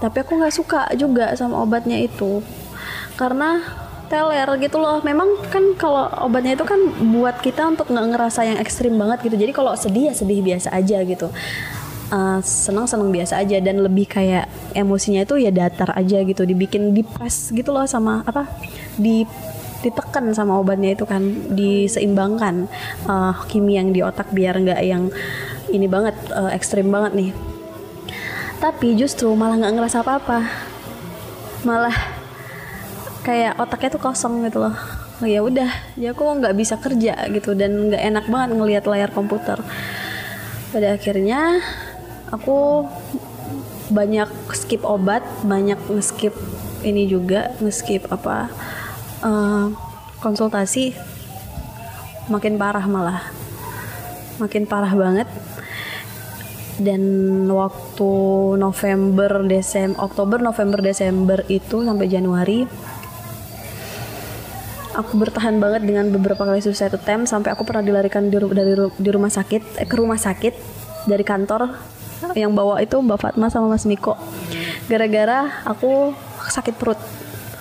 Tapi 0.04 0.18
aku 0.20 0.36
nggak 0.36 0.56
suka 0.56 0.82
juga 1.00 1.32
sama 1.40 1.64
obatnya 1.64 1.96
itu. 1.96 2.44
Karena 3.16 3.64
teler 4.12 4.46
gitu 4.60 4.78
loh. 4.84 5.00
Memang 5.00 5.40
kan 5.48 5.64
kalau 5.80 6.12
obatnya 6.28 6.60
itu 6.60 6.68
kan 6.68 6.80
buat 7.16 7.40
kita 7.40 7.72
untuk 7.72 7.88
nggak 7.88 8.08
ngerasa 8.14 8.44
yang 8.44 8.58
ekstrim 8.60 9.00
banget 9.00 9.32
gitu. 9.32 9.40
Jadi 9.40 9.52
kalau 9.56 9.74
sedih 9.80 10.12
ya 10.12 10.14
sedih 10.14 10.44
biasa 10.44 10.76
aja 10.76 11.00
gitu 11.08 11.32
Eh, 12.12 12.40
senang 12.44 12.86
senang 12.86 13.10
biasa 13.10 13.40
aja 13.40 13.58
dan 13.64 13.80
lebih 13.80 14.06
kayak 14.06 14.46
emosinya 14.76 15.24
itu 15.24 15.40
ya 15.40 15.50
datar 15.50 15.96
aja 15.96 16.20
gitu 16.22 16.44
dibikin 16.44 16.92
dipres 16.92 17.50
gitu 17.56 17.72
loh 17.72 17.88
sama 17.88 18.22
apa 18.28 18.46
di 19.00 19.24
ditekan 19.84 20.32
sama 20.32 20.60
obatnya 20.60 20.96
itu 20.96 21.04
kan 21.08 21.24
diseimbangkan. 21.56 22.68
Eh, 23.08 23.34
kimia 23.48 23.82
yang 23.84 23.90
di 23.96 24.02
otak 24.04 24.30
biar 24.36 24.60
nggak 24.60 24.82
yang 24.84 25.10
ini 25.72 25.88
banget 25.88 26.16
eh, 26.32 26.52
ekstrim 26.56 26.92
banget 26.92 27.16
nih. 27.16 27.32
Tapi 28.60 28.96
justru 28.96 29.32
malah 29.36 29.60
nggak 29.60 29.74
ngerasa 29.76 29.98
apa-apa. 30.04 30.40
Malah 31.68 31.96
kayak 33.24 33.56
otaknya 33.60 33.90
tuh 33.96 34.02
kosong 34.04 34.44
gitu 34.48 34.60
loh. 34.64 34.76
Oh, 35.24 35.28
ya 35.28 35.40
udah 35.40 35.72
ya 35.96 36.12
aku 36.12 36.24
nggak 36.28 36.56
bisa 36.58 36.76
kerja 36.76 37.16
gitu 37.32 37.56
dan 37.56 37.88
nggak 37.88 38.04
enak 38.12 38.26
banget 38.28 38.50
ngelihat 38.60 38.84
layar 38.92 39.10
komputer. 39.12 39.56
Pada 40.74 40.98
akhirnya 40.98 41.64
aku 42.34 42.90
banyak 43.94 44.26
skip 44.58 44.82
obat 44.82 45.22
banyak 45.46 45.78
nge-skip 45.86 46.34
ini 46.82 47.06
juga 47.06 47.54
nge-skip 47.62 48.10
apa 48.10 48.50
eh, 49.22 49.66
konsultasi. 50.20 50.96
Makin 52.32 52.56
parah 52.56 52.88
malah. 52.88 53.20
Makin 54.40 54.64
parah 54.64 54.96
banget. 54.96 55.28
Dan 56.80 57.04
waktu 57.54 58.12
November 58.58 59.46
Desember 59.46 60.00
Oktober 60.02 60.42
November 60.42 60.82
Desember 60.82 61.46
itu 61.46 61.86
sampai 61.86 62.10
Januari 62.10 62.66
aku 64.94 65.14
bertahan 65.22 65.62
banget 65.62 65.86
dengan 65.86 66.10
beberapa 66.10 66.46
kali 66.46 66.66
suicide 66.66 66.98
attempt 66.98 67.30
sampai 67.30 67.54
aku 67.54 67.62
pernah 67.62 67.86
dilarikan 67.86 68.30
di, 68.30 68.38
dari 68.42 68.74
di 68.78 69.10
rumah 69.14 69.30
sakit 69.30 69.82
eh, 69.82 69.88
ke 69.90 69.96
rumah 69.98 70.18
sakit 70.18 70.54
dari 71.06 71.22
kantor 71.22 71.93
yang 72.32 72.56
bawa 72.56 72.80
itu 72.80 72.96
Mbak 72.96 73.20
Fatma 73.20 73.52
sama 73.52 73.68
Mas 73.68 73.84
Miko. 73.84 74.16
Gara-gara 74.88 75.64
aku 75.68 76.16
sakit 76.48 76.76
perut. 76.80 77.00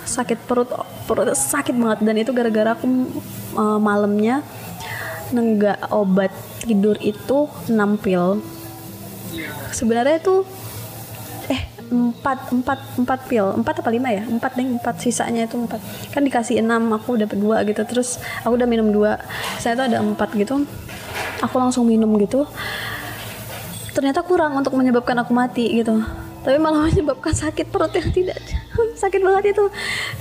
Sakit 0.07 0.39
perut 0.47 0.71
perut 1.11 1.35
sakit 1.35 1.75
banget. 1.75 1.99
Dan 2.07 2.15
itu 2.23 2.31
gara-gara 2.31 2.79
aku 2.79 2.87
uh, 3.59 3.79
malamnya 3.83 4.47
nenggak 5.35 5.81
obat 5.91 6.31
tidur 6.63 6.95
itu 7.01 7.49
6 7.67 7.73
pil 8.05 8.39
sebenarnya 9.73 10.21
itu 10.21 10.45
eh 11.51 11.61
empat 11.91 12.53
empat 12.53 12.79
empat 13.01 13.21
pil. 13.27 13.47
Empat 13.57 13.83
apa 13.83 13.91
lima 13.91 14.13
ya? 14.13 14.23
Empat 14.29 14.55
deh 14.55 14.69
empat. 14.69 14.95
Sisanya 15.03 15.49
itu 15.49 15.59
empat. 15.59 15.81
Kan 16.13 16.23
dikasih 16.23 16.61
enam 16.63 16.93
aku 16.95 17.19
udah 17.19 17.27
dua 17.33 17.65
gitu. 17.67 17.83
Terus 17.89 18.21
aku 18.45 18.55
udah 18.55 18.69
minum 18.69 18.93
dua. 18.93 19.19
Saya 19.59 19.75
tuh 19.75 19.91
ada 19.91 19.99
empat 19.99 20.37
gitu. 20.37 20.63
Aku 21.43 21.59
langsung 21.59 21.89
minum 21.89 22.13
gitu 22.21 22.47
ternyata 23.93 24.25
kurang 24.25 24.57
untuk 24.57 24.73
menyebabkan 24.77 25.17
aku 25.21 25.33
mati 25.33 25.69
gitu. 25.81 26.01
Tapi 26.43 26.59
malah 26.59 26.85
menyebabkan 26.91 27.33
sakit 27.33 27.71
perut 27.71 27.93
yang 27.95 28.11
tidak 28.11 28.39
sakit 29.03 29.21
banget 29.23 29.55
itu. 29.57 29.65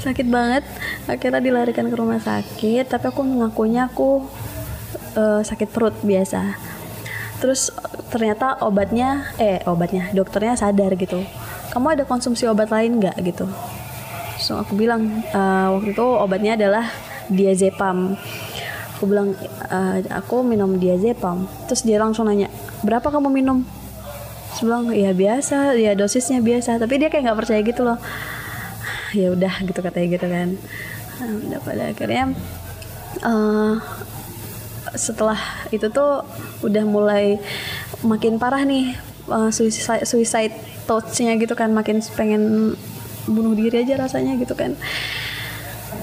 Sakit 0.03 0.27
banget. 0.27 0.63
Akhirnya 1.07 1.41
dilarikan 1.41 1.87
ke 1.87 1.95
rumah 1.95 2.19
sakit 2.21 2.87
tapi 2.87 3.05
aku 3.09 3.21
mengakunya 3.23 3.89
aku 3.89 4.27
eh, 5.17 5.41
sakit 5.41 5.69
perut 5.71 5.95
biasa. 6.03 6.55
Terus 7.41 7.73
ternyata 8.13 8.61
obatnya 8.61 9.33
eh 9.41 9.65
obatnya 9.65 10.13
dokternya 10.13 10.53
sadar 10.59 10.93
gitu. 10.99 11.25
Kamu 11.71 11.95
ada 11.95 12.03
konsumsi 12.03 12.45
obat 12.45 12.69
lain 12.69 13.01
nggak? 13.01 13.17
gitu. 13.23 13.47
So 14.37 14.59
aku 14.61 14.77
bilang 14.77 15.25
"Eh, 15.31 15.67
waktu 15.71 15.95
itu 15.95 16.05
obatnya 16.05 16.53
adalah 16.59 16.85
diazepam 17.31 18.19
aku 19.01 19.09
bilang 19.09 19.33
"Eh, 19.65 20.05
aku 20.13 20.45
minum 20.45 20.77
diazepam. 20.77 21.49
Terus 21.65 21.81
dia 21.81 21.97
langsung 21.97 22.29
nanya 22.29 22.53
berapa 22.85 23.09
kamu 23.09 23.33
minum? 23.33 23.65
Terus 24.53 24.61
bilang 24.61 24.93
ya 24.93 25.09
biasa. 25.09 25.73
Ya 25.73 25.97
dosisnya 25.97 26.37
biasa. 26.37 26.77
Tapi 26.77 27.01
dia 27.01 27.09
kayak 27.09 27.25
nggak 27.25 27.39
percaya 27.41 27.65
gitu 27.65 27.81
loh. 27.81 27.97
Ya 29.17 29.27
udah 29.33 29.51
gitu 29.65 29.81
katanya 29.83 30.07
gitu 30.15 30.27
kan. 30.29 30.49
Nah, 31.19 31.31
udah 31.49 31.59
pada 31.65 31.83
akhirnya 31.91 32.31
eh, 33.25 33.73
setelah 34.95 35.35
itu 35.73 35.89
tuh 35.89 36.21
udah 36.61 36.85
mulai 36.85 37.41
makin 38.05 38.37
parah 38.37 38.63
nih 38.63 38.95
uh, 39.27 39.51
suicide, 39.51 40.05
suicide 40.05 40.53
thoughts-nya 40.85 41.35
gitu 41.41 41.57
kan. 41.57 41.73
Makin 41.73 41.99
pengen 42.13 42.77
bunuh 43.25 43.57
diri 43.57 43.83
aja 43.83 43.97
rasanya 43.97 44.37
gitu 44.39 44.53
kan 44.57 44.77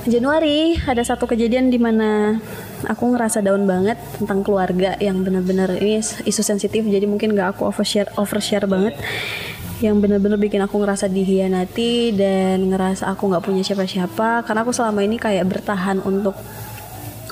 Januari 0.08 0.72
ada 0.88 1.04
satu 1.04 1.28
kejadian 1.28 1.68
di 1.68 1.76
mana 1.76 2.40
aku 2.88 3.12
ngerasa 3.12 3.44
down 3.44 3.68
banget 3.68 4.00
tentang 4.16 4.40
keluarga 4.40 4.96
yang 4.96 5.20
benar-benar 5.20 5.76
ini 5.76 6.00
isu 6.00 6.40
sensitif 6.40 6.80
jadi 6.80 7.04
mungkin 7.04 7.36
gak 7.36 7.56
aku 7.56 7.68
overshare 7.68 8.08
overshare 8.16 8.64
banget. 8.64 8.96
Yang 9.84 9.96
benar-benar 10.08 10.40
bikin 10.40 10.64
aku 10.64 10.80
ngerasa 10.80 11.06
dihianati 11.12 12.16
dan 12.16 12.72
ngerasa 12.72 13.06
aku 13.14 13.30
nggak 13.30 13.44
punya 13.44 13.62
siapa-siapa. 13.62 14.42
Karena 14.42 14.66
aku 14.66 14.74
selama 14.74 15.04
ini 15.06 15.20
kayak 15.20 15.46
bertahan 15.46 16.02
untuk 16.02 16.34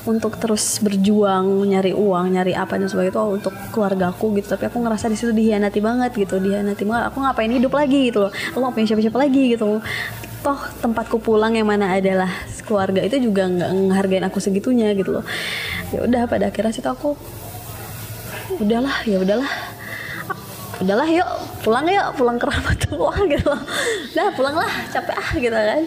untuk 0.06 0.38
terus 0.38 0.78
berjuang 0.78 1.66
nyari 1.66 1.90
uang 1.90 2.38
nyari 2.38 2.54
apa 2.54 2.78
dan 2.78 2.86
sebagainya 2.86 3.18
itu 3.18 3.22
untuk 3.42 3.54
keluarga 3.74 4.14
aku 4.14 4.36
gitu. 4.38 4.54
Tapi 4.54 4.70
aku 4.70 4.78
ngerasa 4.78 5.10
di 5.10 5.18
situ 5.18 5.34
dihianati 5.34 5.80
banget 5.82 6.14
gitu 6.14 6.38
dihianati 6.38 6.86
banget. 6.86 7.04
Aku 7.10 7.18
ngapain 7.24 7.50
hidup 7.50 7.72
lagi 7.74 8.14
gitu 8.14 8.28
loh. 8.28 8.30
Aku 8.30 8.62
nggak 8.62 8.74
punya 8.78 8.86
siapa-siapa 8.94 9.18
lagi 9.18 9.42
gitu 9.56 9.64
toh 10.46 10.62
tempatku 10.78 11.18
pulang 11.18 11.58
yang 11.58 11.66
mana 11.66 11.98
adalah 11.98 12.30
keluarga 12.62 13.02
itu 13.02 13.18
juga 13.18 13.50
nggak 13.50 13.70
ngehargain 13.90 14.26
aku 14.30 14.38
segitunya 14.38 14.94
gitu 14.94 15.18
loh. 15.18 15.26
Ya 15.90 16.06
udah 16.06 16.30
pada 16.30 16.54
akhirnya 16.54 16.70
situ 16.70 16.86
aku 16.86 17.18
udahlah 18.62 19.02
ya 19.02 19.18
udahlah. 19.18 19.50
Udahlah 20.78 21.08
yuk 21.10 21.30
pulang 21.66 21.90
yuk 21.90 22.14
pulang 22.14 22.38
ke 22.38 22.46
rahmatullah 22.46 23.18
gitu 23.34 23.42
loh. 23.50 23.62
Udah 24.14 24.28
pulang 24.38 24.54
lah 24.54 24.70
capek 24.94 25.18
ah 25.18 25.30
gitu 25.34 25.56
kan. 25.58 25.82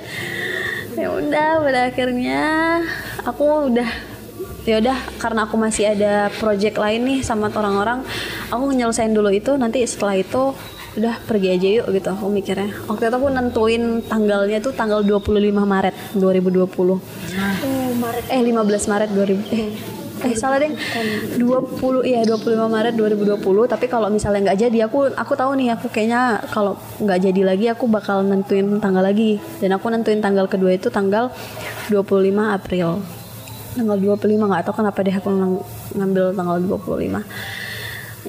Ya 0.99 1.07
udah 1.07 1.49
pada 1.63 1.79
akhirnya 1.87 2.43
aku 3.23 3.71
udah 3.71 3.89
ya 4.67 4.83
udah 4.83 4.97
karena 5.23 5.47
aku 5.47 5.55
masih 5.55 5.95
ada 5.95 6.27
project 6.35 6.75
lain 6.75 7.07
nih 7.07 7.19
sama 7.23 7.47
orang-orang 7.47 8.03
aku 8.51 8.75
nyelesain 8.75 9.15
dulu 9.15 9.31
itu 9.31 9.55
nanti 9.55 9.87
setelah 9.87 10.19
itu 10.19 10.51
udah 10.91 11.21
pergi 11.21 11.47
aja 11.51 11.67
yuk 11.75 11.87
gitu 11.91 12.09
aku 12.09 12.25
mikirnya. 12.27 12.73
Waktu 12.85 13.03
itu 13.05 13.15
aku 13.15 13.27
nentuin 13.29 13.83
tanggalnya 14.03 14.57
tuh 14.57 14.71
tanggal 14.71 15.01
25 15.01 15.29
Maret 15.53 15.95
2020 16.13 16.65
Oh, 16.89 16.99
Maret. 17.95 18.23
eh 18.27 18.41
15 18.41 18.57
Maret 18.87 19.09
2000 19.09 19.37
eh 19.51 19.69
eh 20.19 20.33
salah 20.33 20.59
deh. 20.59 20.67
20 21.37 21.39
iya 22.03 22.21
25 22.21 22.43
Maret 22.67 22.93
2020 22.93 23.39
tapi 23.65 23.85
kalau 23.85 24.09
misalnya 24.09 24.51
nggak 24.51 24.59
jadi 24.59 24.77
aku 24.83 25.13
aku 25.13 25.33
tahu 25.33 25.55
nih 25.55 25.71
aku 25.71 25.87
kayaknya 25.87 26.21
kalau 26.45 26.73
nggak 26.97 27.19
jadi 27.21 27.41
lagi 27.45 27.65
aku 27.67 27.85
bakal 27.85 28.21
nentuin 28.21 28.79
tanggal 28.79 28.99
lagi. 28.99 29.37
Dan 29.57 29.71
aku 29.71 29.87
nentuin 29.87 30.19
tanggal 30.19 30.45
kedua 30.45 30.73
itu 30.73 30.89
tanggal 30.89 31.31
25 31.87 32.03
April. 32.49 32.99
Tanggal 33.71 33.95
25 33.95 34.19
nggak 34.41 34.63
tahu 34.65 34.75
kenapa 34.75 34.99
deh 34.99 35.13
aku 35.13 35.29
ng- 35.29 35.63
ngambil 35.95 36.25
tanggal 36.33 36.57
25 36.59 37.23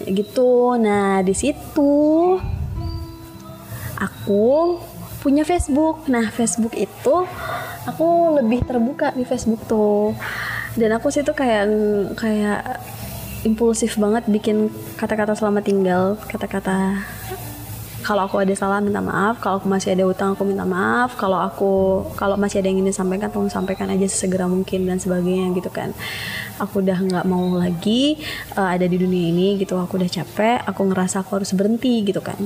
gitu 0.07 0.77
nah 0.79 1.23
di 1.23 1.35
situ 1.35 2.37
aku 4.01 4.81
punya 5.21 5.45
Facebook. 5.45 6.09
Nah, 6.09 6.33
Facebook 6.33 6.75
itu 6.75 7.29
aku 7.85 8.41
lebih 8.41 8.65
terbuka 8.65 9.13
di 9.13 9.29
Facebook 9.29 9.61
tuh. 9.69 10.17
Dan 10.75 10.97
aku 10.97 11.13
situ 11.13 11.31
kayak 11.37 11.69
kayak 12.17 12.81
impulsif 13.45 14.01
banget 14.01 14.25
bikin 14.27 14.73
kata-kata 14.97 15.37
selamat 15.37 15.63
tinggal, 15.65 16.05
kata-kata 16.29 17.05
kalau 18.01 18.25
aku 18.25 18.41
ada 18.41 18.55
salah 18.57 18.81
minta 18.81 19.05
maaf, 19.05 19.39
kalau 19.45 19.61
aku 19.61 19.69
masih 19.69 19.93
ada 19.93 20.05
utang 20.09 20.33
aku 20.33 20.43
minta 20.49 20.65
maaf, 20.65 21.15
kalau 21.21 21.37
aku 21.37 22.03
kalau 22.17 22.41
masih 22.41 22.65
ada 22.65 22.73
yang 22.73 22.81
ingin 22.81 22.93
disampaikan 22.93 23.29
tolong 23.29 23.53
sampaikan 23.53 23.93
aja 23.93 24.09
sesegera 24.09 24.49
mungkin 24.49 24.89
dan 24.89 24.97
sebagainya 24.97 25.53
gitu 25.57 25.69
kan. 25.69 25.93
Aku 26.61 26.81
udah 26.81 26.97
nggak 26.97 27.27
mau 27.29 27.57
lagi 27.57 28.21
uh, 28.57 28.73
ada 28.73 28.89
di 28.89 28.97
dunia 28.97 29.29
ini 29.33 29.61
gitu, 29.61 29.77
aku 29.77 30.01
udah 30.01 30.11
capek, 30.11 30.65
aku 30.65 30.81
ngerasa 30.89 31.21
aku 31.21 31.41
harus 31.41 31.53
berhenti 31.53 32.01
gitu 32.05 32.25
kan. 32.25 32.41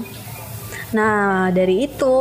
Nah 0.95 1.51
dari 1.51 1.87
itu 1.87 2.17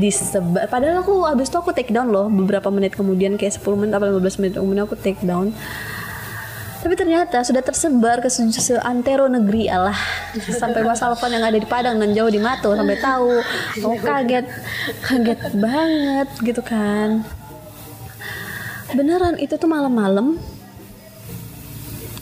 disebab 0.00 0.68
padahal 0.72 1.04
aku 1.04 1.28
abis 1.28 1.48
itu 1.52 1.56
aku 1.60 1.72
take 1.72 1.92
down 1.92 2.12
loh. 2.12 2.28
Beberapa 2.28 2.68
menit 2.68 2.96
kemudian 2.96 3.36
kayak 3.40 3.56
10 3.60 3.80
menit 3.80 3.92
atau 3.96 4.08
15 4.12 4.40
menit 4.40 4.52
kemudian 4.56 4.84
aku 4.84 4.96
take 4.96 5.20
down 5.24 5.52
tapi 6.86 6.94
ternyata 6.94 7.42
sudah 7.42 7.66
tersebar 7.66 8.22
ke 8.22 8.30
se- 8.30 8.46
seantero 8.46 9.26
negeri 9.26 9.66
Allah 9.66 9.98
sampai 10.38 10.86
Mas 10.86 11.02
Alfon 11.02 11.34
yang 11.34 11.42
ada 11.42 11.58
di 11.58 11.66
Padang 11.66 11.98
dan 11.98 12.14
jauh 12.14 12.30
di 12.30 12.38
Mato 12.38 12.78
sampai 12.78 12.94
tahu. 13.02 13.42
Aku 13.82 13.98
kaget 13.98 14.46
kaget 15.02 15.40
banget 15.58 16.28
gitu 16.46 16.62
kan. 16.62 17.26
Beneran 18.94 19.34
itu 19.42 19.58
tuh 19.58 19.66
malam-malam 19.66 20.38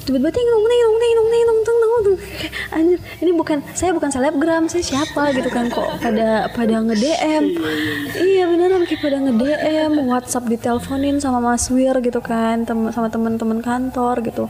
tiba-tiba 0.05 0.31
ting 0.31 0.47
nung 0.53 0.67
ting 0.69 0.81
nung 0.85 0.99
ting 1.01 1.13
nung 1.17 1.29
ting 1.33 1.45
nung 1.49 1.61
ting 1.65 1.79
nung 1.81 1.93
ting. 2.05 2.17
Kayak, 2.39 2.53
anjir 2.77 2.99
ini 3.25 3.31
bukan 3.33 3.59
saya 3.73 3.91
bukan 3.97 4.11
selebgram 4.13 4.65
saya 4.69 4.85
siapa? 4.85 5.33
Gitu 5.33 5.49
kan 5.49 5.73
kok 5.73 5.89
pada 6.01 6.49
pada 6.53 6.75
nge 6.85 6.97
DM 7.01 7.45
iya 8.21 8.45
beneran 8.47 8.85
kayak 8.85 9.01
pada 9.01 9.17
nge 9.25 9.35
DM 9.35 9.93
WhatsApp 10.07 10.45
diteleponin 10.47 11.17
sama 11.19 11.41
Mas 11.41 11.67
Wir 11.73 11.97
gitu 12.05 12.21
kan 12.21 12.69
tem 12.69 12.93
sama 12.93 13.09
teman-teman 13.09 13.65
kantor 13.65 14.21
gitu 14.23 14.45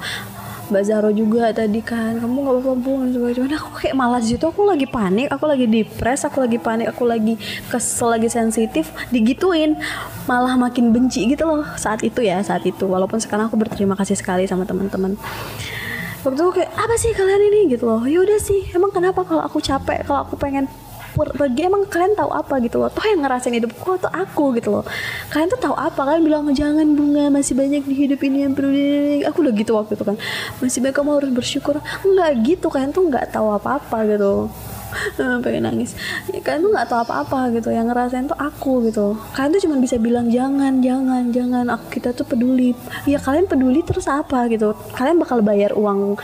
Mbak 0.64 0.82
Zaro 0.88 1.10
juga 1.12 1.52
tadi 1.52 1.84
kan. 1.84 2.16
Kamu 2.16 2.36
nggak 2.40 2.54
apa-apa 2.56 2.72
bu 2.80 2.92
dan 3.04 3.08
sebagainya. 3.12 3.36
Cuman 3.36 3.52
aku 3.60 3.70
kayak 3.84 3.96
malas 3.96 4.24
gitu. 4.24 4.44
Aku 4.48 4.62
lagi 4.64 4.86
panik 4.88 5.28
aku 5.28 5.44
lagi 5.44 5.66
depres 5.68 6.24
aku 6.24 6.40
lagi 6.40 6.56
panik 6.56 6.88
aku 6.88 7.04
lagi 7.04 7.34
kesel 7.68 8.16
lagi 8.16 8.28
sensitif. 8.32 8.88
Digituin 9.12 9.76
malah 10.24 10.56
makin 10.56 10.90
benci 10.90 11.28
gitu 11.28 11.44
loh 11.44 11.64
saat 11.76 12.00
itu 12.00 12.24
ya 12.24 12.40
saat 12.40 12.64
itu. 12.64 12.88
Walaupun 12.88 13.20
sekarang 13.20 13.52
aku 13.52 13.60
berterima 13.60 13.92
kasih 13.92 14.16
sekali 14.16 14.48
sama 14.48 14.64
teman-teman. 14.64 15.20
Waktu 16.24 16.40
itu 16.40 16.50
kayak 16.56 16.70
apa 16.72 16.94
sih 16.96 17.12
kalian 17.12 17.42
ini? 17.52 17.60
Gitu 17.76 17.84
loh. 17.84 18.00
Yaudah 18.00 18.40
sih 18.40 18.72
emang 18.72 18.88
kenapa 18.88 19.20
kalau 19.28 19.44
aku 19.44 19.60
capek 19.60 20.08
kalau 20.08 20.24
aku 20.24 20.40
pengen 20.40 20.64
pergi 21.14 21.60
emang 21.70 21.86
kalian 21.86 22.18
tahu 22.18 22.30
apa 22.34 22.58
gitu 22.60 22.82
loh. 22.82 22.90
Toh 22.90 23.06
yang 23.06 23.22
ngerasain 23.22 23.54
hidupku 23.54 23.96
tuh 24.02 24.10
aku 24.10 24.58
gitu 24.58 24.74
loh. 24.74 24.84
Kalian 25.30 25.48
tuh 25.48 25.60
tahu 25.62 25.74
apa? 25.78 26.00
Kalian 26.02 26.22
bilang 26.26 26.44
jangan 26.50 26.86
bunga 26.98 27.30
masih 27.30 27.54
banyak 27.54 27.86
di 27.86 27.94
hidup 27.94 28.20
ini 28.26 28.42
yang 28.42 28.52
perlu 28.52 28.70
di-" 28.74 29.22
aku 29.22 29.46
udah 29.46 29.54
gitu 29.54 29.72
waktu 29.78 29.94
itu 29.94 30.04
kan. 30.04 30.16
Masih 30.58 30.78
banyak 30.82 30.96
kamu 30.98 31.10
harus 31.22 31.30
bersyukur. 31.30 31.76
Enggak 32.02 32.30
gitu 32.42 32.66
kalian 32.66 32.90
tuh 32.90 33.06
nggak 33.06 33.30
tahu 33.30 33.54
apa-apa 33.54 33.98
gitu. 34.10 34.50
Eh, 34.94 35.38
pengen 35.42 35.66
nangis. 35.66 35.98
Ya, 36.30 36.38
kalian 36.38 36.60
tuh 36.66 36.70
nggak 36.70 36.86
tahu 36.86 36.98
apa-apa 37.02 37.50
gitu. 37.58 37.68
Yang 37.74 37.86
ngerasain 37.90 38.26
tuh 38.30 38.38
aku 38.38 38.72
gitu. 38.86 39.18
Kalian 39.34 39.50
tuh 39.58 39.62
cuma 39.66 39.76
bisa 39.82 39.96
bilang 39.98 40.26
jangan 40.30 40.78
jangan 40.82 41.34
jangan. 41.34 41.64
Aku 41.74 41.86
kita 41.90 42.14
tuh 42.14 42.26
peduli. 42.26 42.74
Ya 43.06 43.18
kalian 43.18 43.50
peduli 43.50 43.82
terus 43.82 44.06
apa 44.06 44.46
gitu. 44.50 44.74
Kalian 44.94 45.18
bakal 45.18 45.42
bayar 45.42 45.74
uang 45.74 46.18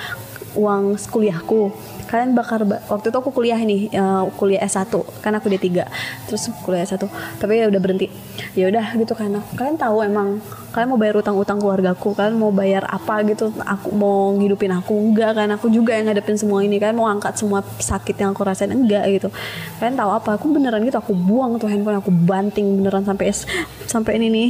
uang 0.54 0.98
kuliahku 1.10 1.70
kalian 2.10 2.34
bakar 2.34 2.66
ba- 2.66 2.82
waktu 2.90 3.14
itu 3.14 3.16
aku 3.22 3.30
kuliah 3.30 3.56
nih 3.62 3.86
eh, 3.94 4.22
kuliah 4.34 4.66
S1 4.66 4.90
kan 5.22 5.32
aku 5.38 5.46
D3 5.46 5.86
terus 6.26 6.50
kuliah 6.66 6.82
S1 6.82 7.06
tapi 7.38 7.62
ya 7.62 7.70
udah 7.70 7.80
berhenti. 7.80 8.10
Ya 8.58 8.66
udah 8.66 8.98
gitu 8.98 9.14
kan. 9.14 9.30
Kalian 9.54 9.78
tahu 9.78 10.02
emang 10.02 10.42
kalian 10.74 10.88
mau 10.90 10.98
bayar 10.98 11.22
utang-utang 11.22 11.58
keluargaku 11.62 12.14
kalian 12.18 12.34
mau 12.38 12.50
bayar 12.50 12.86
apa 12.86 13.22
gitu 13.26 13.50
aku 13.62 13.94
mau 13.94 14.34
ngidupin 14.34 14.74
aku 14.74 14.90
enggak 14.90 15.38
kan. 15.38 15.48
Aku 15.54 15.70
juga 15.70 15.94
yang 15.94 16.10
ngadepin 16.10 16.34
semua 16.34 16.66
ini 16.66 16.82
kan 16.82 16.90
mau 16.98 17.06
angkat 17.06 17.38
semua 17.38 17.62
sakit 17.62 18.18
yang 18.18 18.34
aku 18.34 18.42
rasain 18.42 18.74
enggak 18.74 19.06
gitu. 19.06 19.28
Kalian 19.78 19.94
tahu 19.94 20.10
apa? 20.10 20.34
Aku 20.34 20.50
beneran 20.50 20.82
gitu 20.82 20.98
aku 20.98 21.14
buang 21.14 21.62
tuh 21.62 21.70
handphone 21.70 22.02
aku 22.02 22.10
banting 22.10 22.82
beneran 22.82 23.06
sampai 23.06 23.30
sampai 23.86 24.18
ini 24.18 24.28
nih. 24.28 24.48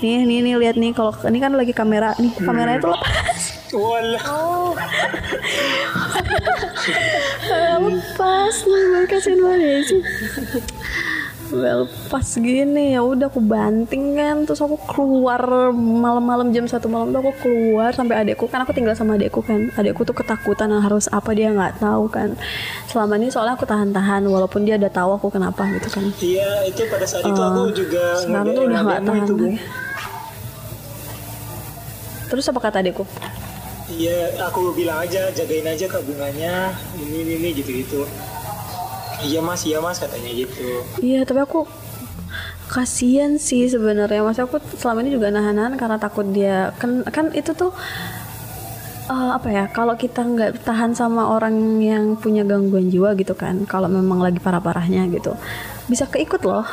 Nih 0.00 0.24
nih 0.24 0.38
nih 0.40 0.54
lihat 0.56 0.76
nih 0.80 0.96
kalau 0.96 1.12
ini 1.28 1.38
kan 1.38 1.52
lagi 1.52 1.76
kamera 1.76 2.16
nih 2.16 2.32
kamera 2.40 2.80
itu 2.80 2.88
lepas 2.88 3.61
Walah. 3.72 4.76
lepas 7.82 8.56
nih 8.68 9.04
kasihan 9.08 9.40
banget 9.40 9.84
sih. 9.88 10.02
Well, 11.52 11.84
pas 12.08 12.24
gini 12.40 12.96
ya 12.96 13.04
udah 13.04 13.28
aku 13.28 13.44
banting 13.44 14.16
kan. 14.16 14.48
Terus 14.48 14.64
aku 14.64 14.80
keluar 14.88 15.72
malam-malam 15.76 16.48
jam 16.52 16.64
satu 16.64 16.88
malam 16.88 17.12
tuh 17.12 17.20
aku 17.20 17.32
keluar 17.44 17.92
sampai 17.92 18.24
adekku 18.24 18.48
kan. 18.48 18.64
Aku 18.64 18.72
tinggal 18.72 18.96
sama 18.96 19.20
adekku 19.20 19.44
kan. 19.44 19.68
Adekku 19.76 20.04
tuh 20.08 20.16
ketakutan 20.16 20.72
harus 20.72 21.12
apa 21.12 21.36
dia 21.36 21.52
nggak 21.52 21.80
tahu 21.80 22.08
kan. 22.08 22.32
Selama 22.88 23.20
ini 23.20 23.28
soalnya 23.28 23.56
aku 23.60 23.68
tahan-tahan 23.68 24.24
walaupun 24.24 24.64
dia 24.64 24.80
udah 24.80 24.92
tahu 24.92 25.16
aku 25.20 25.28
kenapa 25.28 25.68
gitu 25.76 25.88
kan. 25.92 26.04
Iya, 26.24 26.72
itu 26.72 26.88
pada 26.88 27.04
saat 27.04 27.24
itu 27.28 27.40
aku 27.40 27.62
juga 27.76 28.04
sekarang 28.20 28.46
tuh 28.56 28.64
udah 28.68 28.80
nggak 28.80 29.00
tahan 29.04 29.24
itu, 29.28 29.34
terus 32.32 32.48
apa 32.48 32.60
kata 32.64 32.80
adekku 32.80 33.04
Iya, 33.92 34.40
aku 34.48 34.72
bilang 34.72 35.04
aja 35.04 35.28
jagain 35.30 35.68
aja 35.68 35.84
kak 35.84 36.02
bunganya 36.08 36.72
ini 36.96 37.16
ini, 37.22 37.32
ini 37.38 37.48
gitu-gitu. 37.60 38.08
Iya 39.22 39.38
mas, 39.44 39.62
iya 39.68 39.78
mas 39.78 40.00
katanya 40.00 40.30
gitu. 40.32 40.82
Iya, 40.98 41.22
tapi 41.28 41.44
aku 41.44 41.68
kasihan 42.72 43.36
sih 43.36 43.68
sebenarnya. 43.68 44.24
Mas 44.24 44.40
aku 44.40 44.56
selama 44.80 45.04
ini 45.04 45.12
juga 45.12 45.28
nahan-nahan 45.28 45.76
karena 45.76 46.00
takut 46.00 46.24
dia 46.32 46.72
kan 46.80 47.04
kan 47.12 47.28
itu 47.36 47.52
tuh 47.52 47.70
eh, 49.12 49.30
apa 49.36 49.48
ya? 49.52 49.64
Kalau 49.70 49.94
kita 49.94 50.24
nggak 50.24 50.64
tahan 50.64 50.96
sama 50.96 51.28
orang 51.28 51.78
yang 51.84 52.16
punya 52.16 52.42
gangguan 52.42 52.88
jiwa 52.88 53.12
gitu 53.14 53.36
kan, 53.36 53.68
kalau 53.68 53.86
memang 53.92 54.24
lagi 54.24 54.40
parah-parahnya 54.40 55.06
gitu, 55.12 55.36
bisa 55.86 56.08
keikut 56.08 56.42
loh. 56.48 56.64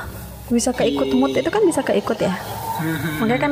Bisa 0.50 0.74
keikut 0.74 1.14
mood 1.14 1.38
itu 1.38 1.46
kan 1.54 1.62
bisa 1.62 1.86
keikut 1.86 2.18
ya. 2.18 2.34
Makanya 3.22 3.38
kan 3.38 3.52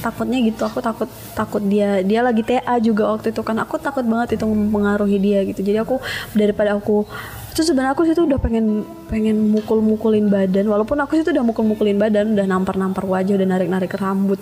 takutnya 0.00 0.40
gitu. 0.40 0.66
Aku 0.66 0.80
takut 0.80 1.08
takut 1.36 1.62
dia 1.64 2.00
dia 2.00 2.20
lagi 2.24 2.42
TA 2.42 2.76
juga 2.82 3.12
waktu 3.14 3.32
itu 3.32 3.40
kan. 3.44 3.56
Aku 3.62 3.76
takut 3.78 4.02
banget 4.04 4.40
itu 4.40 4.44
mempengaruhi 4.48 5.16
dia 5.20 5.44
gitu. 5.46 5.60
Jadi 5.60 5.78
aku 5.80 6.00
daripada 6.34 6.76
aku 6.76 7.06
itu 7.50 7.66
sebenarnya 7.66 7.92
aku 7.98 8.06
situ 8.06 8.22
udah 8.24 8.38
pengen 8.38 8.86
pengen 9.10 9.50
mukul-mukulin 9.50 10.30
badan 10.30 10.70
walaupun 10.70 10.96
aku 11.02 11.18
situ 11.18 11.34
udah 11.34 11.42
mukul-mukulin 11.42 11.98
badan 11.98 12.38
udah 12.38 12.46
nampar-nampar 12.46 13.02
wajah 13.02 13.34
udah 13.34 13.48
narik-narik 13.50 13.90
rambut 13.98 14.38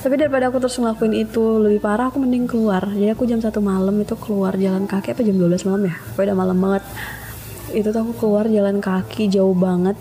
tapi 0.00 0.14
daripada 0.18 0.50
aku 0.50 0.58
terus 0.58 0.80
ngelakuin 0.80 1.14
itu 1.14 1.62
lebih 1.62 1.78
parah 1.78 2.10
aku 2.10 2.18
mending 2.18 2.50
keluar 2.50 2.82
jadi 2.90 3.14
aku 3.14 3.22
jam 3.28 3.38
satu 3.38 3.62
malam 3.62 3.94
itu 4.02 4.18
keluar 4.18 4.58
jalan 4.58 4.88
kaki 4.90 5.14
apa 5.14 5.22
jam 5.22 5.36
12 5.38 5.68
malam 5.68 5.82
ya 5.86 5.94
pokoknya 5.94 6.26
udah 6.26 6.36
malam 6.36 6.58
banget 6.58 6.84
itu 7.70 7.88
tuh 7.94 8.00
aku 8.02 8.12
keluar 8.18 8.44
jalan 8.50 8.76
kaki 8.82 9.30
jauh 9.30 9.54
banget 9.54 9.94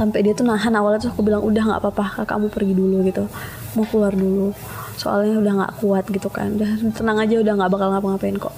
sampai 0.00 0.24
dia 0.24 0.32
tuh 0.32 0.48
nahan 0.48 0.72
awalnya 0.72 1.04
tuh 1.04 1.12
aku 1.12 1.20
bilang 1.20 1.44
udah 1.44 1.60
nggak 1.60 1.80
apa-apa 1.84 2.24
kakakmu 2.24 2.48
pergi 2.48 2.72
dulu 2.72 3.04
gitu. 3.04 3.28
Mau 3.76 3.84
keluar 3.84 4.16
dulu. 4.16 4.56
Soalnya 4.96 5.36
udah 5.36 5.52
nggak 5.60 5.72
kuat 5.84 6.04
gitu 6.08 6.32
kan. 6.32 6.56
Udah 6.56 6.70
tenang 6.96 7.20
aja 7.20 7.36
udah 7.36 7.52
nggak 7.60 7.68
bakal 7.68 7.88
ngapa-ngapain 7.92 8.40
kok. 8.40 8.56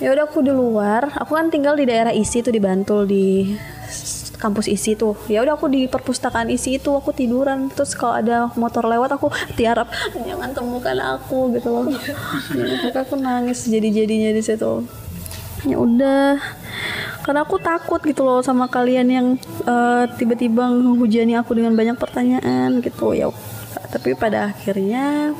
Ya 0.00 0.08
udah 0.16 0.24
aku 0.24 0.40
di 0.40 0.56
luar. 0.56 1.12
Aku 1.20 1.36
kan 1.36 1.52
tinggal 1.52 1.76
di 1.76 1.84
daerah 1.84 2.16
isi 2.16 2.40
tuh 2.40 2.48
di 2.48 2.64
Bantul 2.64 3.04
di 3.04 3.52
kampus 4.40 4.72
isi 4.72 4.96
tuh. 4.96 5.12
Ya 5.28 5.44
udah 5.44 5.60
aku 5.60 5.68
di 5.68 5.84
perpustakaan 5.84 6.48
isi 6.48 6.80
itu 6.80 6.96
aku 6.96 7.12
tiduran. 7.12 7.68
Terus 7.68 7.92
kalau 7.92 8.16
ada 8.16 8.48
motor 8.56 8.88
lewat 8.88 9.20
aku 9.20 9.28
tiarap 9.60 9.92
jangan 10.16 10.48
temukan 10.56 10.96
aku 10.96 11.52
gitu 11.60 11.68
loh. 11.68 11.92
Ya, 12.56 13.04
aku 13.04 13.20
nangis 13.20 13.68
jadi 13.68 13.92
jadinya 13.92 14.32
di 14.32 14.40
situ 14.40 15.03
ya 15.64 15.76
udah. 15.80 16.38
Karena 17.24 17.40
aku 17.40 17.56
takut 17.56 18.04
gitu 18.04 18.20
loh 18.20 18.44
sama 18.44 18.68
kalian 18.68 19.08
yang 19.08 19.26
eh, 19.64 20.04
tiba-tiba 20.20 20.68
menghujani 20.68 21.34
aku 21.40 21.56
dengan 21.56 21.72
banyak 21.72 21.96
pertanyaan 21.96 22.84
gitu. 22.84 23.16
Ya 23.16 23.32
tapi 23.90 24.18
pada 24.18 24.50
akhirnya 24.50 25.32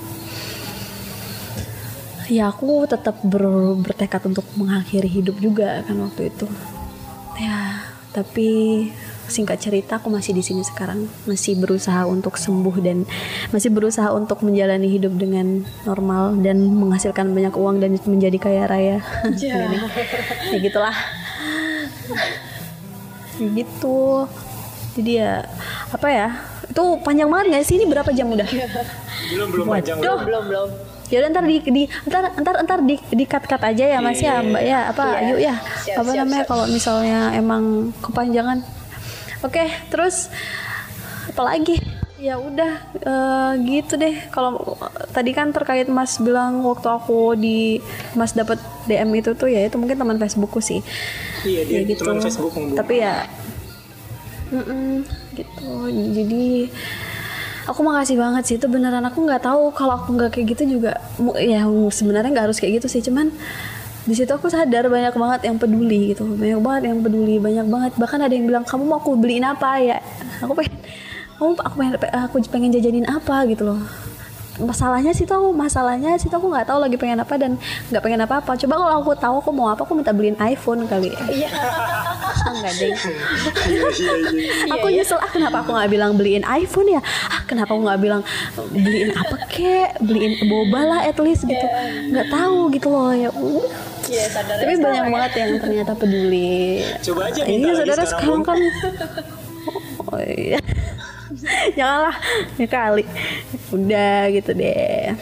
ya 2.31 2.49
aku 2.49 2.89
tetap 2.89 3.21
ber- 3.27 3.77
bertekad 3.85 4.23
untuk 4.31 4.47
mengakhiri 4.57 5.11
hidup 5.11 5.37
juga 5.43 5.85
kan 5.85 5.97
waktu 6.01 6.33
itu. 6.33 6.47
Ya 7.37 7.85
tapi 8.15 8.51
singkat 9.27 9.59
cerita 9.59 9.97
aku 9.97 10.09
masih 10.09 10.33
di 10.33 10.41
sini 10.41 10.61
sekarang. 10.61 11.09
Masih 11.25 11.57
berusaha 11.57 12.05
untuk 12.05 12.37
sembuh 12.37 12.77
dan 12.79 13.09
masih 13.51 13.71
berusaha 13.71 14.11
untuk 14.11 14.41
menjalani 14.41 14.87
hidup 14.87 15.15
dengan 15.15 15.63
normal 15.85 16.37
dan 16.41 16.61
menghasilkan 16.61 17.31
banyak 17.31 17.55
uang 17.55 17.79
dan 17.79 17.97
menjadi 18.05 18.39
kaya 18.39 18.65
raya. 18.67 18.99
Gini. 19.41 19.79
ya 20.53 20.59
gitulah. 20.61 20.97
Ya 23.35 23.49
gitu. 23.53 24.29
Jadi 24.95 25.13
ya 25.19 25.43
apa 25.91 26.07
ya? 26.07 26.29
Itu 26.71 26.99
panjang 27.03 27.29
banget 27.29 27.47
gak 27.59 27.65
sih? 27.67 27.75
Ini 27.77 27.87
berapa 27.91 28.11
jam 28.15 28.31
udah? 28.31 28.47
Belum 29.35 29.49
belum 29.51 29.67
panjang 29.67 29.99
Waduh. 29.99 30.23
belum. 30.23 30.27
belum 30.27 30.45
belum. 30.49 30.69
Ya 31.13 31.21
udah 31.21 31.31
ntar 31.31 31.45
di, 31.45 31.57
di 31.61 31.83
ntar 32.09 32.33
ntar 32.41 32.55
ntar 32.65 32.79
di 32.81 32.97
di 32.97 33.25
cut 33.29 33.45
cut 33.45 33.61
aja 33.61 33.85
ya 33.85 33.99
mas 34.01 34.19
ya 34.19 34.41
mbak 34.41 34.63
ya. 34.65 34.89
apa 34.89 35.05
Iya. 35.15 35.29
yuk 35.29 35.39
ya. 35.39 35.55
Siap, 35.85 35.97
apa 36.01 36.11
siap, 36.11 36.21
namanya 36.25 36.45
kalau 36.49 36.65
misalnya 36.67 37.21
emang 37.37 37.93
kepanjangan 38.01 38.59
oke 39.45 39.65
terus 39.93 40.33
apalagi 41.29 41.77
ya 42.25 42.41
udah 42.41 42.73
eh, 43.05 43.53
gitu 43.69 44.01
deh. 44.01 44.17
Kalau 44.33 44.81
tadi 45.13 45.37
kan 45.37 45.53
terkait 45.53 45.85
mas 45.93 46.17
bilang 46.17 46.65
waktu 46.65 46.89
aku 46.89 47.37
di 47.37 47.85
mas 48.17 48.33
dapat 48.33 48.57
dm 48.89 49.13
itu 49.13 49.37
tuh 49.37 49.53
ya 49.53 49.69
itu 49.69 49.77
mungkin 49.77 50.01
teman 50.01 50.17
facebookku 50.17 50.65
sih. 50.65 50.81
Iya 51.45 51.69
dia 51.69 51.77
ya 51.85 51.93
gitu. 51.93 52.09
teman 52.09 52.25
Facebook 52.25 52.55
tapi 52.73 53.05
ya 53.05 53.29
mm-mm, 54.49 55.05
gitu. 55.37 55.69
Jadi 55.93 56.73
aku 57.69 57.81
makasih 57.85 58.17
banget 58.17 58.43
sih. 58.49 58.57
Itu 58.57 58.73
beneran 58.73 59.05
aku 59.05 59.21
nggak 59.29 59.45
tahu 59.45 59.69
kalau 59.77 60.01
aku 60.01 60.17
nggak 60.17 60.33
kayak 60.33 60.57
gitu 60.57 60.81
juga. 60.81 60.97
Ya 61.37 61.69
sebenarnya 61.69 62.33
nggak 62.33 62.47
harus 62.49 62.57
kayak 62.57 62.81
gitu 62.81 62.89
sih. 62.89 63.05
Cuman 63.05 63.37
di 64.05 64.13
situ 64.13 64.29
aku 64.29 64.53
sadar 64.53 64.93
banyak 64.93 65.17
banget 65.17 65.41
yang 65.49 65.57
peduli 65.57 66.13
gitu. 66.13 66.29
Banyak 66.29 66.61
banget 66.61 66.83
yang 66.93 67.01
peduli 67.01 67.41
banyak 67.41 67.67
banget. 67.73 67.93
Bahkan 67.97 68.19
ada 68.21 68.33
yang 68.37 68.45
bilang 68.45 68.65
kamu 68.69 68.85
mau 68.85 69.01
aku 69.01 69.17
beliin 69.17 69.49
apa 69.49 69.81
ya? 69.81 69.97
Aku 70.45 70.53
pengen 70.53 70.77
kamu 71.41 71.51
aku 71.57 71.75
pengen 71.81 71.93
aku 72.13 72.35
pengen 72.53 72.71
jajanin 72.73 73.07
apa? 73.09 73.49
Gitu 73.49 73.65
loh. 73.65 73.81
Masalahnya 74.61 75.11
sih 75.11 75.27
tuh 75.27 75.51
masalahnya 75.51 76.15
sih 76.21 76.31
tuh 76.31 76.39
aku 76.39 76.53
nggak 76.53 76.69
tahu 76.69 76.79
lagi 76.85 76.95
pengen 77.01 77.19
apa 77.25 77.35
dan 77.35 77.59
nggak 77.91 78.03
pengen 78.05 78.23
apa 78.23 78.39
apa 78.39 78.55
coba 78.55 78.75
kalau 78.79 78.95
aku 79.03 79.11
tahu 79.19 79.35
aku 79.43 79.51
mau 79.51 79.67
apa 79.73 79.83
aku 79.83 79.99
minta 79.99 80.13
beliin 80.13 80.37
iPhone 80.39 80.85
kali. 80.85 81.11
Ya 81.35 81.51
enggak 82.45 82.73
deh. 82.77 82.93
Iya 83.67 83.89
iya 83.89 84.13
iya. 84.37 84.75
aku 84.77 84.87
nyesel 84.93 85.19
ah 85.19 85.31
kenapa 85.33 85.65
aku 85.65 85.73
nggak 85.73 85.91
bilang 85.91 86.13
beliin 86.15 86.45
iPhone 86.45 86.93
ya? 86.93 87.01
Ah 87.33 87.41
kenapa 87.49 87.73
aku 87.73 87.83
nggak 87.89 88.01
bilang 88.05 88.23
beliin 88.71 89.11
apa 89.17 89.37
kek? 89.49 89.97
Beliin 90.05 90.37
boba 90.45 90.81
lah 90.85 91.01
at 91.09 91.17
least 91.19 91.49
gitu. 91.49 91.67
Nggak 92.13 92.29
tahu 92.29 92.69
gitu 92.73 92.89
loh 92.93 93.13
ya. 93.17 93.31
Iya 94.15 94.27
sadar 94.31 94.55
tapi 94.63 94.75
banyak 94.79 95.05
banget 95.11 95.33
yang 95.43 95.51
ternyata 95.59 95.93
peduli. 95.99 96.87
Coba 97.03 97.21
aja 97.27 97.41
minta 97.43 97.67
iya 97.67 97.73
saudara 97.83 98.03
sekarang, 98.07 98.41
sekarang. 98.43 98.43
kan. 98.47 98.59
Oh 100.07 100.21
iya. 100.23 100.61
Janganlah 101.75 102.17
ya 102.55 102.67
kali. 102.71 103.05
Udah 103.75 104.31
gitu 104.31 104.51
deh. 104.55 105.19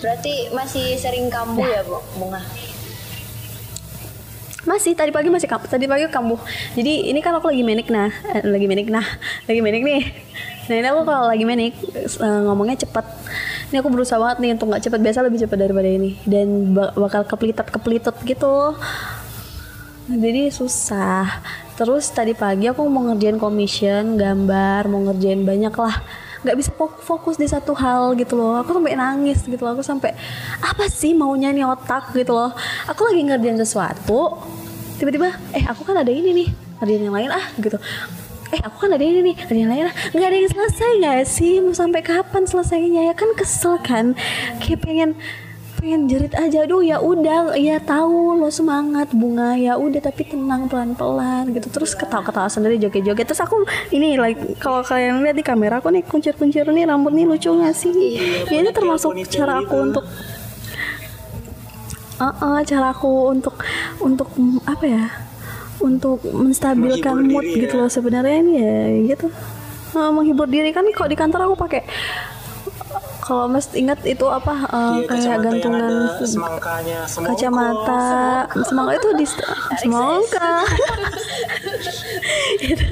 Berarti 0.00 0.34
masih 0.56 0.96
sering 0.96 1.28
kambuh 1.28 1.66
ya 1.66 1.84
bu? 1.84 2.00
Bunga 2.16 2.40
masih 4.66 4.92
tadi 4.98 5.14
pagi 5.14 5.30
masih 5.30 5.46
kambuh 5.46 5.70
tadi 5.70 5.86
pagi 5.86 6.10
kambuh. 6.10 6.40
Jadi 6.74 7.08
ini 7.08 7.22
kan 7.22 7.32
aku 7.38 7.48
lagi 7.48 7.62
menik 7.62 7.88
nah. 7.88 8.10
Eh, 8.34 8.42
lagi 8.44 8.66
menik 8.66 8.90
nah. 8.90 9.06
Lagi 9.46 9.60
menik 9.62 9.82
nih. 9.86 10.02
Nah 10.66 10.74
ini 10.82 10.86
aku 10.90 11.02
kalau 11.06 11.24
lagi 11.30 11.44
menik 11.46 11.72
eh, 11.96 12.40
ngomongnya 12.44 12.82
cepet. 12.82 13.06
Ini 13.70 13.80
aku 13.80 13.88
berusaha 13.88 14.18
banget 14.18 14.36
nih 14.42 14.50
untuk 14.58 14.66
nggak 14.74 14.82
cepet. 14.82 15.00
Biasa 15.00 15.18
lebih 15.22 15.38
cepet 15.46 15.58
daripada 15.58 15.88
ini. 15.88 16.18
Dan 16.26 16.74
ba- 16.74 16.92
bakal 16.92 17.22
keplitat 17.24 17.70
keplitut 17.70 18.16
gitu. 18.26 18.74
Jadi 20.06 20.50
susah. 20.50 21.42
Terus 21.76 22.08
tadi 22.10 22.32
pagi 22.34 22.66
aku 22.66 22.82
mau 22.88 23.04
ngerjain 23.10 23.36
commission 23.36 24.16
gambar 24.16 24.88
mau 24.88 25.00
ngerjain 25.10 25.44
banyak 25.44 25.74
lah 25.76 26.25
nggak 26.46 26.56
bisa 26.62 26.70
fok- 26.70 27.02
fokus 27.02 27.34
di 27.34 27.50
satu 27.50 27.74
hal 27.74 28.14
gitu 28.14 28.38
loh. 28.38 28.62
Aku 28.62 28.70
sampai 28.70 28.94
nangis 28.94 29.42
gitu 29.42 29.58
loh. 29.66 29.74
Aku 29.74 29.82
sampai 29.82 30.14
apa 30.62 30.86
sih 30.86 31.10
maunya 31.10 31.50
nih 31.50 31.66
otak? 31.66 32.14
gitu 32.14 32.30
loh. 32.30 32.54
Aku 32.86 33.02
lagi 33.10 33.26
ngerjain 33.26 33.58
sesuatu 33.58 34.38
tiba-tiba 34.96 35.28
eh 35.52 35.60
aku 35.66 35.84
kan 35.84 36.00
ada 36.00 36.08
ini 36.08 36.32
nih 36.32 36.48
ngerjain 36.80 37.02
yang 37.10 37.16
lain 37.18 37.30
ah 37.34 37.46
gitu. 37.58 37.76
Eh 38.54 38.62
aku 38.62 38.86
kan 38.86 38.94
ada 38.94 39.02
ini 39.02 39.20
nih 39.26 39.36
ada 39.42 39.58
yang 39.58 39.70
lain 39.74 39.84
ah. 39.90 39.94
Nggak 40.14 40.28
ada 40.30 40.36
yang 40.38 40.50
selesai 40.54 40.90
nggak 41.02 41.18
sih? 41.26 41.52
Mau 41.58 41.74
sampai 41.74 42.00
kapan 42.00 42.46
selesainya? 42.46 43.10
Ya 43.10 43.14
kan 43.18 43.34
kesel 43.34 43.74
kan? 43.82 44.14
Kayak 44.62 44.80
pengen 44.86 45.10
pengen 45.76 46.08
jerit 46.08 46.32
aja. 46.32 46.64
Aduh 46.64 46.82
ya 46.82 46.98
udah 46.98 47.54
ya 47.56 47.76
tahu 47.78 48.40
lo 48.40 48.48
semangat 48.48 49.12
bunga. 49.12 49.54
Ya 49.54 49.76
udah 49.76 50.00
tapi 50.00 50.26
tenang 50.26 50.66
pelan 50.66 50.96
pelan 50.96 51.52
gitu. 51.52 51.68
Terus 51.68 51.92
ketawa 51.92 52.24
ketawa 52.24 52.48
sendiri 52.48 52.80
joget 52.80 53.04
joget 53.04 53.26
terus 53.28 53.40
aku 53.44 53.62
ini 53.92 54.16
like 54.16 54.40
kalau 54.58 54.80
kalian 54.82 55.22
lihat 55.22 55.36
di 55.36 55.44
kamera 55.44 55.78
aku 55.78 55.92
nih 55.92 56.02
kuncir 56.02 56.34
kuncir 56.34 56.64
nih 56.66 56.88
rambut 56.88 57.12
nih 57.12 57.28
lucu 57.28 57.52
gak 57.52 57.76
sih? 57.76 57.92
Ya 58.48 58.64
ini 58.64 58.72
termasuk 58.72 59.12
cara 59.28 59.60
aku 59.60 59.76
gitu. 59.76 59.86
untuk 59.92 60.04
Ah, 62.16 62.32
ah, 62.40 62.58
cara 62.64 62.96
aku 62.96 63.28
untuk 63.28 63.60
untuk 64.00 64.32
apa 64.64 64.84
ya 64.88 65.04
untuk 65.84 66.24
menstabilkan 66.24 67.28
mood 67.28 67.44
diri 67.44 67.68
gitu 67.68 67.76
ya. 67.76 67.80
loh 67.84 67.90
sebenarnya 67.92 68.36
ini 68.40 68.52
ya 68.56 68.76
gitu. 69.12 69.28
Ah, 69.92 70.08
menghibur 70.08 70.48
diri. 70.48 70.72
Kan 70.72 70.88
kok 70.96 71.12
di 71.12 71.16
kantor 71.16 71.52
aku 71.52 71.56
pakai 71.60 71.84
kalau 73.26 73.50
mas 73.50 73.66
ingat 73.74 73.98
itu 74.06 74.22
apa? 74.30 74.54
Ah, 74.70 75.02
Iya, 75.02 75.10
kayak 75.10 75.38
gantungan 75.42 75.92
semangkanya 76.22 76.98
kacamata. 77.10 78.46
Semangka 78.62 78.92
itu 78.94 79.08
di 79.18 79.26
semangka. 79.82 80.62
itu, 82.70 82.86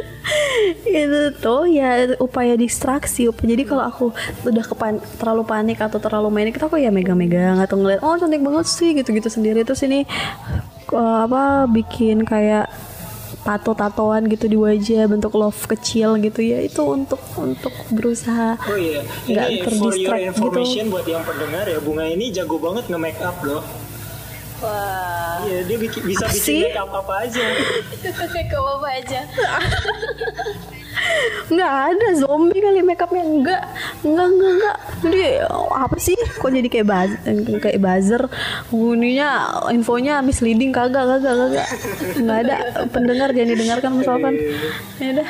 itu 0.90 1.20
tuh 1.38 1.70
ya 1.70 2.18
upaya 2.18 2.58
distraksi. 2.58 3.30
Jadi 3.30 3.62
kalau 3.62 3.86
aku 3.86 4.10
udah 4.42 4.64
kepan 4.66 4.98
terlalu 5.22 5.46
panik 5.46 5.78
atau 5.78 6.02
terlalu 6.02 6.34
manik 6.34 6.58
aku 6.58 6.82
ya 6.82 6.90
megang-megang 6.90 7.62
atau 7.62 7.78
ngeliat 7.78 8.02
oh 8.02 8.18
cantik 8.18 8.42
banget 8.42 8.66
sih 8.66 8.90
gitu-gitu 8.98 9.30
sendiri. 9.30 9.62
Terus 9.62 9.86
ini 9.86 10.02
eh, 10.90 11.18
apa 11.30 11.70
bikin 11.70 12.26
kayak 12.26 12.66
tato-tatoan 13.44 14.24
gitu 14.32 14.48
di 14.48 14.56
wajah 14.56 15.04
bentuk 15.04 15.36
love 15.36 15.68
kecil 15.68 16.16
gitu 16.16 16.40
ya 16.40 16.64
itu 16.64 16.80
untuk 16.80 17.20
untuk 17.36 17.72
berusaha 17.92 18.56
Oh 18.64 18.78
iya, 18.80 19.04
nggak 19.28 19.48
terdistract 19.68 20.40
gitu. 20.40 20.88
buat 20.88 21.04
yang 21.04 21.22
pendengar 21.22 21.68
ya, 21.68 21.78
Bunga 21.84 22.08
ini 22.08 22.32
jago 22.32 22.56
banget 22.56 22.88
nge-make 22.88 23.20
up 23.20 23.36
loh. 23.44 23.60
Wah, 24.62 25.42
Iya, 25.44 25.60
dia 25.66 25.76
bikin, 25.76 26.02
bisa 26.06 26.24
Apa 26.24 26.34
bikin 26.34 26.46
sih? 26.46 26.60
make 26.64 26.78
up 26.78 26.90
apa 26.94 27.14
aja. 27.26 27.44
ke 28.50 28.56
apa 28.56 28.88
aja. 29.02 29.20
nggak 31.52 31.74
ada 31.92 32.08
zombie 32.16 32.62
kali 32.62 32.80
makeupnya. 32.80 33.24
Enggak 33.26 33.62
enggak 34.06 34.28
enggak 34.30 34.52
enggak 34.56 34.76
jadi 35.04 35.22
apa 35.68 35.96
sih? 36.00 36.16
Kok 36.16 36.48
jadi 36.48 36.68
kayak 36.70 36.86
baz 36.88 37.10
kayak 37.60 37.80
buzzer? 37.82 38.22
Ininya 38.72 39.30
infonya 39.68 40.24
misleading 40.24 40.72
kagak 40.72 41.04
kagak 41.04 41.34
kagak. 41.34 41.68
Nggak 42.16 42.38
ada. 42.48 42.56
Pendengar 42.88 43.28
jangan 43.36 43.50
didengarkan 43.52 43.92
misalkan 44.00 44.34
ya 44.96 45.08
udah. 45.18 45.28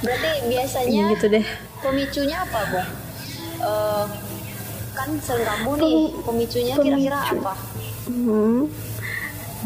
Berarti 0.00 0.28
biasanya 0.46 0.92
ya 0.92 1.04
gitu 1.16 1.26
deh. 1.28 1.44
pemicunya 1.82 2.36
apa, 2.40 2.60
Bu? 2.72 2.80
Eh, 3.56 4.04
kan 4.96 5.08
sel 5.20 5.44
kamu 5.44 5.70
nih, 5.76 6.00
pemicunya 6.24 6.74
kira-kira 6.80 7.18
pemicu. 7.20 7.36
apa? 7.44 7.52
Hmm. 8.08 8.60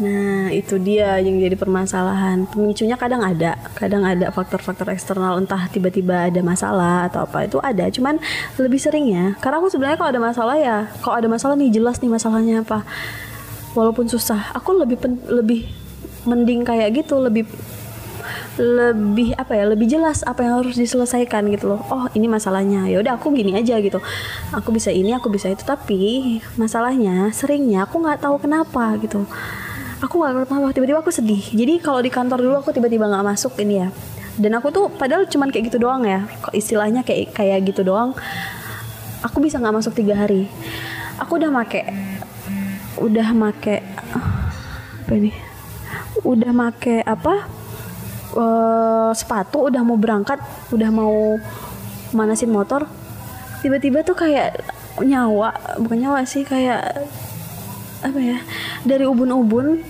Nah, 0.01 0.49
itu 0.49 0.81
dia 0.81 1.19
yang 1.21 1.37
jadi 1.37 1.53
permasalahan. 1.53 2.49
Pemicunya 2.49 2.97
kadang 2.97 3.21
ada, 3.21 3.53
kadang 3.77 4.01
ada 4.01 4.33
faktor-faktor 4.33 4.89
eksternal 4.89 5.37
entah 5.37 5.69
tiba-tiba 5.69 6.27
ada 6.27 6.41
masalah 6.41 7.05
atau 7.05 7.21
apa 7.21 7.45
itu 7.45 7.61
ada. 7.61 7.85
Cuman 7.91 8.17
lebih 8.57 8.81
seringnya, 8.81 9.37
karena 9.37 9.61
aku 9.61 9.69
sebenarnya 9.69 10.01
kalau 10.01 10.09
ada 10.09 10.21
masalah 10.23 10.55
ya, 10.57 10.77
kalau 11.05 11.15
ada 11.21 11.29
masalah 11.29 11.53
nih 11.53 11.69
jelas 11.69 12.01
nih 12.01 12.09
masalahnya 12.09 12.65
apa. 12.65 12.81
Walaupun 13.77 14.09
susah, 14.09 14.51
aku 14.57 14.73
lebih 14.73 14.97
pen- 14.97 15.27
lebih 15.29 15.69
mending 16.25 16.65
kayak 16.65 17.05
gitu, 17.05 17.21
lebih 17.21 17.45
lebih 18.59 19.31
apa 19.39 19.55
ya 19.55 19.63
lebih 19.63 19.87
jelas 19.87 20.27
apa 20.27 20.43
yang 20.43 20.59
harus 20.59 20.75
diselesaikan 20.75 21.47
gitu 21.55 21.71
loh. 21.71 21.81
Oh 21.87 22.11
ini 22.11 22.27
masalahnya. 22.27 22.83
Ya 22.91 22.99
udah 22.99 23.15
aku 23.15 23.31
gini 23.31 23.55
aja 23.55 23.79
gitu. 23.79 24.03
Aku 24.51 24.75
bisa 24.75 24.91
ini 24.91 25.15
aku 25.15 25.31
bisa 25.31 25.47
itu. 25.47 25.63
Tapi 25.63 26.39
masalahnya 26.59 27.31
seringnya 27.31 27.87
aku 27.87 28.03
nggak 28.03 28.27
tahu 28.27 28.35
kenapa 28.43 28.99
gitu. 28.99 29.23
Aku 30.03 30.19
nggak 30.19 30.51
kenapa. 30.51 30.75
Tiba-tiba 30.75 30.99
aku 30.99 31.13
sedih. 31.15 31.39
Jadi 31.39 31.79
kalau 31.79 32.03
di 32.03 32.11
kantor 32.11 32.43
dulu 32.43 32.55
aku 32.59 32.75
tiba-tiba 32.75 33.07
nggak 33.07 33.23
masuk 33.23 33.55
ini 33.63 33.87
ya. 33.87 33.89
Dan 34.35 34.51
aku 34.59 34.67
tuh 34.71 34.91
padahal 34.91 35.27
cuman 35.31 35.47
kayak 35.47 35.71
gitu 35.71 35.79
doang 35.79 36.03
ya. 36.03 36.27
Istilahnya 36.51 37.07
kayak 37.07 37.31
kayak 37.31 37.63
gitu 37.71 37.87
doang. 37.87 38.11
Aku 39.23 39.39
bisa 39.39 39.63
nggak 39.63 39.79
masuk 39.79 39.95
tiga 39.95 40.19
hari. 40.19 40.51
Aku 41.23 41.39
udah 41.39 41.47
make 41.47 41.87
udah 42.99 43.31
make 43.31 43.79
apa 44.99 45.11
ini? 45.15 45.31
Udah 46.27 46.51
make 46.51 47.07
apa 47.07 47.60
eh, 48.35 49.11
sepatu 49.15 49.67
udah 49.67 49.81
mau 49.83 49.97
berangkat 49.99 50.39
udah 50.71 50.89
mau 50.91 51.39
manasin 52.11 52.51
motor 52.51 52.87
tiba-tiba 53.61 54.03
tuh 54.03 54.17
kayak 54.17 54.59
nyawa 54.99 55.55
bukan 55.79 55.97
nyawa 56.03 56.27
sih 56.27 56.43
kayak 56.43 57.07
apa 58.01 58.19
ya 58.19 58.37
dari 58.83 59.05
ubun-ubun 59.05 59.85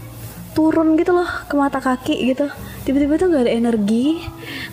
turun 0.51 0.99
gitu 0.99 1.15
loh 1.15 1.27
ke 1.47 1.55
mata 1.55 1.79
kaki 1.79 2.35
gitu. 2.35 2.51
Tiba-tiba 2.83 3.15
tuh 3.15 3.31
nggak 3.31 3.47
ada 3.47 3.53
energi 3.53 4.19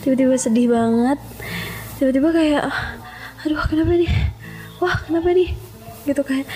tiba-tiba 0.03 0.35
sedih 0.35 0.73
banget 0.73 1.19
tiba-tiba 2.03 2.35
kayak 2.35 2.65
aduh 3.47 3.63
kenapa 3.71 3.95
nih? 3.95 4.13
Wah 4.83 4.97
kenapa 5.07 5.31
nih? 5.31 5.55
Gitu 6.03 6.23
kayak 6.27 6.47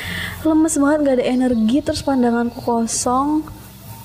lemes 0.42 0.74
banget 0.74 0.98
nggak 1.06 1.16
ada 1.22 1.26
energi 1.26 1.78
terus 1.86 2.02
pandanganku 2.02 2.58
kosong 2.58 3.46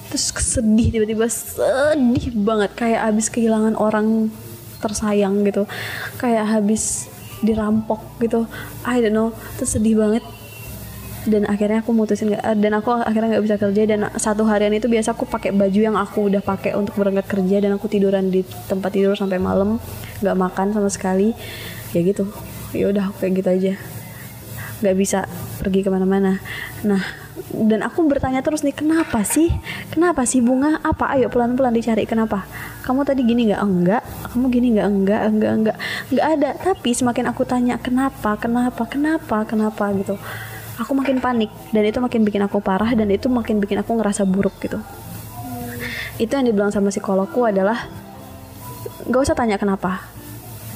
terus 0.08 0.32
sedih 0.32 0.88
tiba-tiba 0.90 1.28
sedih 1.28 2.32
banget. 2.44 2.72
Kayak 2.76 3.02
habis 3.12 3.28
kehilangan 3.28 3.76
orang 3.76 4.32
tersayang 4.80 5.44
gitu. 5.44 5.68
Kayak 6.22 6.48
habis 6.48 7.12
dirampok 7.44 8.02
gitu. 8.24 8.50
I 8.88 9.04
don't 9.04 9.14
know. 9.14 9.30
Terus 9.60 9.78
sedih 9.78 10.00
banget. 10.00 10.24
Dan 11.28 11.44
akhirnya 11.44 11.84
aku 11.84 11.92
mutusin 11.92 12.32
dan 12.40 12.72
aku 12.72 13.04
akhirnya 13.04 13.36
nggak 13.36 13.44
bisa 13.44 13.56
kerja. 13.60 13.82
Dan 13.84 14.08
satu 14.16 14.48
harian 14.48 14.72
itu 14.72 14.88
biasa 14.88 15.12
aku 15.12 15.28
pakai 15.28 15.52
baju 15.52 15.80
yang 15.80 16.00
aku 16.00 16.32
udah 16.32 16.40
pakai 16.40 16.74
untuk 16.80 16.96
berangkat 16.96 17.28
kerja. 17.28 17.60
Dan 17.60 17.76
aku 17.76 17.92
tiduran 17.92 18.32
di 18.32 18.48
tempat 18.72 18.96
tidur 18.96 19.14
sampai 19.20 19.38
malam. 19.38 19.76
Nggak 20.24 20.38
makan 20.40 20.68
sama 20.72 20.88
sekali. 20.88 21.36
Ya 21.92 22.00
gitu. 22.02 22.32
Ya 22.72 22.88
udah 22.88 23.12
kayak 23.20 23.44
gitu 23.44 23.50
aja. 23.52 23.74
Nggak 24.80 24.96
bisa 24.96 25.20
pergi 25.60 25.84
ke 25.84 25.90
mana-mana. 25.92 26.40
Nah 26.88 27.27
dan 27.54 27.86
aku 27.86 28.02
bertanya 28.10 28.42
terus 28.42 28.66
nih 28.66 28.74
kenapa 28.74 29.22
sih? 29.22 29.54
Kenapa 29.94 30.26
sih 30.26 30.42
bunga? 30.42 30.82
Apa? 30.82 31.14
Ayo 31.14 31.30
pelan-pelan 31.30 31.70
dicari 31.70 32.10
kenapa? 32.10 32.50
Kamu 32.82 33.06
tadi 33.06 33.22
gini 33.22 33.54
nggak? 33.54 33.62
Enggak. 33.62 34.04
Kamu 34.34 34.46
gini 34.50 34.68
nggak? 34.74 34.88
Enggak 34.90 35.22
enggak 35.30 35.52
enggak. 35.54 35.78
Nggak 36.10 36.28
ada. 36.28 36.50
Tapi 36.58 36.90
semakin 36.98 37.26
aku 37.30 37.46
tanya 37.46 37.78
kenapa? 37.78 38.36
Kenapa? 38.42 38.84
Kenapa? 38.90 39.38
Kenapa? 39.46 39.86
gitu. 39.94 40.18
Aku 40.78 40.94
makin 40.94 41.18
panik 41.18 41.50
dan 41.74 41.86
itu 41.86 41.98
makin 41.98 42.22
bikin 42.22 42.42
aku 42.46 42.62
parah 42.62 42.94
dan 42.94 43.10
itu 43.10 43.26
makin 43.30 43.58
bikin 43.58 43.82
aku 43.82 43.98
ngerasa 43.98 44.26
buruk 44.26 44.54
gitu. 44.62 44.78
Itu 46.22 46.38
yang 46.38 46.46
dibilang 46.46 46.70
sama 46.74 46.90
psikologku 46.90 47.46
adalah 47.46 47.90
nggak 49.10 49.22
usah 49.22 49.38
tanya 49.38 49.58
kenapa. 49.58 50.06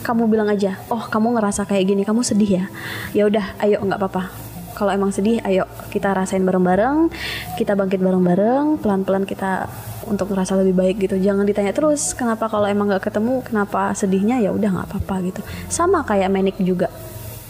Kamu 0.01 0.25
bilang 0.25 0.49
aja 0.49 0.81
oh 0.89 1.05
kamu 1.05 1.37
ngerasa 1.37 1.69
kayak 1.69 1.93
gini 1.93 2.01
kamu 2.01 2.25
sedih 2.25 2.49
ya 2.49 2.65
ya 3.13 3.29
udah 3.29 3.53
ayo 3.61 3.85
nggak 3.85 4.01
apa-apa 4.01 4.40
kalau 4.81 4.89
emang 4.97 5.13
sedih 5.13 5.37
ayo 5.45 5.69
kita 5.93 6.09
rasain 6.09 6.41
bareng-bareng 6.41 7.13
kita 7.53 7.77
bangkit 7.77 8.01
bareng-bareng 8.01 8.81
pelan-pelan 8.81 9.29
kita 9.29 9.69
untuk 10.09 10.33
ngerasa 10.33 10.57
lebih 10.57 10.73
baik 10.73 10.95
gitu. 11.05 11.21
Jangan 11.21 11.45
ditanya 11.45 11.69
terus 11.75 12.17
kenapa 12.17 12.49
kalau 12.49 12.65
emang 12.65 12.89
nggak 12.89 13.05
ketemu 13.05 13.45
kenapa 13.45 13.93
sedihnya? 13.93 14.41
Ya 14.41 14.49
udah 14.49 14.69
nggak 14.73 14.87
apa-apa 14.89 15.15
gitu. 15.29 15.41
Sama 15.69 16.01
kayak 16.01 16.33
manic 16.33 16.57
juga. 16.57 16.89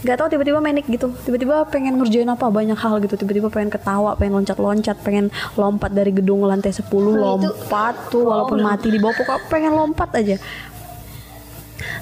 Nggak 0.02 0.16
tahu 0.18 0.28
tiba-tiba 0.34 0.58
manic 0.58 0.84
gitu. 0.90 1.14
Tiba-tiba 1.24 1.64
pengen 1.70 1.96
ngerjain 1.96 2.28
apa? 2.28 2.50
Banyak 2.52 2.76
hal 2.76 3.00
gitu. 3.00 3.14
Tiba-tiba 3.16 3.48
pengen 3.48 3.70
ketawa 3.72 4.12
pengen 4.18 4.42
loncat-loncat 4.42 5.00
pengen 5.00 5.32
lompat 5.56 5.94
dari 5.94 6.12
gedung 6.12 6.44
lantai 6.44 6.74
10 6.74 6.84
Nah, 6.84 7.40
itu 7.40 7.48
lompat 7.48 7.94
tuh 8.12 8.28
walaupun 8.28 8.60
mati 8.60 8.92
di 8.92 8.98
bawah 9.00 9.16
pokoknya 9.16 9.40
pengen 9.48 9.72
lompat 9.72 10.10
aja 10.18 10.36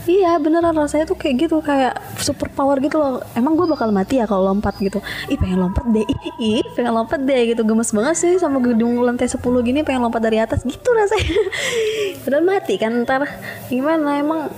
Iya 0.09 0.37
beneran 0.41 0.75
rasanya 0.75 1.07
tuh 1.07 1.19
kayak 1.19 1.47
gitu 1.49 1.61
kayak 1.61 1.97
super 2.19 2.49
power 2.53 2.81
gitu 2.81 2.97
loh. 2.97 3.21
Emang 3.37 3.55
gue 3.55 3.67
bakal 3.69 3.91
mati 3.91 4.19
ya 4.19 4.27
kalau 4.27 4.49
lompat 4.51 4.77
gitu. 4.81 4.99
Ih 5.29 5.39
pengen 5.39 5.61
lompat 5.61 5.85
deh. 5.91 6.05
Ih, 6.05 6.61
ih 6.61 6.65
pengen 6.75 6.95
lompat 6.97 7.21
deh 7.23 7.41
gitu. 7.55 7.63
Gemes 7.67 7.91
banget 7.93 8.15
sih 8.17 8.33
sama 8.41 8.59
gedung 8.61 9.01
lantai 9.03 9.29
10 9.29 9.41
gini 9.65 9.81
pengen 9.85 10.05
lompat 10.05 10.23
dari 10.25 10.39
atas 10.41 10.65
gitu 10.65 10.89
rasanya. 10.93 11.41
Padahal 12.25 12.45
mati 12.45 12.75
kan 12.77 12.93
ntar 13.05 13.25
gimana 13.69 14.21
emang 14.21 14.53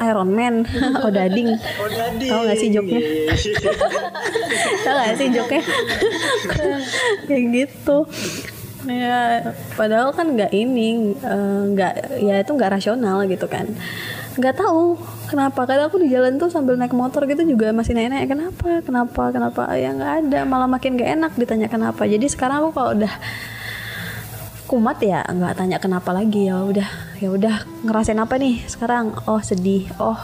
Iron 0.00 0.32
Man 0.32 0.64
Odading 1.06 1.52
Oh, 1.80 1.88
jadi. 1.88 2.28
Tahu 2.30 2.40
gak 2.48 2.58
sih 2.58 2.68
joknya? 2.72 3.00
Tahu 4.84 4.96
gak 4.96 5.16
sih 5.20 5.28
joknya? 5.28 5.62
Kayak 7.28 7.44
gitu 7.52 7.96
Ya, 8.90 9.54
padahal 9.78 10.10
kan 10.10 10.34
nggak 10.34 10.50
ini, 10.50 11.14
eh, 11.22 11.60
nggak 11.70 11.94
ya 12.18 12.34
itu 12.42 12.50
nggak 12.50 12.72
rasional 12.74 13.22
gitu 13.30 13.46
kan. 13.46 13.70
Nggak 14.34 14.58
tahu 14.58 14.98
kenapa. 15.30 15.62
Kadang 15.64 15.86
aku 15.86 16.02
di 16.02 16.08
jalan 16.10 16.36
tuh 16.42 16.50
sambil 16.50 16.74
naik 16.74 16.94
motor 16.94 17.22
gitu 17.30 17.46
juga 17.46 17.70
masih 17.70 17.94
nanya-nanya 17.94 18.26
kenapa, 18.26 18.70
kenapa, 18.82 19.22
kenapa. 19.30 19.62
Ya 19.78 19.94
nggak 19.94 20.12
ada, 20.26 20.40
malah 20.42 20.66
makin 20.66 20.98
gak 20.98 21.10
enak 21.16 21.32
ditanya 21.38 21.68
kenapa. 21.70 22.02
Jadi 22.06 22.26
sekarang 22.26 22.66
aku 22.66 22.70
kalau 22.74 22.90
udah 22.98 23.14
kumat 24.70 25.02
ya 25.02 25.26
nggak 25.26 25.58
tanya 25.58 25.82
kenapa 25.82 26.14
lagi 26.14 26.46
ya 26.46 26.62
udah 26.62 26.86
ya 27.18 27.34
udah 27.34 27.66
ngerasain 27.82 28.22
apa 28.22 28.38
nih 28.38 28.62
sekarang 28.70 29.10
oh 29.26 29.42
sedih 29.42 29.90
oh 29.98 30.14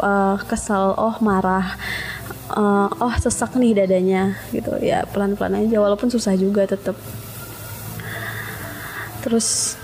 eh, 0.00 0.36
kesel 0.48 0.96
oh 0.96 1.20
marah 1.20 1.76
eh, 2.56 2.88
oh 2.88 3.14
sesak 3.20 3.52
nih 3.60 3.84
dadanya 3.84 4.32
gitu 4.48 4.80
ya 4.80 5.04
pelan 5.12 5.36
pelan 5.36 5.60
aja 5.60 5.76
walaupun 5.76 6.08
susah 6.08 6.32
juga 6.40 6.64
tetap 6.64 6.96
terus 9.22 9.78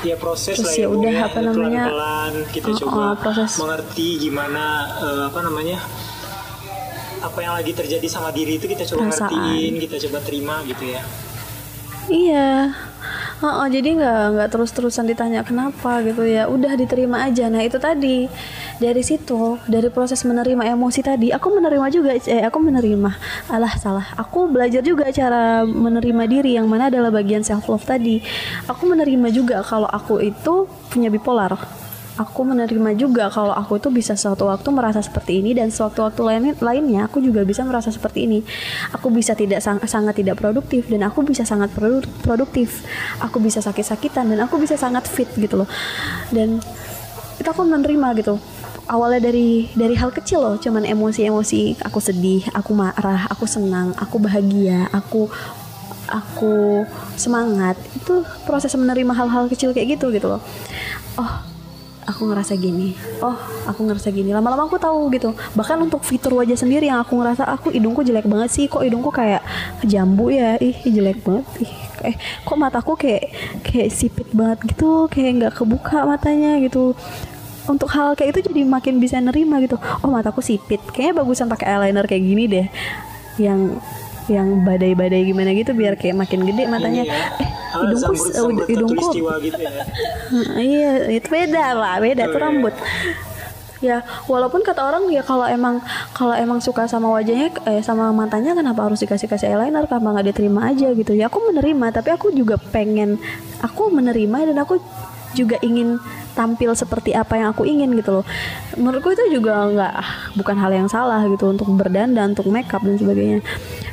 ya 0.00 0.16
proses 0.16 0.56
Terus 0.56 0.64
lah 0.64 0.74
ya 0.80 0.86
Bu, 0.88 1.04
udah, 1.04 1.16
apa 1.28 1.38
namanya, 1.44 1.84
pelan-pelan 1.84 2.32
kita 2.56 2.68
oh, 2.72 2.76
coba 2.80 2.96
oh, 2.96 3.14
proses. 3.20 3.50
mengerti 3.60 4.08
gimana 4.16 4.64
eh, 4.96 5.22
apa 5.28 5.40
namanya 5.44 5.78
apa 7.20 7.38
yang 7.44 7.52
lagi 7.52 7.76
terjadi 7.76 8.06
sama 8.08 8.32
diri 8.32 8.56
itu 8.56 8.64
kita 8.64 8.88
coba 8.88 9.12
Perasaan. 9.12 9.28
ngertiin 9.28 9.72
kita 9.76 9.96
coba 10.08 10.18
terima 10.24 10.54
gitu 10.64 10.84
ya 10.88 11.04
Iya. 12.10 12.74
Heeh, 13.40 13.66
jadi 13.72 13.88
nggak 13.96 14.24
nggak 14.36 14.48
terus-terusan 14.52 15.08
ditanya 15.08 15.40
kenapa 15.40 16.04
gitu 16.04 16.28
ya. 16.28 16.44
Udah 16.44 16.76
diterima 16.76 17.24
aja. 17.24 17.48
Nah 17.48 17.64
itu 17.64 17.80
tadi 17.80 18.28
dari 18.76 19.00
situ 19.00 19.56
dari 19.64 19.88
proses 19.88 20.20
menerima 20.28 20.68
emosi 20.76 21.00
tadi, 21.00 21.32
aku 21.32 21.48
menerima 21.48 21.86
juga. 21.88 22.12
Eh 22.20 22.44
aku 22.44 22.60
menerima. 22.60 23.10
Alah 23.48 23.72
salah. 23.80 24.06
Aku 24.20 24.44
belajar 24.52 24.84
juga 24.84 25.08
cara 25.08 25.64
menerima 25.64 26.24
diri 26.28 26.60
yang 26.60 26.68
mana 26.68 26.92
adalah 26.92 27.08
bagian 27.08 27.40
self 27.40 27.64
love 27.72 27.88
tadi. 27.88 28.20
Aku 28.68 28.84
menerima 28.84 29.32
juga 29.32 29.64
kalau 29.64 29.88
aku 29.88 30.20
itu 30.20 30.68
punya 30.92 31.08
bipolar. 31.08 31.56
Aku 32.20 32.44
menerima 32.44 33.00
juga 33.00 33.32
kalau 33.32 33.56
aku 33.56 33.80
itu 33.80 33.88
bisa 33.88 34.12
suatu 34.12 34.44
waktu 34.52 34.68
merasa 34.68 35.00
seperti 35.00 35.40
ini 35.40 35.56
dan 35.56 35.72
suatu 35.72 36.04
waktu 36.04 36.20
lain 36.20 36.52
lainnya 36.60 37.08
aku 37.08 37.24
juga 37.24 37.40
bisa 37.48 37.64
merasa 37.64 37.88
seperti 37.88 38.28
ini. 38.28 38.44
Aku 38.92 39.08
bisa 39.08 39.32
tidak 39.32 39.64
sang- 39.64 39.80
sangat 39.88 40.20
tidak 40.20 40.36
produktif 40.36 40.84
dan 40.92 41.08
aku 41.08 41.24
bisa 41.24 41.48
sangat 41.48 41.72
produ- 41.72 42.04
produktif. 42.20 42.84
Aku 43.24 43.40
bisa 43.40 43.64
sakit-sakitan 43.64 44.28
dan 44.28 44.44
aku 44.44 44.60
bisa 44.60 44.76
sangat 44.76 45.08
fit 45.08 45.32
gitu 45.40 45.64
loh. 45.64 45.68
Dan 46.28 46.60
itu 47.40 47.48
aku 47.48 47.64
menerima 47.64 48.12
gitu. 48.20 48.36
Awalnya 48.84 49.32
dari 49.32 49.72
dari 49.72 49.96
hal 49.96 50.12
kecil 50.12 50.44
loh, 50.44 50.56
cuman 50.60 50.84
emosi-emosi 50.84 51.80
aku 51.88 52.04
sedih, 52.04 52.44
aku 52.52 52.76
marah, 52.76 53.30
aku 53.32 53.48
senang, 53.48 53.96
aku 53.96 54.20
bahagia, 54.20 54.92
aku 54.92 55.30
aku 56.10 56.84
semangat 57.14 57.78
itu 57.94 58.26
proses 58.44 58.74
menerima 58.74 59.14
hal-hal 59.14 59.46
kecil 59.46 59.70
kayak 59.70 59.94
gitu 59.96 60.10
gitu 60.10 60.26
loh 60.26 60.42
oh 61.22 61.32
aku 62.06 62.30
ngerasa 62.30 62.56
gini. 62.56 62.96
Oh 63.20 63.36
aku 63.68 63.84
ngerasa 63.84 64.08
gini. 64.12 64.32
Lama-lama 64.32 64.66
aku 64.66 64.80
tahu 64.80 65.12
gitu. 65.12 65.36
Bahkan 65.56 65.78
untuk 65.84 66.00
fitur 66.04 66.36
wajah 66.38 66.56
sendiri 66.56 66.88
yang 66.88 67.00
aku 67.02 67.20
ngerasa 67.20 67.44
aku 67.44 67.74
hidungku 67.74 68.00
jelek 68.04 68.24
banget 68.24 68.50
sih. 68.52 68.64
Kok 68.70 68.84
hidungku 68.84 69.10
kayak 69.12 69.44
jambu 69.84 70.32
ya? 70.32 70.56
Ih 70.60 70.76
jelek 70.86 71.20
banget 71.24 71.46
ih 71.64 71.72
eh 72.00 72.16
kok 72.16 72.56
mataku 72.56 72.96
kayak 72.96 73.28
kayak 73.60 73.92
sipit 73.92 74.28
banget 74.32 74.64
gitu. 74.72 75.06
Kayak 75.12 75.30
nggak 75.36 75.52
kebuka 75.60 76.08
matanya 76.08 76.56
gitu. 76.64 76.96
Untuk 77.68 77.92
hal 77.92 78.16
kayak 78.16 78.34
itu 78.34 78.50
jadi 78.50 78.64
makin 78.64 78.98
bisa 78.98 79.20
nerima 79.20 79.60
gitu. 79.60 79.76
Oh 80.00 80.08
mataku 80.08 80.40
sipit. 80.40 80.80
Kayaknya 80.90 81.14
bagusan 81.22 81.46
pakai 81.46 81.66
eyeliner 81.68 82.08
kayak 82.08 82.24
gini 82.24 82.44
deh. 82.48 82.66
Yang 83.36 83.78
yang 84.30 84.62
badai-badai 84.62 85.26
gimana 85.26 85.50
gitu 85.58 85.74
biar 85.74 85.98
kayak 85.98 86.16
makin 86.16 86.46
gede 86.46 86.70
matanya. 86.70 87.02
Ini 87.02 87.10
ya. 87.10 87.42
eh 87.42 87.50
hidungku 87.70 88.24
zamrud 88.30 88.66
hidungku 88.66 89.08
gitu 89.40 89.60
ya? 89.60 89.82
Iya 90.70 90.92
itu 91.10 91.28
beda 91.28 91.64
lah 91.74 91.96
beda 91.98 92.22
Oh, 92.26 92.30
tuh 92.30 92.38
iya. 92.38 92.44
rambut. 92.44 92.74
Ya 93.80 94.04
walaupun 94.28 94.60
kata 94.60 94.84
orang 94.84 95.08
ya 95.08 95.24
kalau 95.24 95.48
emang 95.48 95.80
kalau 96.12 96.36
emang 96.36 96.60
suka 96.60 96.84
sama 96.84 97.08
wajahnya 97.08 97.48
eh 97.64 97.80
sama 97.80 98.12
matanya 98.12 98.52
kenapa 98.52 98.84
harus 98.84 99.00
dikasih 99.00 99.24
kasih 99.24 99.56
eyeliner? 99.56 99.88
Kenapa 99.88 100.20
nggak 100.20 100.26
diterima 100.36 100.68
aja 100.68 100.92
gitu? 100.92 101.16
Ya 101.16 101.32
aku 101.32 101.40
menerima 101.48 101.86
tapi 101.88 102.12
aku 102.12 102.28
juga 102.28 102.60
pengen 102.60 103.16
aku 103.64 103.88
menerima 103.88 104.52
dan 104.52 104.56
aku 104.60 104.76
juga 105.32 105.56
ingin 105.64 105.96
tampil 106.32 106.72
seperti 106.72 107.12
apa 107.12 107.36
yang 107.36 107.52
aku 107.52 107.66
ingin 107.66 107.92
gitu 107.98 108.20
loh. 108.20 108.24
Menurutku 108.78 109.12
itu 109.12 109.24
juga 109.34 109.66
nggak 109.66 109.94
bukan 110.38 110.56
hal 110.56 110.70
yang 110.72 110.88
salah 110.88 111.22
gitu 111.26 111.50
untuk 111.50 111.68
berdandan 111.74 112.32
untuk 112.32 112.48
makeup 112.48 112.82
dan 112.82 112.96
sebagainya. 112.96 113.38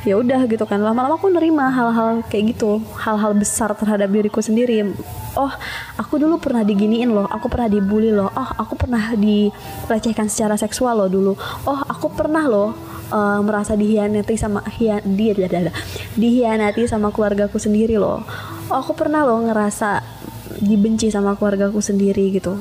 Ya 0.08 0.16
udah 0.16 0.48
gitu 0.48 0.64
kan 0.64 0.80
lama-lama 0.80 1.20
aku 1.20 1.28
nerima 1.28 1.68
hal-hal 1.68 2.24
kayak 2.32 2.56
gitu 2.56 2.80
hal-hal 2.96 3.36
besar 3.36 3.76
terhadap 3.76 4.08
diriku 4.08 4.40
sendiri. 4.40 4.96
Oh 5.36 5.52
aku 6.00 6.18
dulu 6.22 6.40
pernah 6.40 6.64
diginiin 6.64 7.12
loh 7.12 7.28
aku 7.28 7.52
pernah 7.52 7.68
dibully 7.68 8.14
loh. 8.14 8.32
Oh 8.32 8.50
aku 8.56 8.80
pernah 8.80 9.12
dilecehkan 9.18 10.32
secara 10.32 10.56
seksual 10.56 10.96
loh 10.96 11.10
dulu. 11.12 11.34
Oh 11.68 11.80
aku 11.84 12.14
pernah 12.14 12.48
loh 12.48 12.72
eh, 13.12 13.40
merasa 13.44 13.76
dihianati 13.76 14.36
sama 14.40 14.64
hian 14.80 15.04
dia- 15.04 15.74
dihianati 16.16 16.88
sama 16.88 17.12
keluargaku 17.12 17.60
sendiri 17.60 18.00
loh. 18.00 18.24
Oh 18.72 18.80
aku 18.84 18.96
pernah 18.96 19.24
loh 19.28 19.44
ngerasa 19.44 20.17
dibenci 20.60 21.10
sama 21.14 21.38
keluargaku 21.38 21.82
sendiri 21.82 22.34
gitu. 22.34 22.58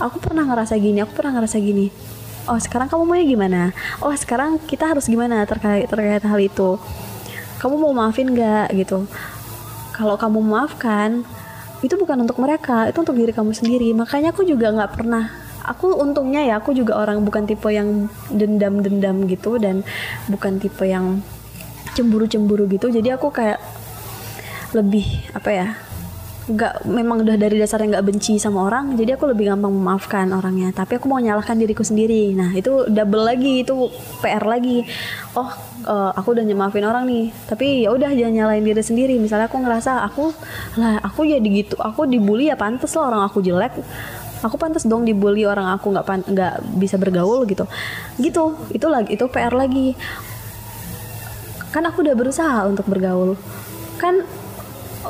Aku 0.00 0.16
pernah 0.18 0.48
ngerasa 0.48 0.80
gini 0.80 1.04
aku 1.04 1.12
pernah 1.12 1.36
ngerasa 1.36 1.60
gini 1.60 1.92
oh 2.50 2.58
sekarang 2.58 2.90
kamu 2.90 3.02
maunya 3.06 3.26
gimana? 3.26 3.60
Oh 4.02 4.14
sekarang 4.14 4.58
kita 4.64 4.90
harus 4.90 5.06
gimana 5.06 5.46
terkait 5.46 5.90
terkait 5.90 6.22
hal 6.26 6.40
itu? 6.42 6.80
Kamu 7.62 7.78
mau 7.78 7.92
maafin 7.92 8.32
nggak? 8.34 8.74
Gitu. 8.74 9.04
Kalau 9.94 10.16
kamu 10.16 10.42
memaafkan 10.42 11.22
itu 11.80 11.96
bukan 11.96 12.24
untuk 12.24 12.36
mereka 12.40 12.88
itu 12.88 12.98
untuk 12.98 13.14
diri 13.14 13.30
kamu 13.30 13.54
sendiri. 13.54 13.94
Makanya 13.94 14.32
aku 14.32 14.42
juga 14.42 14.74
nggak 14.74 14.92
pernah 14.98 15.30
aku 15.60 15.92
untungnya 16.00 16.42
ya 16.42 16.54
aku 16.58 16.72
juga 16.72 16.96
orang 16.96 17.20
bukan 17.22 17.44
tipe 17.44 17.68
yang 17.68 18.08
dendam-dendam 18.32 19.28
gitu 19.28 19.60
dan 19.60 19.84
bukan 20.26 20.56
tipe 20.56 20.82
yang 20.88 21.20
cemburu-cemburu 21.92 22.66
gitu. 22.66 22.88
Jadi 22.88 23.12
aku 23.12 23.28
kayak 23.28 23.60
lebih 24.74 25.06
apa 25.34 25.50
ya 25.50 25.68
nggak 26.48 26.88
memang 26.88 27.20
udah 27.20 27.36
dari 27.36 27.60
dasarnya 27.60 28.00
nggak 28.00 28.06
benci 28.10 28.40
sama 28.40 28.64
orang 28.64 28.96
jadi 28.96 29.14
aku 29.14 29.28
lebih 29.28 29.52
gampang 29.52 29.70
memaafkan 29.70 30.26
orangnya. 30.32 30.72
Tapi 30.72 30.96
aku 30.96 31.06
mau 31.06 31.20
nyalahkan 31.20 31.54
diriku 31.60 31.84
sendiri. 31.84 32.32
Nah 32.32 32.56
itu 32.56 32.88
double 32.88 33.24
lagi 33.28 33.62
itu 33.62 33.92
PR 34.24 34.42
lagi. 34.48 34.82
Oh 35.36 35.50
eh, 35.84 36.10
aku 36.16 36.32
udah 36.32 36.44
nyemaafin 36.46 36.86
orang 36.88 37.04
nih. 37.04 37.30
Tapi 37.46 37.84
ya 37.84 37.92
udah 37.92 38.10
jangan 38.16 38.34
nyalain 38.34 38.64
diri 38.64 38.82
sendiri. 38.82 39.14
Misalnya 39.20 39.52
aku 39.52 39.60
ngerasa 39.60 40.00
aku 40.08 40.32
lah 40.80 40.98
aku 41.04 41.28
jadi 41.28 41.44
gitu 41.44 41.76
aku 41.76 42.08
dibully 42.08 42.48
ya 42.48 42.56
pantas 42.56 42.96
lah 42.96 43.12
orang 43.12 43.22
aku 43.28 43.44
jelek. 43.44 43.76
Aku 44.40 44.56
pantas 44.56 44.88
dong 44.88 45.04
dibully 45.04 45.44
orang 45.44 45.68
aku 45.76 45.92
nggak 45.92 46.32
nggak 46.32 46.54
bisa 46.80 46.96
bergaul 46.96 47.44
gitu. 47.44 47.68
Gitu 48.16 48.56
itu 48.72 48.86
lagi 48.88 49.12
itu 49.12 49.24
PR 49.28 49.52
lagi. 49.52 49.92
Kan 51.70 51.86
aku 51.86 52.02
udah 52.02 52.16
berusaha 52.16 52.66
untuk 52.66 52.88
bergaul. 52.88 53.36
Kan 54.00 54.24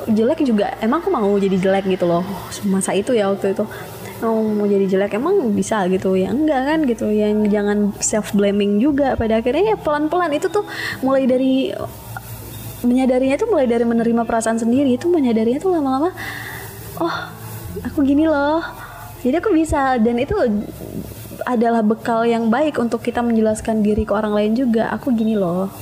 jelek 0.08 0.46
juga 0.46 0.72
emang 0.80 1.04
aku 1.04 1.10
mau 1.12 1.28
jadi 1.36 1.56
jelek 1.58 1.84
gitu 1.90 2.08
loh 2.08 2.24
masa 2.68 2.96
itu 2.96 3.12
ya 3.12 3.28
waktu 3.28 3.52
itu. 3.52 3.64
Oh, 4.20 4.44
mau 4.52 4.68
jadi 4.68 4.84
jelek 4.84 5.16
emang 5.16 5.56
bisa 5.56 5.88
gitu 5.88 6.12
ya 6.12 6.28
enggak 6.28 6.60
kan 6.68 6.78
gitu 6.84 7.08
yang 7.08 7.40
jangan 7.48 7.96
self 8.04 8.36
blaming 8.36 8.76
juga. 8.76 9.16
Pada 9.16 9.40
akhirnya 9.40 9.72
ya 9.72 9.76
pelan 9.80 10.12
pelan 10.12 10.28
itu 10.36 10.52
tuh 10.52 10.68
mulai 11.00 11.24
dari 11.24 11.72
menyadarinya 12.84 13.36
tuh 13.40 13.48
mulai 13.48 13.64
dari 13.64 13.84
menerima 13.88 14.24
perasaan 14.28 14.60
sendiri 14.60 14.96
itu 14.96 15.08
menyadarinya 15.08 15.60
tuh 15.60 15.72
lama 15.72 15.90
lama 15.96 16.10
oh 17.00 17.16
aku 17.80 18.04
gini 18.04 18.28
loh. 18.28 18.60
Jadi 19.20 19.36
aku 19.36 19.52
bisa 19.52 20.00
dan 20.00 20.16
itu 20.16 20.36
adalah 21.48 21.80
bekal 21.80 22.28
yang 22.28 22.52
baik 22.52 22.76
untuk 22.76 23.00
kita 23.00 23.24
menjelaskan 23.24 23.80
diri 23.80 24.04
ke 24.04 24.12
orang 24.12 24.36
lain 24.36 24.52
juga 24.52 24.92
aku 24.92 25.12
gini 25.16 25.36
loh 25.36 25.72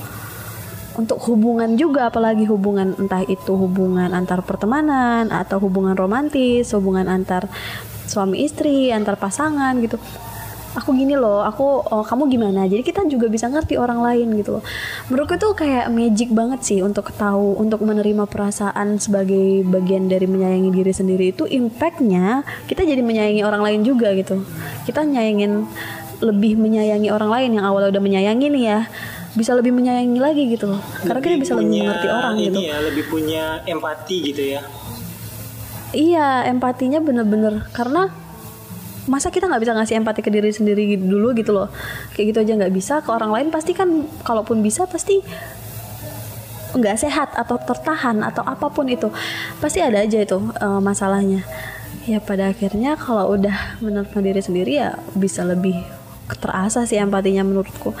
untuk 0.99 1.23
hubungan 1.31 1.79
juga 1.79 2.11
apalagi 2.11 2.43
hubungan 2.43 2.91
entah 2.99 3.23
itu 3.23 3.55
hubungan 3.55 4.11
antar 4.11 4.43
pertemanan 4.43 5.31
atau 5.31 5.63
hubungan 5.63 5.95
romantis 5.95 6.75
hubungan 6.75 7.07
antar 7.07 7.47
suami 8.09 8.43
istri 8.43 8.91
antar 8.91 9.15
pasangan 9.15 9.77
gitu. 9.79 9.95
Aku 10.77 10.93
gini 10.93 11.17
loh 11.17 11.41
aku 11.41 11.81
oh, 11.81 12.05
kamu 12.05 12.29
gimana? 12.29 12.69
Jadi 12.69 12.85
kita 12.85 13.01
juga 13.09 13.25
bisa 13.25 13.49
ngerti 13.49 13.73
orang 13.81 14.05
lain 14.05 14.37
gitu 14.37 14.59
loh. 14.59 14.63
Menurutku 15.09 15.41
tuh 15.41 15.57
kayak 15.57 15.89
magic 15.89 16.29
banget 16.29 16.61
sih 16.61 16.79
untuk 16.85 17.09
tahu 17.09 17.57
untuk 17.57 17.81
menerima 17.81 18.29
perasaan 18.29 19.01
sebagai 19.01 19.65
bagian 19.65 20.05
dari 20.05 20.29
menyayangi 20.29 20.69
diri 20.69 20.93
sendiri 20.93 21.25
itu 21.33 21.49
impactnya 21.49 22.45
kita 22.69 22.85
jadi 22.85 23.01
menyayangi 23.01 23.41
orang 23.41 23.61
lain 23.65 23.81
juga 23.81 24.13
gitu. 24.13 24.45
Kita 24.85 25.01
nyayangin 25.01 25.65
lebih 26.19 26.59
menyayangi 26.59 27.09
orang 27.09 27.31
lain 27.31 27.49
yang 27.57 27.65
awalnya 27.65 27.89
udah 27.95 28.03
menyayangi 28.03 28.47
nih 28.51 28.63
ya 28.67 28.79
bisa 29.39 29.55
lebih 29.55 29.71
menyayangi 29.71 30.19
lagi 30.19 30.43
gitu 30.51 30.67
loh. 30.67 30.81
Karena 31.07 31.23
kita 31.23 31.31
Lebih 31.31 31.43
bisa 31.47 31.53
lebih 31.55 31.79
mengerti 31.79 32.07
orang 32.11 32.35
ini 32.35 32.43
gitu. 32.43 32.59
ya 32.67 32.77
lebih 32.83 33.03
punya 33.07 33.43
empati 33.63 34.17
gitu 34.27 34.41
ya. 34.43 34.61
Iya 35.95 36.27
empatinya 36.51 36.99
bener-bener. 36.99 37.63
Karena 37.71 38.11
masa 39.07 39.31
kita 39.31 39.47
nggak 39.47 39.63
bisa 39.63 39.73
ngasih 39.73 39.95
empati 40.03 40.19
ke 40.21 40.29
diri 40.29 40.51
sendiri 40.51 40.99
dulu 40.99 41.31
gitu 41.33 41.55
loh. 41.55 41.71
Kayak 42.13 42.35
gitu 42.35 42.37
aja 42.43 42.53
nggak 42.59 42.73
bisa. 42.75 42.93
Ke 42.99 43.09
orang 43.15 43.31
lain 43.31 43.47
pasti 43.47 43.71
kan 43.71 43.87
kalaupun 44.27 44.59
bisa 44.59 44.83
pasti 44.85 45.23
nggak 46.69 46.97
sehat 47.01 47.33
atau 47.33 47.57
tertahan 47.57 48.21
atau 48.21 48.43
apa 48.43 48.67
pun 48.69 48.85
itu. 48.91 49.07
Pasti 49.63 49.79
ada 49.79 50.03
aja 50.03 50.19
itu 50.19 50.37
eh, 50.37 50.81
masalahnya. 50.83 51.47
Ya 52.05 52.19
pada 52.19 52.51
akhirnya 52.51 52.99
kalau 52.99 53.39
udah 53.39 53.79
menerima 53.79 54.19
diri 54.19 54.41
sendiri 54.43 54.71
ya 54.77 54.99
bisa 55.15 55.41
lebih 55.47 55.79
terasa 56.37 56.85
sih 56.85 57.01
empatinya 57.01 57.41
menurutku 57.41 57.97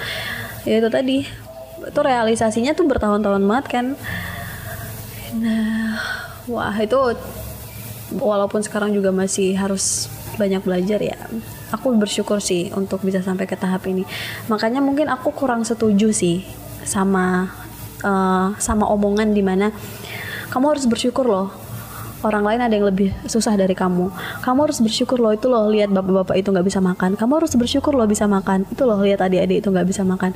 ya 0.63 0.79
itu 0.79 0.89
tadi. 0.91 1.17
Itu 1.79 1.99
realisasinya 2.03 2.75
tuh 2.75 2.87
bertahun-tahun 2.87 3.43
banget 3.43 3.65
kan. 3.71 3.85
Nah 5.39 5.99
wah 6.49 6.75
itu 6.75 6.97
walaupun 8.15 8.65
sekarang 8.65 8.91
juga 8.91 9.13
masih 9.13 9.53
harus 9.53 10.09
banyak 10.39 10.63
belajar 10.63 11.03
ya 11.03 11.19
aku 11.69 11.93
bersyukur 11.93 12.41
sih 12.41 12.73
untuk 12.73 13.05
bisa 13.05 13.21
sampai 13.21 13.45
ke 13.45 13.53
tahap 13.53 13.85
ini. 13.85 14.03
Makanya 14.49 14.81
mungkin 14.81 15.09
aku 15.09 15.29
kurang 15.33 15.61
setuju 15.61 16.09
sih 16.09 16.41
sama 16.85 17.53
uh, 18.01 18.55
sama 18.57 18.85
omongan 18.89 19.31
di 19.35 19.43
mana 19.45 19.69
kamu 20.49 20.73
harus 20.73 20.85
bersyukur 20.89 21.29
loh 21.29 21.53
orang 22.23 22.43
lain 22.43 22.59
ada 22.59 22.73
yang 22.75 22.87
lebih 22.87 23.15
susah 23.25 23.55
dari 23.55 23.71
kamu. 23.71 24.11
Kamu 24.43 24.59
harus 24.67 24.79
bersyukur 24.83 25.19
loh 25.19 25.31
itu 25.31 25.47
loh 25.47 25.67
lihat 25.71 25.91
bapak-bapak 25.91 26.35
itu 26.35 26.51
nggak 26.51 26.67
bisa 26.67 26.79
makan. 26.83 27.15
Kamu 27.15 27.33
harus 27.39 27.53
bersyukur 27.55 27.95
loh 27.95 28.07
bisa 28.07 28.27
makan. 28.27 28.67
Itu 28.67 28.83
loh 28.83 28.99
lihat 28.99 29.23
adik-adik 29.23 29.63
itu 29.63 29.69
nggak 29.71 29.87
bisa 29.87 30.03
makan. 30.03 30.35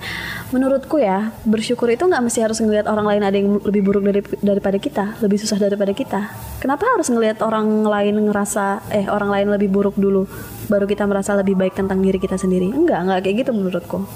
Menurutku 0.55 0.99
ya 0.99 1.31
bersyukur 1.43 1.91
itu 1.91 2.07
nggak 2.07 2.23
mesti 2.23 2.39
harus 2.43 2.57
ngelihat 2.63 2.87
orang 2.87 3.05
lain 3.07 3.21
ada 3.23 3.35
yang 3.35 3.49
lebih 3.59 3.81
buruk 3.83 4.03
dari, 4.03 4.21
daripada 4.39 4.77
kita 4.79 5.03
lebih 5.19 5.37
susah 5.39 5.57
daripada 5.59 5.91
kita. 5.91 6.21
Kenapa 6.63 6.87
harus 6.87 7.11
ngelihat 7.11 7.43
orang 7.43 7.83
lain 7.83 8.15
ngerasa 8.31 8.87
eh 8.93 9.05
orang 9.11 9.29
lain 9.31 9.47
lebih 9.51 9.69
buruk 9.71 9.95
dulu 9.99 10.23
baru 10.71 10.87
kita 10.87 11.03
merasa 11.03 11.35
lebih 11.35 11.59
baik 11.59 11.75
tentang 11.75 11.99
diri 11.99 12.19
kita 12.19 12.39
sendiri? 12.39 12.71
Enggak 12.71 13.03
enggak 13.03 13.19
kayak 13.27 13.35
gitu 13.43 13.51
menurutku. 13.51 14.07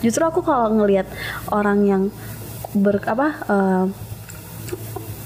Justru 0.00 0.22
aku 0.22 0.46
kalau 0.46 0.70
ngelihat 0.70 1.10
orang 1.50 1.78
yang 1.82 2.02
ber 2.70 3.02
apa 3.02 3.28
uh, 3.50 3.84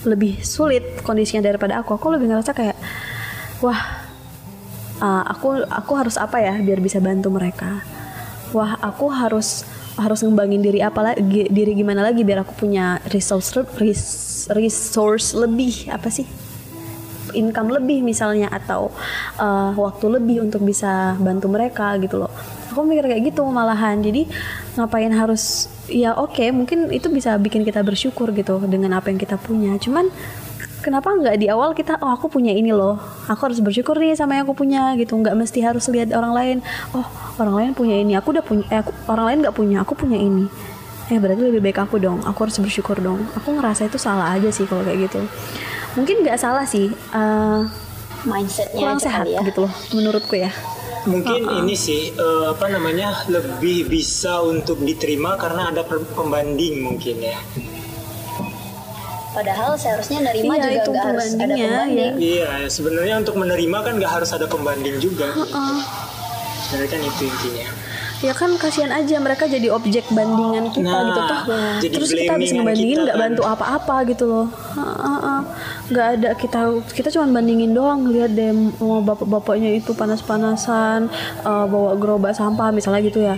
lebih 0.05 0.41
sulit 0.45 1.01
kondisinya 1.03 1.45
daripada 1.45 1.81
aku. 1.81 1.97
Aku 1.97 2.13
lebih 2.13 2.31
ngerasa 2.31 2.53
kayak 2.57 2.77
wah 3.61 3.81
uh, 5.01 5.25
aku 5.29 5.65
aku 5.67 5.93
harus 5.99 6.17
apa 6.21 6.41
ya 6.41 6.55
biar 6.61 6.79
bisa 6.81 7.03
bantu 7.03 7.33
mereka? 7.33 7.83
Wah 8.55 8.79
aku 8.79 9.11
harus 9.11 9.67
harus 9.95 10.21
ngembangin 10.27 10.63
diri 10.63 10.81
apa 10.83 11.15
lagi 11.15 11.47
diri 11.51 11.73
gimana 11.75 12.03
lagi 12.03 12.27
biar 12.27 12.43
aku 12.43 12.67
punya 12.67 12.99
resource 13.15 13.55
resource 14.53 15.35
lebih 15.35 15.91
apa 15.91 16.09
sih? 16.09 16.27
Income 17.35 17.83
lebih 17.83 18.07
misalnya 18.07 18.47
atau 18.47 18.95
uh, 19.43 19.75
waktu 19.75 20.07
lebih 20.07 20.47
untuk 20.47 20.63
bisa 20.63 21.19
bantu 21.19 21.51
mereka 21.51 21.99
gitu 21.99 22.23
loh 22.23 22.31
aku 22.75 22.83
mikir 22.83 23.07
kayak 23.07 23.23
gitu 23.31 23.47
malahan. 23.47 24.03
Jadi 24.03 24.27
ngapain 24.75 25.15
harus 25.15 25.71
ya 25.87 26.19
oke 26.19 26.35
okay, 26.35 26.51
mungkin 26.51 26.91
itu 26.91 27.07
bisa 27.07 27.39
bikin 27.39 27.63
kita 27.63 27.87
bersyukur 27.87 28.35
gitu 28.35 28.59
dengan 28.67 28.99
apa 28.99 29.15
yang 29.15 29.23
kita 29.23 29.39
punya. 29.39 29.79
Cuman 29.79 30.11
kenapa 30.83 31.15
nggak 31.15 31.41
di 31.41 31.47
awal 31.49 31.73
kita 31.73 31.97
oh 32.03 32.11
aku 32.11 32.27
punya 32.27 32.51
ini 32.51 32.75
loh. 32.75 32.99
Aku 33.31 33.47
harus 33.47 33.63
bersyukur 33.63 33.97
nih 33.97 34.19
sama 34.19 34.37
yang 34.37 34.45
aku 34.51 34.59
punya 34.59 34.99
gitu. 34.99 35.15
Nggak 35.15 35.39
mesti 35.39 35.63
harus 35.63 35.87
lihat 35.89 36.11
orang 36.11 36.35
lain 36.35 36.57
oh 36.93 37.07
orang 37.39 37.55
lain 37.55 37.71
punya 37.79 37.97
ini. 38.03 38.13
Aku 38.19 38.35
udah 38.35 38.45
punya 38.45 38.67
eh, 38.75 38.83
aku, 38.83 38.91
orang 39.07 39.25
lain 39.31 39.39
nggak 39.47 39.57
punya. 39.57 39.77
Aku 39.87 39.95
punya 39.95 40.19
ini. 40.19 40.51
Eh 41.13 41.21
berarti 41.21 41.41
lebih 41.41 41.63
baik 41.63 41.79
aku 41.87 42.03
dong. 42.03 42.21
Aku 42.27 42.49
harus 42.49 42.59
bersyukur 42.59 42.99
dong. 42.99 43.23
Aku 43.39 43.55
ngerasa 43.55 43.87
itu 43.87 43.97
salah 43.97 44.35
aja 44.35 44.51
sih 44.51 44.67
kalau 44.67 44.83
kayak 44.83 45.07
gitu. 45.07 45.23
Mungkin 45.95 46.27
nggak 46.27 46.41
salah 46.43 46.67
sih 46.67 46.91
uh, 47.15 47.84
mindsetnya 48.25 48.81
kurang 48.81 49.01
sehat 49.01 49.27
ya. 49.29 49.41
gitu 49.45 49.69
loh 49.69 49.73
menurutku 49.93 50.35
ya 50.37 50.51
mungkin 51.05 51.45
uh 51.45 51.51
-uh. 51.53 51.61
ini 51.61 51.75
sih 51.77 52.13
uh, 52.17 52.57
apa 52.57 52.67
namanya 52.73 53.29
lebih 53.29 53.89
bisa 53.89 54.41
untuk 54.41 54.81
diterima 54.81 55.37
karena 55.37 55.71
ada 55.71 55.85
pembanding 55.87 56.81
mungkin 56.81 57.21
ya 57.21 57.39
Padahal 59.35 59.75
seharusnya 59.75 60.31
nerima 60.31 60.55
iya, 60.55 60.63
juga 60.63 60.75
itu 60.79 60.91
gak 60.95 61.07
harus 61.11 61.27
ada 61.35 61.55
pembanding. 61.59 61.99
Ya. 61.99 62.11
Iya, 62.15 62.51
sebenarnya 62.71 63.19
untuk 63.19 63.35
menerima 63.35 63.79
kan 63.83 63.93
gak 63.99 64.13
harus 64.23 64.31
ada 64.31 64.47
pembanding 64.47 65.03
juga. 65.03 65.27
Uh 65.35 65.43
-uh. 65.43 65.77
Sebenarnya 66.71 66.91
kan 66.95 67.01
itu 67.03 67.23
intinya 67.27 67.67
ya 68.25 68.33
kan 68.33 68.57
kasihan 68.57 68.89
aja 68.89 69.21
mereka 69.21 69.45
jadi 69.45 69.69
objek 69.69 70.09
bandingan 70.09 70.73
kita 70.73 70.89
nah, 70.89 71.05
gitu 71.05 71.21
tuh 71.21 71.41
terus 71.93 72.11
kita 72.17 72.33
habis 72.41 72.57
ngebandingin 72.57 73.05
nggak 73.05 73.17
kan. 73.21 73.25
bantu 73.29 73.43
apa-apa 73.45 73.97
gitu 74.09 74.25
loh. 74.25 74.47
Nggak 75.93 76.07
ada 76.17 76.29
kita 76.33 76.61
kita 76.97 77.09
cuma 77.13 77.29
bandingin 77.29 77.77
doang. 77.77 78.09
Lihat 78.09 78.33
deh 78.33 78.51
mau 78.81 79.05
bapak-bapaknya 79.05 79.77
itu 79.77 79.93
panas-panasan 79.93 81.13
uh, 81.45 81.67
bawa 81.69 81.93
gerobak 82.01 82.33
sampah 82.33 82.73
misalnya 82.73 83.05
gitu 83.05 83.21
ya 83.21 83.37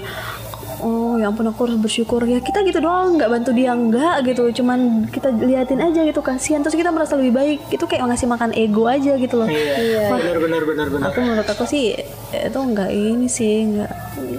oh 0.87 1.19
ya 1.19 1.27
ampun 1.27 1.51
aku 1.51 1.67
harus 1.67 1.79
bersyukur 1.83 2.23
ya. 2.23 2.39
Kita 2.39 2.63
gitu 2.63 2.79
doang 2.79 3.19
nggak 3.19 3.27
bantu 3.27 3.51
dia 3.51 3.75
nggak 3.75 4.23
gitu. 4.31 4.63
Cuman 4.63 5.11
kita 5.11 5.35
liatin 5.35 5.83
aja 5.83 6.07
gitu 6.07 6.23
kasihan. 6.23 6.63
Terus 6.63 6.79
kita 6.79 6.95
merasa 6.95 7.19
lebih 7.19 7.35
baik. 7.35 7.59
Itu 7.75 7.91
kayak 7.91 8.07
ngasih 8.07 8.31
makan 8.31 8.51
ego 8.55 8.87
aja 8.87 9.19
gitu 9.19 9.35
loh. 9.43 9.49
Iya, 9.51 10.15
Wah, 10.15 10.19
benar 10.23 10.39
benar 10.39 10.63
benar 10.63 10.87
benar. 10.89 11.07
Aku 11.11 11.19
menurut 11.21 11.49
aku 11.51 11.65
sih 11.67 11.99
itu 12.31 12.59
nggak 12.59 12.91
ini 12.95 13.27
sih 13.27 13.67
nggak 13.75 13.93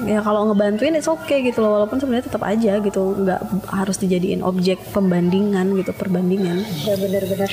ya 0.08 0.20
kalau 0.24 0.48
ngebantuin 0.52 0.96
itu 0.96 1.10
oke 1.12 1.28
okay 1.28 1.44
gitu 1.44 1.60
loh. 1.60 1.84
Walaupun 1.84 2.00
sebenarnya 2.00 2.32
tetap 2.32 2.44
aja 2.48 2.80
gitu 2.80 3.02
nggak 3.20 3.42
harus 3.68 4.00
dijadiin 4.00 4.40
objek 4.40 4.80
pembandingan 4.96 5.76
gitu 5.76 5.92
perbandingan. 5.92 6.64
Ya 6.88 6.96
benar 6.96 7.24
benar. 7.28 7.52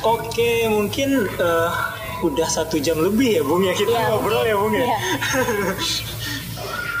Oke 0.00 0.64
mungkin 0.72 1.28
uh, 1.40 1.70
udah 2.24 2.48
satu 2.48 2.76
jam 2.80 3.00
lebih 3.00 3.40
ya 3.40 3.42
bung 3.44 3.64
ya. 3.64 3.72
Kita 3.72 3.92
ya, 3.92 4.08
ngobrol 4.12 4.44
ya 4.44 4.56
bung 4.56 4.74
ya, 4.76 4.84
ya. 4.84 4.98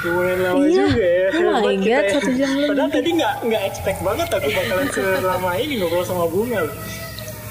lumayan 0.00 0.38
lama 0.40 0.64
iya. 0.64 0.84
juga 0.88 1.06
ya. 1.06 1.28
Oh 1.30 1.60
my 1.60 1.76
god, 1.76 1.84
ya. 1.84 1.98
satu 2.16 2.30
jam 2.32 2.50
lebih. 2.56 2.68
Padahal 2.72 2.90
tadi 2.90 3.10
nggak 3.20 3.34
nggak 3.46 3.62
expect 3.68 3.98
banget 4.00 4.28
aku 4.32 4.48
bakalan 4.48 4.86
selama 4.94 5.50
ini 5.60 5.74
ngobrol 5.80 6.04
sama 6.04 6.24
bunga. 6.26 6.60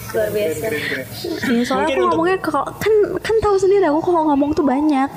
Luar 0.10 0.30
biasa. 0.34 0.66
Keren, 0.66 0.82
keren, 0.89 1.06
keren. 1.06 1.54
Ya, 1.54 1.64
soalnya 1.70 1.88
aku 1.93 2.02
ngomongnya 2.10 2.38
kalau 2.41 2.64
kan 2.82 2.93
kan 3.22 3.36
tahu 3.45 3.56
sendiri 3.62 3.86
aku 3.86 4.02
kalau 4.02 4.22
ngomong 4.34 4.52
tuh 4.58 4.66
banyak. 4.66 5.10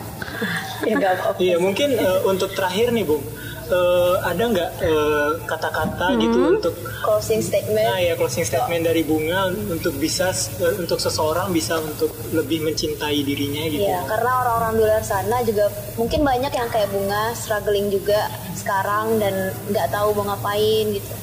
ya, 0.83 0.97
Iya 1.39 1.57
mungkin 1.63 1.95
uh, 1.97 2.27
untuk 2.27 2.53
terakhir 2.59 2.91
nih 2.91 3.07
bung 3.07 3.23
uh, 3.71 4.17
ada 4.27 4.43
nggak 4.43 4.71
uh, 4.83 5.31
kata-kata 5.47 6.07
hmm. 6.13 6.19
gitu 6.25 6.39
untuk 6.59 6.75
closing 7.05 7.43
statement? 7.45 7.87
Nah 7.87 8.01
ya 8.01 8.15
closing 8.19 8.43
statement 8.43 8.83
dari 8.89 9.03
bunga 9.07 9.53
untuk 9.53 9.95
bisa 10.01 10.35
uh, 10.63 10.75
untuk 10.81 10.99
seseorang 10.99 11.53
bisa 11.55 11.79
untuk 11.79 12.11
lebih 12.33 12.65
mencintai 12.67 13.23
dirinya 13.23 13.63
gitu. 13.69 13.85
Iya 13.87 14.03
karena 14.09 14.31
orang-orang 14.43 14.73
di 14.79 14.83
luar 14.83 15.05
sana 15.05 15.37
juga 15.47 15.71
mungkin 15.95 16.21
banyak 16.27 16.53
yang 16.53 16.69
kayak 16.73 16.91
bunga 16.91 17.37
struggling 17.37 17.93
juga 17.93 18.27
sekarang 18.57 19.21
dan 19.23 19.55
nggak 19.71 19.89
tahu 19.93 20.17
mau 20.19 20.35
ngapain 20.35 20.87
gitu. 20.97 21.15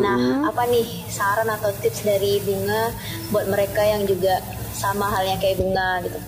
Nah 0.00 0.18
hmm. 0.18 0.50
apa 0.50 0.62
nih 0.66 0.86
saran 1.06 1.46
atau 1.46 1.70
tips 1.78 2.02
dari 2.02 2.42
bunga 2.42 2.90
buat 3.30 3.46
mereka 3.46 3.84
yang 3.84 4.02
juga 4.08 4.42
sama 4.74 5.06
halnya 5.06 5.38
kayak 5.38 5.62
bunga 5.62 6.02
gitu? 6.02 6.20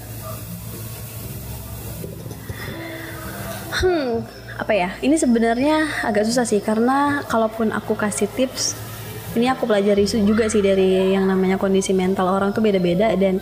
Hmm, 3.77 4.25
apa 4.57 4.73
ya? 4.73 4.97
Ini 5.05 5.17
sebenarnya 5.21 6.05
agak 6.05 6.25
susah 6.25 6.49
sih 6.49 6.65
karena 6.65 7.21
kalaupun 7.29 7.73
aku 7.73 7.93
kasih 7.93 8.29
tips 8.33 8.77
ini 9.37 9.53
aku 9.53 9.69
pelajari 9.69 10.09
juga 10.09 10.49
sih 10.49 10.65
dari 10.65 11.13
yang 11.13 11.29
namanya 11.29 11.61
kondisi 11.61 11.93
mental 11.93 12.33
orang 12.33 12.57
tuh 12.57 12.65
beda-beda 12.65 13.13
dan 13.21 13.37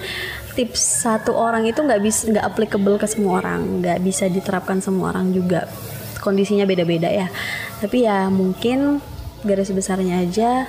tips 0.59 1.07
satu 1.07 1.31
orang 1.39 1.71
itu 1.71 1.79
nggak 1.79 2.03
bisa 2.03 2.35
nggak 2.35 2.43
applicable 2.43 2.99
ke 2.99 3.07
semua 3.07 3.39
orang 3.39 3.79
nggak 3.79 4.03
bisa 4.03 4.27
diterapkan 4.27 4.83
semua 4.83 5.15
orang 5.15 5.31
juga. 5.31 5.71
Kondisinya 6.19 6.67
beda-beda 6.67 7.07
ya. 7.07 7.31
Tapi 7.79 8.11
ya 8.11 8.27
mungkin 8.27 8.99
garis 9.47 9.71
besarnya 9.71 10.25
aja 10.25 10.67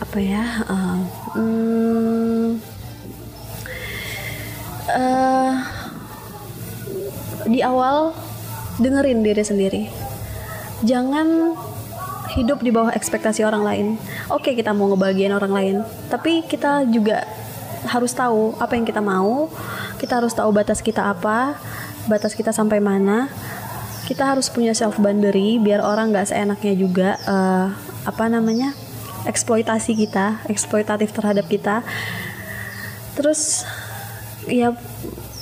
apa 0.00 0.18
ya 0.18 0.44
uh, 0.66 0.98
hmm, 1.36 2.48
uh, 4.90 5.52
di 7.46 7.60
awal 7.62 8.10
dengerin 8.80 9.20
diri 9.20 9.44
sendiri. 9.44 9.82
Jangan 10.82 11.54
hidup 12.32 12.64
di 12.64 12.72
bawah 12.72 12.94
ekspektasi 12.96 13.44
orang 13.44 13.62
lain. 13.62 13.86
Oke 14.32 14.56
kita 14.56 14.72
mau 14.72 14.88
ngebagian 14.90 15.36
orang 15.36 15.52
lain 15.52 15.76
tapi 16.08 16.42
kita 16.48 16.88
juga 16.88 17.28
harus 17.84 18.16
tahu 18.16 18.56
apa 18.56 18.72
yang 18.74 18.88
kita 18.88 19.04
mau. 19.04 19.52
Kita 20.00 20.24
harus 20.24 20.32
tahu 20.32 20.48
batas 20.50 20.80
kita 20.80 21.12
apa 21.12 21.60
batas 22.08 22.32
kita 22.32 22.50
sampai 22.56 22.80
mana. 22.80 23.28
Kita 24.08 24.26
harus 24.26 24.50
punya 24.50 24.74
self 24.74 24.98
boundary 24.98 25.60
biar 25.60 25.84
orang 25.84 26.10
nggak 26.10 26.32
seenaknya 26.32 26.74
juga 26.74 27.08
uh, 27.28 27.66
apa 28.08 28.24
namanya 28.26 28.74
eksploitasi 29.28 29.92
kita 29.94 30.40
eksploitatif 30.48 31.12
terhadap 31.12 31.44
kita. 31.46 31.84
Terus 33.14 33.68
ya 34.48 34.72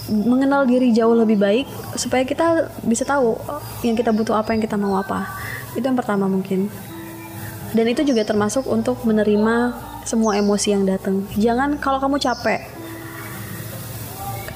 mengenal 0.09 0.65
diri 0.65 0.91
jauh 0.91 1.13
lebih 1.13 1.37
baik 1.37 1.67
supaya 1.95 2.25
kita 2.25 2.73
bisa 2.85 3.05
tahu 3.05 3.37
yang 3.85 3.95
kita 3.95 4.11
butuh 4.11 4.41
apa 4.41 4.57
yang 4.57 4.63
kita 4.65 4.75
mau 4.81 4.97
apa. 4.97 5.29
Itu 5.77 5.85
yang 5.85 5.97
pertama 5.97 6.27
mungkin. 6.27 6.73
Dan 7.77 7.85
itu 7.93 8.01
juga 8.01 8.25
termasuk 8.25 8.65
untuk 8.65 9.05
menerima 9.05 9.77
semua 10.09 10.41
emosi 10.41 10.73
yang 10.73 10.89
datang. 10.89 11.29
Jangan 11.37 11.77
kalau 11.77 12.01
kamu 12.01 12.17
capek. 12.17 12.65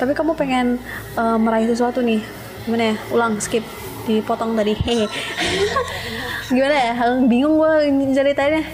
Tapi 0.01 0.13
kamu 0.17 0.33
pengen 0.33 0.81
uh, 1.15 1.37
meraih 1.37 1.69
sesuatu 1.69 2.01
nih. 2.01 2.25
Gimana 2.65 2.85
ya? 2.91 2.97
Ulang 3.13 3.37
skip. 3.39 3.63
Dipotong 4.09 4.57
tadi. 4.57 4.73
Gimana 6.57 6.75
ya? 6.75 6.93
Bingung 7.29 7.61
gue 7.61 7.73
ceritanya. 8.17 8.65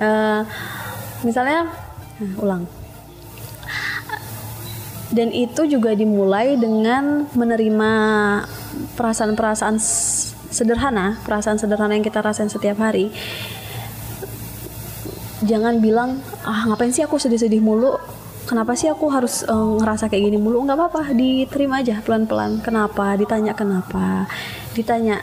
Uh, 0.00 0.40
misalnya 1.20 1.68
uh, 2.18 2.42
ulang 2.42 2.64
dan 5.14 5.30
itu 5.30 5.70
juga 5.70 5.94
dimulai 5.94 6.58
dengan 6.58 7.30
menerima 7.30 7.90
perasaan-perasaan 8.98 9.78
sederhana, 10.50 11.20
perasaan 11.22 11.62
sederhana 11.62 11.94
yang 11.94 12.02
kita 12.02 12.18
rasain 12.22 12.50
setiap 12.50 12.82
hari. 12.82 13.14
Jangan 15.46 15.78
bilang, 15.78 16.18
ah 16.42 16.66
ngapain 16.66 16.90
sih 16.90 17.06
aku 17.06 17.20
sedih-sedih 17.22 17.62
mulu, 17.62 17.94
kenapa 18.48 18.74
sih 18.74 18.90
aku 18.90 19.06
harus 19.12 19.46
uh, 19.46 19.78
ngerasa 19.78 20.10
kayak 20.10 20.32
gini 20.32 20.38
mulu? 20.40 20.64
Nggak 20.64 20.78
apa-apa 20.80 21.12
diterima 21.12 21.82
aja 21.82 22.00
pelan-pelan. 22.02 22.62
Kenapa? 22.64 23.14
Ditanya 23.14 23.52
kenapa? 23.52 24.26
Ditanya 24.72 25.22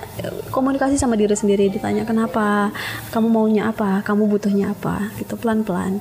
komunikasi 0.53 0.95
sama 0.95 1.19
diri 1.19 1.33
sendiri 1.33 1.67
ditanya 1.67 2.07
kenapa? 2.07 2.69
Kamu 3.11 3.27
maunya 3.27 3.67
apa? 3.67 3.99
Kamu 4.05 4.31
butuhnya 4.31 4.71
apa? 4.71 5.11
Gitu 5.17 5.33
pelan-pelan. 5.35 5.99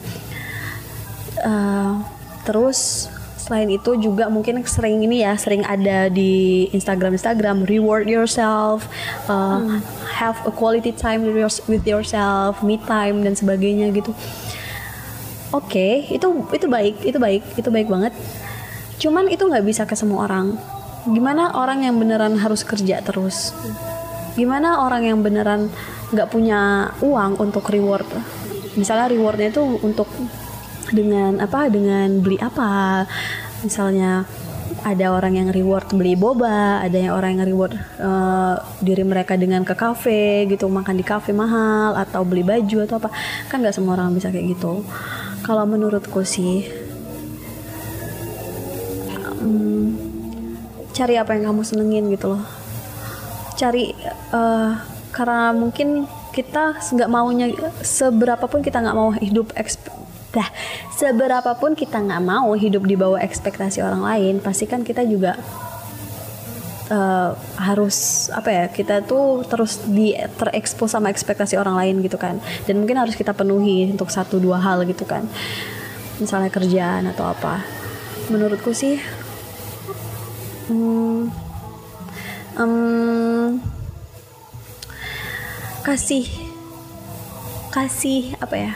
Uh, 1.42 1.98
terus 2.44 3.08
selain 3.42 3.66
itu 3.74 3.98
juga 3.98 4.30
mungkin 4.30 4.62
sering 4.62 5.02
ini 5.02 5.26
ya 5.26 5.34
sering 5.34 5.66
ada 5.66 6.06
di 6.06 6.70
Instagram 6.70 7.18
Instagram 7.18 7.66
reward 7.66 8.06
yourself 8.06 8.86
uh, 9.26 9.58
hmm. 9.58 9.82
have 10.14 10.38
a 10.46 10.52
quality 10.54 10.94
time 10.94 11.26
with 11.66 11.82
yourself 11.82 12.62
me 12.62 12.78
time 12.86 13.26
dan 13.26 13.34
sebagainya 13.34 13.90
gitu. 13.90 14.14
Oke 15.50 15.74
okay, 15.74 15.92
itu 16.14 16.30
itu 16.54 16.66
baik 16.70 17.02
itu 17.02 17.18
baik 17.18 17.42
itu 17.58 17.68
baik 17.68 17.90
banget. 17.90 18.14
Cuman 19.02 19.26
itu 19.26 19.42
nggak 19.42 19.66
bisa 19.66 19.82
ke 19.90 19.98
semua 19.98 20.30
orang. 20.30 20.54
Gimana 21.02 21.58
orang 21.58 21.82
yang 21.82 21.98
beneran 21.98 22.38
harus 22.38 22.62
kerja 22.62 23.02
terus? 23.02 23.50
Gimana 24.38 24.86
orang 24.86 25.02
yang 25.02 25.18
beneran 25.18 25.66
nggak 26.14 26.30
punya 26.30 26.94
uang 27.02 27.42
untuk 27.42 27.66
reward? 27.74 28.06
Misalnya 28.78 29.10
rewardnya 29.10 29.50
itu 29.50 29.60
untuk 29.82 30.06
dengan 30.92 31.40
apa 31.40 31.66
dengan 31.72 32.20
beli 32.20 32.38
apa. 32.38 33.04
Misalnya 33.64 34.28
ada 34.82 35.14
orang 35.14 35.36
yang 35.38 35.48
reward 35.52 35.86
beli 35.94 36.16
boba, 36.16 36.82
ada 36.82 36.96
yang 36.96 37.14
orang 37.14 37.38
yang 37.38 37.46
reward 37.46 37.76
uh, 38.00 38.56
diri 38.82 39.04
mereka 39.04 39.36
dengan 39.38 39.62
ke 39.62 39.76
kafe 39.76 40.48
gitu, 40.48 40.66
makan 40.66 40.98
di 40.98 41.04
kafe 41.06 41.30
mahal 41.30 41.94
atau 41.94 42.24
beli 42.24 42.42
baju 42.42 42.88
atau 42.88 42.96
apa, 42.98 43.08
kan 43.46 43.62
nggak 43.62 43.74
semua 43.74 43.94
orang 43.94 44.16
bisa 44.16 44.32
kayak 44.32 44.56
gitu. 44.58 44.82
Kalau 45.46 45.64
menurutku 45.68 46.26
sih, 46.26 46.66
um, 49.38 49.94
cari 50.90 51.14
apa 51.20 51.36
yang 51.36 51.52
kamu 51.52 51.62
senengin 51.62 52.04
gitu 52.10 52.34
loh, 52.34 52.42
cari 53.54 53.94
uh, 54.34 54.82
karena 55.14 55.52
mungkin 55.54 56.08
kita 56.32 56.80
nggak 56.80 57.10
maunya 57.12 57.52
seberapa 57.84 58.48
pun 58.48 58.64
kita 58.64 58.80
nggak 58.80 58.96
mau 58.96 59.12
hidup 59.12 59.52
Dah, 60.32 60.48
seberapapun 60.96 61.76
kita 61.76 62.00
nggak 62.00 62.22
mau 62.24 62.56
hidup 62.56 62.88
di 62.88 62.96
bawah 62.96 63.20
ekspektasi 63.20 63.84
orang 63.84 64.00
lain, 64.00 64.34
pasti 64.40 64.64
kan 64.64 64.80
kita 64.80 65.04
juga 65.04 65.36
uh, 66.88 67.36
harus 67.60 68.28
apa 68.32 68.48
ya 68.48 68.64
kita 68.72 69.04
tuh 69.04 69.44
terus 69.44 69.84
di 69.84 70.16
terekspos 70.40 70.96
sama 70.96 71.12
ekspektasi 71.12 71.60
orang 71.60 71.76
lain 71.76 71.94
gitu 72.00 72.16
kan. 72.16 72.40
Dan 72.64 72.80
mungkin 72.80 72.96
harus 72.96 73.12
kita 73.12 73.36
penuhi 73.36 73.92
untuk 73.92 74.08
satu 74.08 74.40
dua 74.40 74.56
hal 74.56 74.88
gitu 74.88 75.04
kan. 75.04 75.28
Misalnya 76.16 76.48
kerjaan 76.48 77.12
atau 77.12 77.28
apa. 77.28 77.60
Menurutku 78.32 78.72
sih 78.72 78.96
hmm, 80.72 81.28
um, 82.56 83.60
kasih 85.84 86.24
kasih 87.72 88.36
apa 88.38 88.56
ya 88.56 88.72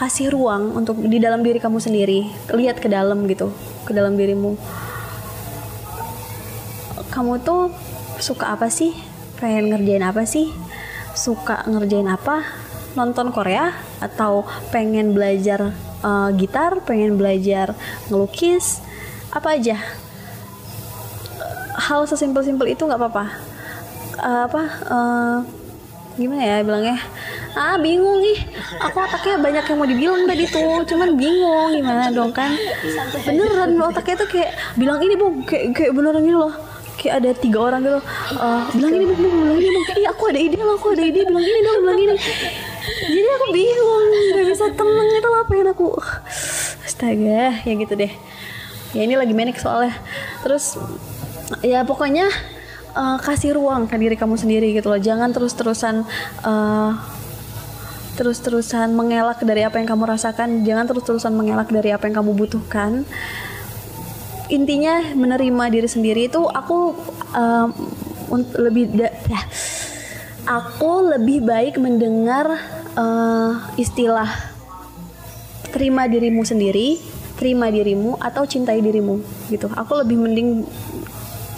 kasih 0.00 0.32
ruang 0.32 0.72
untuk 0.72 0.96
di 1.04 1.20
dalam 1.20 1.44
diri 1.44 1.60
kamu 1.60 1.76
sendiri. 1.76 2.24
Lihat 2.48 2.80
ke 2.80 2.88
dalam 2.88 3.28
gitu 3.28 3.52
ke 3.84 3.92
dalam 3.92 4.16
dirimu. 4.16 4.56
Kamu 7.12 7.44
tuh 7.44 7.68
suka 8.16 8.56
apa 8.56 8.72
sih? 8.72 8.96
Pengen 9.36 9.68
ngerjain 9.68 10.00
apa 10.00 10.24
sih? 10.24 10.48
Suka 11.12 11.68
ngerjain 11.68 12.08
apa? 12.08 12.40
Nonton 12.96 13.28
Korea? 13.28 13.76
Atau 14.00 14.48
pengen 14.72 15.12
belajar 15.12 15.76
uh, 16.00 16.32
gitar? 16.32 16.80
Pengen 16.88 17.20
belajar 17.20 17.76
ngelukis? 18.08 18.80
Apa 19.36 19.60
aja? 19.60 19.76
Hal 21.76 22.08
sesimpel-simpel 22.08 22.72
itu 22.72 22.88
nggak 22.88 22.96
apa-apa. 22.96 23.26
Uh, 24.16 24.42
apa 24.48 24.62
uh, 24.88 25.38
gimana 26.20 26.42
ya 26.44 26.56
bilangnya? 26.60 27.00
Ah 27.56 27.80
bingung 27.80 28.20
nih. 28.20 28.38
Aku 28.84 28.96
otaknya 29.00 29.40
banyak 29.40 29.64
yang 29.64 29.78
mau 29.80 29.88
dibilang 29.88 30.22
tadi 30.28 30.44
tuh. 30.46 30.84
Cuman 30.84 31.16
bingung 31.16 31.72
gimana 31.72 32.12
dong 32.12 32.30
kan. 32.36 32.52
Beneran 33.24 33.80
otaknya 33.80 34.14
tuh 34.20 34.28
kayak 34.28 34.50
bilang 34.76 35.00
ini 35.00 35.16
bu 35.16 35.40
kayak 35.48 35.72
kayak 35.72 35.92
beneran 35.96 36.22
gitu 36.22 36.38
loh. 36.38 36.54
Kayak 37.00 37.14
ada 37.24 37.30
tiga 37.32 37.58
orang 37.58 37.80
gitu. 37.80 38.00
Uh, 38.36 38.62
bilang 38.76 38.92
ini 39.00 39.04
bu 39.08 39.14
bilang 39.16 39.58
ini 39.58 39.68
bu 39.72 39.80
iya 39.96 40.08
aku 40.12 40.24
ada 40.28 40.40
ide 40.44 40.58
loh 40.60 40.76
aku 40.76 40.92
ada 40.92 41.02
ide. 41.02 41.20
Bilang 41.24 41.46
ini 41.48 41.58
dong 41.64 41.78
bilang 41.82 41.98
ini. 41.98 42.14
Jadi 43.00 43.28
aku 43.40 43.46
bingung. 43.50 44.04
Gak 44.36 44.44
bisa 44.46 44.66
tenang 44.76 45.08
itu 45.08 45.28
lah 45.32 45.42
pengen 45.48 45.66
aku. 45.72 45.88
Astaga 46.84 47.64
ya 47.64 47.72
gitu 47.74 47.94
deh. 47.96 48.12
Ya 48.92 49.00
ini 49.08 49.14
lagi 49.16 49.32
menik 49.32 49.58
soalnya. 49.58 49.96
Terus 50.46 50.76
ya 51.66 51.82
pokoknya 51.82 52.30
uh, 52.94 53.18
kasih 53.20 53.56
ruang 53.56 53.86
ke 53.86 53.96
diri 53.96 54.16
kamu 54.16 54.36
sendiri 54.38 54.72
gitu 54.74 54.90
loh. 54.90 55.00
Jangan 55.00 55.30
terus 55.34 55.52
terusan 55.54 56.06
uh, 56.44 56.90
terus-terusan 58.18 58.92
mengelak 58.92 59.40
dari 59.40 59.64
apa 59.64 59.80
yang 59.80 59.88
kamu 59.88 60.04
rasakan. 60.04 60.62
Jangan 60.66 60.84
terus-terusan 60.90 61.32
mengelak 61.32 61.72
dari 61.72 61.94
apa 61.94 62.04
yang 62.10 62.20
kamu 62.20 62.36
butuhkan. 62.36 63.08
Intinya 64.50 65.14
menerima 65.14 65.64
diri 65.70 65.88
sendiri 65.88 66.26
itu 66.26 66.42
aku 66.44 66.98
um, 67.32 67.70
lebih 68.58 68.92
ya, 69.30 69.42
aku 70.44 71.16
lebih 71.16 71.46
baik 71.46 71.78
mendengar 71.78 72.58
uh, 72.98 73.52
istilah 73.78 74.26
terima 75.70 76.10
dirimu 76.10 76.42
sendiri 76.42 76.98
terima 77.40 77.72
dirimu 77.72 78.20
atau 78.20 78.44
cintai 78.44 78.84
dirimu 78.84 79.24
gitu. 79.48 79.72
Aku 79.72 79.96
lebih 80.04 80.20
mending 80.20 80.68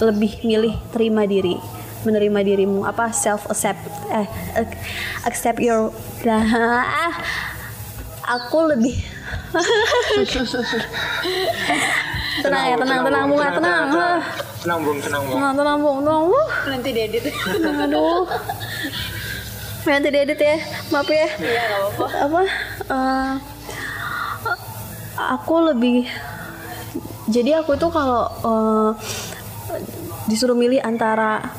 lebih 0.03 0.42
milih 0.42 0.74
terima 0.90 1.22
diri 1.22 1.55
menerima 2.03 2.40
dirimu. 2.42 2.82
Apa? 2.82 3.14
Self 3.14 3.46
accept 3.46 3.78
eh 4.11 4.26
accept 5.22 5.62
your 5.62 5.94
nah, 6.26 6.42
aku 8.34 8.74
lebih 8.74 8.98
tenang 12.42 12.64
ya 12.64 12.76
tenang 12.80 13.00
tenang 13.07 13.24
bunga 13.28 13.48
tenang 13.55 13.84
tenang. 13.92 14.80
bung 14.82 14.98
tenang 14.98 15.22
bung. 15.26 15.36
Tenang 15.38 15.55
tenang 15.55 15.78
bung 15.78 15.98
tenang. 16.03 16.22
Bung 16.30 16.48
nanti 16.66 16.88
diedit. 16.90 17.24
Aduh. 17.86 18.26
Nanti 19.82 20.09
diedit 20.11 20.38
ya. 20.38 20.57
Maaf 20.90 21.09
ya. 21.11 21.28
Iya 21.38 21.64
apa? 21.98 22.40
Uh, 22.90 23.32
aku 25.18 25.55
lebih 25.70 26.07
jadi 27.30 27.62
aku 27.62 27.78
tuh 27.78 27.90
kalau 27.92 28.26
uh, 28.42 28.90
disuruh 30.27 30.57
milih 30.57 30.81
antara 30.85 31.53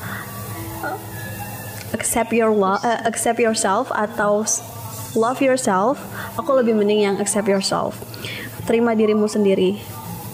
accept 1.93 2.34
your 2.34 2.51
love, 2.51 2.82
uh, 2.82 2.99
accept 3.05 3.38
yourself 3.38 3.93
atau 3.93 4.43
love 5.14 5.39
yourself, 5.39 6.01
aku 6.36 6.57
lebih 6.57 6.74
mending 6.74 7.05
yang 7.05 7.16
accept 7.22 7.45
yourself. 7.45 7.95
Terima 8.66 8.97
dirimu 8.97 9.30
sendiri 9.30 9.78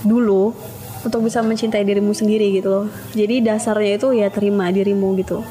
dulu 0.08 0.56
untuk 1.04 1.24
bisa 1.24 1.44
mencintai 1.44 1.84
dirimu 1.84 2.16
sendiri 2.16 2.52
gitu 2.56 2.68
loh. 2.72 2.86
Jadi 3.12 3.44
dasarnya 3.44 4.00
itu 4.00 4.08
ya 4.16 4.28
terima 4.32 4.72
dirimu 4.72 5.16
gitu. 5.20 5.44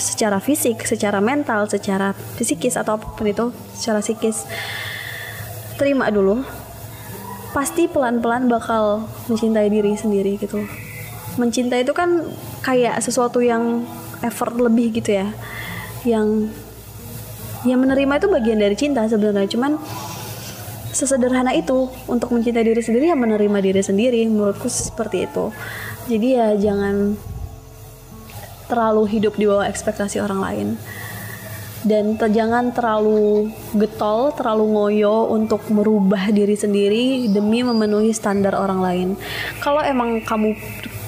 Secara 0.00 0.40
fisik, 0.40 0.88
secara 0.88 1.20
mental, 1.20 1.68
secara 1.68 2.16
psikis 2.40 2.80
atau 2.80 2.96
apa 2.96 3.06
pun 3.12 3.28
itu, 3.28 3.52
secara 3.76 4.00
psikis 4.00 4.48
terima 5.76 6.08
dulu. 6.08 6.40
Pasti 7.50 7.90
pelan-pelan 7.90 8.46
bakal 8.46 9.04
mencintai 9.28 9.68
diri 9.68 9.92
sendiri 9.98 10.40
gitu. 10.40 10.64
Mencintai 11.38 11.86
itu 11.86 11.94
kan 11.94 12.26
kayak 12.64 12.98
sesuatu 13.04 13.38
yang 13.44 13.86
effort 14.24 14.56
lebih 14.56 14.94
gitu 14.96 15.20
ya. 15.20 15.28
Yang 16.02 16.50
yang 17.68 17.78
menerima 17.84 18.16
itu 18.16 18.28
bagian 18.32 18.58
dari 18.58 18.76
cinta 18.78 19.04
sebenarnya. 19.04 19.50
Cuman 19.52 19.76
sesederhana 20.90 21.54
itu 21.54 21.86
untuk 22.10 22.34
mencintai 22.34 22.66
diri 22.66 22.82
sendiri 22.82 23.12
ya 23.12 23.16
menerima 23.16 23.58
diri 23.60 23.82
sendiri. 23.84 24.26
Menurutku 24.26 24.66
seperti 24.66 25.28
itu. 25.28 25.52
Jadi 26.08 26.28
ya 26.34 26.56
jangan 26.56 27.14
terlalu 28.70 29.02
hidup 29.18 29.34
di 29.34 29.44
bawah 29.50 29.66
ekspektasi 29.66 30.22
orang 30.22 30.40
lain. 30.40 30.68
Dan 31.80 32.20
te 32.20 32.28
jangan 32.28 32.76
terlalu 32.76 33.48
getol, 33.72 34.36
terlalu 34.36 34.64
ngoyo 34.68 35.32
untuk 35.32 35.64
merubah 35.72 36.28
diri 36.28 36.52
sendiri 36.52 37.32
demi 37.32 37.64
memenuhi 37.64 38.12
standar 38.12 38.52
orang 38.52 38.80
lain. 38.84 39.08
Kalau 39.64 39.80
emang 39.80 40.20
kamu 40.20 40.52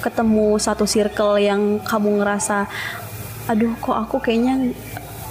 ketemu 0.03 0.59
satu 0.59 0.83
circle 0.83 1.39
yang 1.39 1.79
kamu 1.79 2.19
ngerasa 2.19 2.67
aduh 3.47 3.71
kok 3.79 3.95
aku 3.95 4.19
kayaknya 4.19 4.75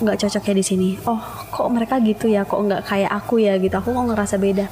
nggak 0.02 0.18
cocok 0.18 0.42
ya 0.50 0.54
di 0.56 0.64
sini. 0.64 0.88
Oh 1.06 1.20
kok 1.52 1.68
mereka 1.70 2.00
gitu 2.02 2.26
ya? 2.26 2.42
Kok 2.42 2.60
nggak 2.66 2.82
kayak 2.88 3.12
aku 3.12 3.38
ya? 3.44 3.56
Gitu. 3.60 3.72
Aku 3.72 3.94
kok 3.94 4.06
ngerasa 4.08 4.36
beda. 4.36 4.66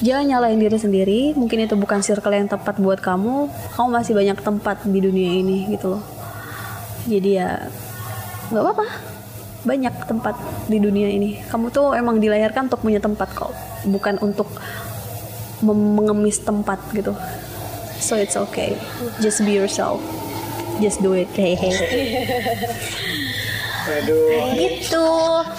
Jangan 0.00 0.24
nyalain 0.24 0.58
diri 0.58 0.78
sendiri. 0.78 1.20
Mungkin 1.36 1.68
itu 1.68 1.74
bukan 1.74 2.00
circle 2.00 2.32
yang 2.32 2.48
tepat 2.48 2.80
buat 2.80 3.02
kamu. 3.02 3.50
Kamu 3.76 3.88
masih 3.92 4.14
banyak 4.16 4.38
tempat 4.40 4.86
di 4.86 4.98
dunia 5.02 5.30
ini 5.42 5.68
gitu 5.68 5.98
loh. 5.98 6.02
Jadi 7.04 7.30
ya 7.36 7.68
nggak 8.54 8.62
apa-apa. 8.64 8.86
Banyak 9.68 9.94
tempat 10.08 10.34
di 10.70 10.78
dunia 10.80 11.12
ini. 11.12 11.42
Kamu 11.44 11.68
tuh 11.68 11.92
emang 11.92 12.16
dilahirkan 12.22 12.72
untuk 12.72 12.80
punya 12.80 13.02
tempat 13.02 13.28
kok. 13.36 13.52
Bukan 13.84 14.22
untuk 14.22 14.48
mengemis 15.58 16.38
tempat 16.46 16.78
gitu 16.94 17.10
so 17.98 18.14
it's 18.14 18.34
okay 18.34 18.74
just 19.18 19.42
be 19.42 19.52
yourself 19.52 19.98
just 20.78 20.98
do 21.00 21.12
it 21.12 21.28
hehe 21.32 21.58
Aduh, 23.88 24.52
Gitu. 24.52 25.00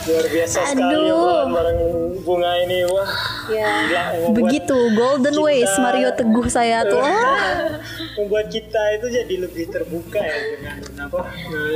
luar 0.06 0.26
biasa 0.30 0.62
sekali 0.64 0.86
Aduh. 1.02 1.18
obrolan 1.18 1.50
bareng 1.50 1.80
bunga 2.22 2.52
ini. 2.62 2.86
Wah, 2.86 3.10
Ya. 3.50 3.66
gila, 3.90 4.04
begitu 4.38 4.78
golden 4.94 5.34
kita- 5.34 5.42
ways 5.42 5.72
Mario 5.76 6.14
Teguh 6.14 6.46
saya 6.46 6.86
tuh 6.86 7.02
Ah. 7.02 7.82
membuat 8.22 8.54
kita 8.54 8.78
itu 8.94 9.10
jadi 9.10 9.36
lebih 9.40 9.74
terbuka 9.74 10.22
ya 10.22 10.38
dengan 10.46 10.78
apa 11.10 11.26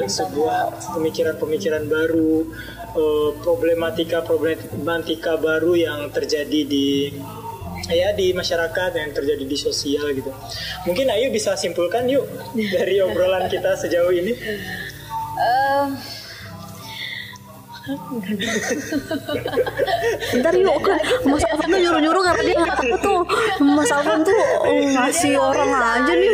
sebuah 0.05 0.59
pemikiran-pemikiran 0.93 1.89
baru 1.89 2.45
eh, 2.93 3.29
problematika 3.41 4.21
problematika 4.21 5.33
baru 5.35 5.73
yang 5.73 6.13
terjadi 6.13 6.59
di 6.63 7.17
ya 7.91 8.15
di 8.15 8.31
masyarakat 8.31 8.91
yang 8.95 9.11
terjadi 9.11 9.43
di 9.43 9.57
sosial 9.59 10.13
gitu. 10.15 10.31
Mungkin 10.87 11.11
Ayu 11.11 11.33
bisa 11.33 11.57
simpulkan 11.59 12.07
yuk 12.07 12.23
dari 12.55 13.03
obrolan 13.03 13.51
kita 13.51 13.75
sejauh 13.75 14.13
ini. 14.13 14.31
Em, 15.33 15.97
Ntar 20.39 20.55
yuk 20.55 20.79
kan 20.79 21.03
Mas 21.27 21.43
Alvan 21.51 21.67
tuh 21.67 21.79
nyuruh-nyuruh 21.83 22.23
karena 22.23 22.41
dia 22.47 22.55
nggak 22.63 22.79
tahu 22.79 22.95
tuh. 23.03 23.19
Mas 23.59 23.91
Alvan 23.91 24.23
tuh 24.23 24.39
oh, 24.63 24.87
ngasih 24.95 25.35
orang 25.35 25.67
aja 25.67 26.13
nih. 26.15 26.31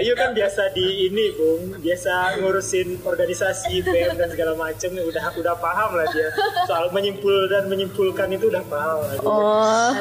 Ayu 0.00 0.16
kan 0.16 0.32
biasa 0.32 0.72
di 0.72 1.12
ini 1.12 1.36
bung. 1.36 1.76
Biasa 1.84 2.40
ngurusin 2.40 3.04
organisasi 3.04 3.84
BM 3.84 4.16
dan 4.16 4.32
segala 4.32 4.56
macam 4.56 4.88
udah 4.96 5.36
udah 5.36 5.54
paham 5.60 5.90
lah 6.00 6.08
dia. 6.16 6.32
Soal 6.64 6.88
menyimpul 6.96 7.44
dan 7.52 7.68
menyimpulkan 7.68 8.32
itu 8.32 8.48
udah 8.48 8.64
paham 8.72 9.04
lah 9.04 9.14
dia. 9.20 9.28
Oh. 9.28 9.92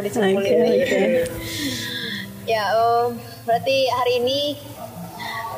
Oke, 0.00 0.08
nih. 0.08 0.32
oke. 0.40 1.04
Ya, 2.48 2.64
em, 2.76 3.20
berarti 3.44 3.76
hari 3.92 4.24
ini 4.24 4.56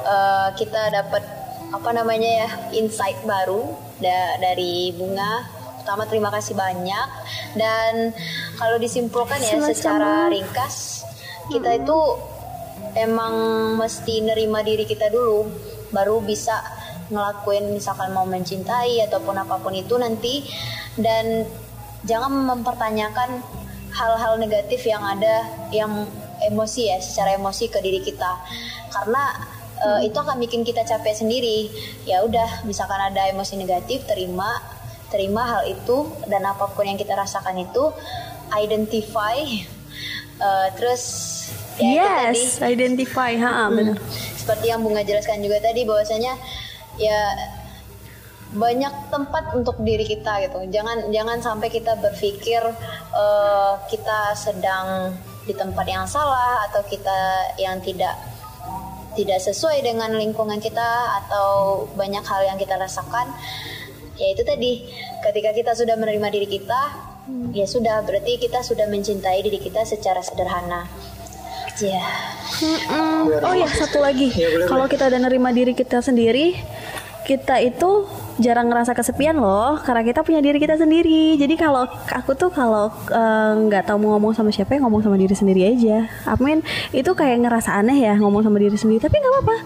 eh, 0.07 0.48
kita 0.59 0.90
dapat 0.90 1.45
apa 1.73 1.91
namanya 1.91 2.47
ya 2.47 2.49
insight 2.77 3.19
baru 3.27 3.75
da- 3.99 4.37
dari 4.39 4.93
bunga. 4.95 5.55
Pertama 5.83 6.03
terima 6.11 6.35
kasih 6.35 6.59
banyak 6.59 7.09
dan 7.55 8.11
kalau 8.59 8.75
disimpulkan 8.75 9.39
ya 9.39 9.55
Sama-sama. 9.55 9.71
secara 9.71 10.13
ringkas 10.27 11.07
kita 11.47 11.79
itu 11.79 11.99
emang 12.99 13.35
mesti 13.79 14.19
nerima 14.19 14.67
diri 14.67 14.83
kita 14.83 15.07
dulu 15.15 15.47
baru 15.95 16.19
bisa 16.27 16.59
ngelakuin 17.07 17.71
misalkan 17.71 18.11
mau 18.11 18.27
mencintai 18.27 18.99
ataupun 19.07 19.39
apa 19.39 19.63
pun 19.63 19.71
itu 19.79 19.95
nanti 19.95 20.43
dan 20.99 21.47
jangan 22.03 22.35
mempertanyakan 22.35 23.39
hal-hal 23.95 24.43
negatif 24.43 24.83
yang 24.91 25.07
ada 25.07 25.47
yang 25.71 26.03
emosi 26.51 26.91
ya 26.91 26.99
secara 26.99 27.39
emosi 27.39 27.71
ke 27.71 27.79
diri 27.79 28.03
kita 28.03 28.43
karena 28.91 29.55
eh, 29.82 30.01
itu 30.09 30.16
akan 30.16 30.36
bikin 30.40 30.65
kita 30.65 30.82
capek 30.86 31.12
sendiri. 31.12 31.69
Ya 32.09 32.24
udah 32.24 32.65
misalkan 32.65 32.98
ada 33.01 33.28
emosi 33.28 33.61
negatif 33.61 34.05
terima 34.09 34.48
terima 35.07 35.47
hal 35.47 35.62
itu 35.70 36.11
dan 36.27 36.43
apa 36.43 36.66
pun 36.74 36.82
yang 36.82 36.98
kita 36.98 37.15
rasakan 37.15 37.62
itu 37.62 37.94
identify 38.57 39.39
eh, 40.40 40.69
terus 40.74 41.03
ya 41.78 41.90
itu 41.90 42.07
tadi. 42.07 42.40
Yes 42.40 42.40
Identify. 42.62 43.32
Ha 43.39 43.69
benar. 43.70 43.97
Seperti 44.36 44.70
yang 44.70 44.81
bunga 44.82 45.03
jelaskan 45.03 45.43
juga 45.43 45.59
tadi 45.61 45.82
bahwasanya 45.85 46.35
ya 46.97 47.20
banyak 48.57 49.12
tempat 49.12 49.53
untuk 49.53 49.77
diri 49.85 50.07
kita 50.07 50.40
gitu. 50.48 50.59
Jangan 50.73 51.12
jangan 51.12 51.39
sampai 51.43 51.69
kita 51.69 51.98
berpikir 52.01 52.62
eh, 53.12 53.73
kita 53.93 54.32
sedang 54.32 55.12
di 55.47 55.55
tempat 55.55 55.86
yang 55.86 56.07
salah 56.11 56.66
atau 56.66 56.82
kita 56.82 57.55
yang 57.62 57.78
tidak 57.78 58.19
tidak 59.17 59.41
sesuai 59.41 59.81
dengan 59.81 60.13
lingkungan 60.15 60.61
kita 60.61 61.25
atau 61.25 61.83
banyak 61.97 62.23
hal 62.23 62.45
yang 62.45 62.61
kita 62.61 62.77
rasakan 62.77 63.33
ya 64.21 64.33
itu 64.33 64.43
tadi. 64.45 64.73
Ketika 65.25 65.51
kita 65.57 65.73
sudah 65.75 65.97
menerima 65.97 66.29
diri 66.29 66.49
kita 66.49 66.81
ya 67.57 67.67
sudah 67.67 68.05
berarti 68.07 68.39
kita 68.39 68.63
sudah 68.63 68.87
mencintai 68.87 69.43
diri 69.43 69.59
kita 69.59 69.83
secara 69.83 70.21
sederhana. 70.21 70.87
Ya. 71.77 72.01
Mm-mm. 72.63 73.45
Oh 73.45 73.53
ya 73.53 73.69
satu 73.69 74.01
lagi. 74.01 74.33
Ya, 74.33 74.65
Kalau 74.65 74.89
kita 74.89 75.13
udah 75.13 75.21
nerima 75.29 75.53
diri 75.53 75.77
kita 75.77 76.01
sendiri 76.01 76.57
Kita 77.29 77.61
itu 77.61 78.09
jarang 78.37 78.69
ngerasa 78.69 78.93
kesepian 78.93 79.41
loh 79.41 79.81
Karena 79.81 80.05
kita 80.05 80.21
punya 80.21 80.45
diri 80.45 80.61
kita 80.61 80.77
sendiri. 80.77 81.37
Jadi 81.37 81.55
kalau 81.57 81.89
aku 82.13 82.37
tuh 82.37 82.53
kalau 82.53 82.93
eh, 83.09 83.53
nggak 83.67 83.89
tahu 83.89 83.97
mau 84.03 84.17
ngomong 84.17 84.37
sama 84.37 84.53
siapa 84.53 84.77
ya 84.77 84.85
ngomong 84.85 85.01
sama 85.01 85.17
diri 85.17 85.33
sendiri 85.33 85.65
aja. 85.67 86.05
Amin 86.29 86.61
itu 86.93 87.11
kayak 87.13 87.45
ngerasa 87.45 87.77
aneh 87.77 87.97
ya 87.97 88.15
ngomong 88.17 88.45
sama 88.45 88.61
diri 88.61 88.77
sendiri 88.77 89.01
Tapi 89.01 89.17
nggak 89.17 89.33
apa-apa. 89.41 89.57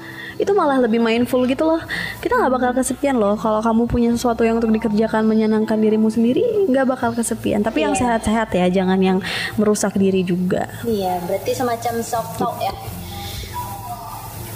Itu 0.41 0.57
malah 0.57 0.81
lebih 0.81 1.05
mindful 1.05 1.45
gitu 1.45 1.69
loh. 1.69 1.83
Kita 2.19 2.39
nggak 2.39 2.53
bakal 2.53 2.71
kesepian 2.73 3.21
loh. 3.21 3.37
Kalau 3.37 3.61
kamu 3.61 3.85
punya 3.85 4.09
sesuatu 4.15 4.41
yang 4.41 4.57
untuk 4.57 4.73
dikerjakan 4.73 5.29
menyenangkan 5.29 5.77
dirimu 5.77 6.09
sendiri 6.09 6.65
nggak 6.71 6.87
bakal 6.89 7.11
kesepian. 7.13 7.61
Tapi 7.61 7.85
yang 7.85 7.93
Iya. 7.93 8.17
sehat-sehat 8.17 8.49
ya 8.57 8.67
Jangan 8.71 8.97
yang 9.03 9.19
merusak 9.61 9.99
diri 9.99 10.25
juga. 10.25 10.65
Iya, 10.87 11.21
berarti 11.27 11.53
semacam 11.53 11.95
self 12.01 12.29
talk 12.39 12.57
ya. 12.63 12.73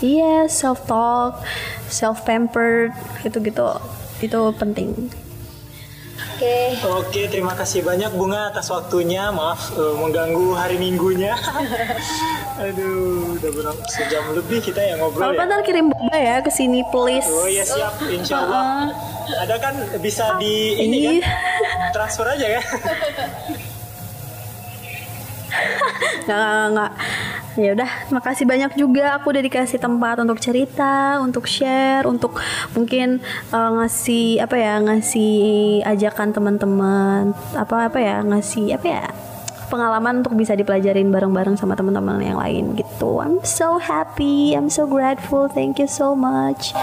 Iya, 0.05 0.49
self 0.53 0.85
talk, 0.85 1.41
self 1.89 2.25
pampered, 2.29 2.93
gitu-gitu. 3.25 3.65
Itu 4.25 4.41
penting. 4.57 5.13
Oke, 6.35 6.57
Oke, 6.83 7.23
terima 7.31 7.55
kasih 7.55 7.87
banyak 7.87 8.11
Bunga 8.19 8.51
atas 8.51 8.67
waktunya. 8.67 9.31
Maaf 9.31 9.71
eh, 9.77 9.95
mengganggu 10.01 10.51
hari 10.59 10.83
Minggunya. 10.83 11.35
Aduh, 12.65 13.39
udah 13.39 13.51
berapa 13.55 13.83
sejam 13.87 14.23
lebih 14.35 14.59
kita 14.63 14.83
yang 14.83 14.99
ngobrol 14.99 15.31
Kalau 15.31 15.35
ya. 15.39 15.47
ntar 15.47 15.61
kirim 15.63 15.95
boba 15.95 16.17
ya 16.19 16.37
ke 16.43 16.51
sini 16.51 16.83
please. 16.91 17.27
Oh 17.31 17.47
ya 17.47 17.63
siap, 17.63 18.03
insya 18.11 18.43
Allah. 18.43 18.91
Ada 19.47 19.57
kan 19.63 19.75
bisa 20.03 20.35
di 20.43 20.75
ini 20.79 21.23
kan 21.23 21.95
transfer 21.95 22.27
aja 22.27 22.59
ya. 22.59 22.63
Nggak, 26.25 26.39
nggak, 26.41 26.69
nggak. 26.73 26.93
Ya 27.55 27.71
udah, 27.71 27.91
makasih 28.11 28.47
banyak 28.51 28.73
juga 28.75 29.15
aku 29.15 29.31
udah 29.31 29.45
dikasih 29.47 29.79
tempat 29.79 30.19
untuk 30.19 30.43
cerita, 30.43 31.23
untuk 31.23 31.47
share, 31.47 32.03
untuk 32.09 32.35
mungkin 32.75 33.23
eh, 33.55 33.71
ngasih 33.79 34.43
apa 34.43 34.57
ya, 34.59 34.75
ngasih 34.83 35.33
ajakan 35.87 36.35
teman-teman, 36.35 37.31
apa 37.55 37.93
apa 37.93 37.99
ya, 38.03 38.17
ngasih 38.27 38.75
apa 38.75 38.87
ya, 38.91 39.07
pengalaman 39.69 40.21
untuk 40.21 40.37
bisa 40.37 40.53
dipelajarin 40.55 41.09
bareng-bareng 41.09 41.57
sama 41.57 41.75
teman-teman 41.77 42.21
yang 42.21 42.39
lain 42.39 42.77
gitu. 42.77 43.21
I'm 43.21 43.43
so 43.45 43.81
happy, 43.81 44.55
I'm 44.55 44.69
so 44.69 44.85
grateful, 44.87 45.49
thank 45.51 45.81
you 45.81 45.89
so 45.89 46.13
much. 46.17 46.77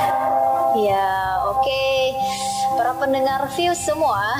ya 0.78 1.42
oke. 1.52 1.84
Para 2.72 2.96
pendengar 2.96 3.46
view 3.54 3.76
semua, 3.76 4.40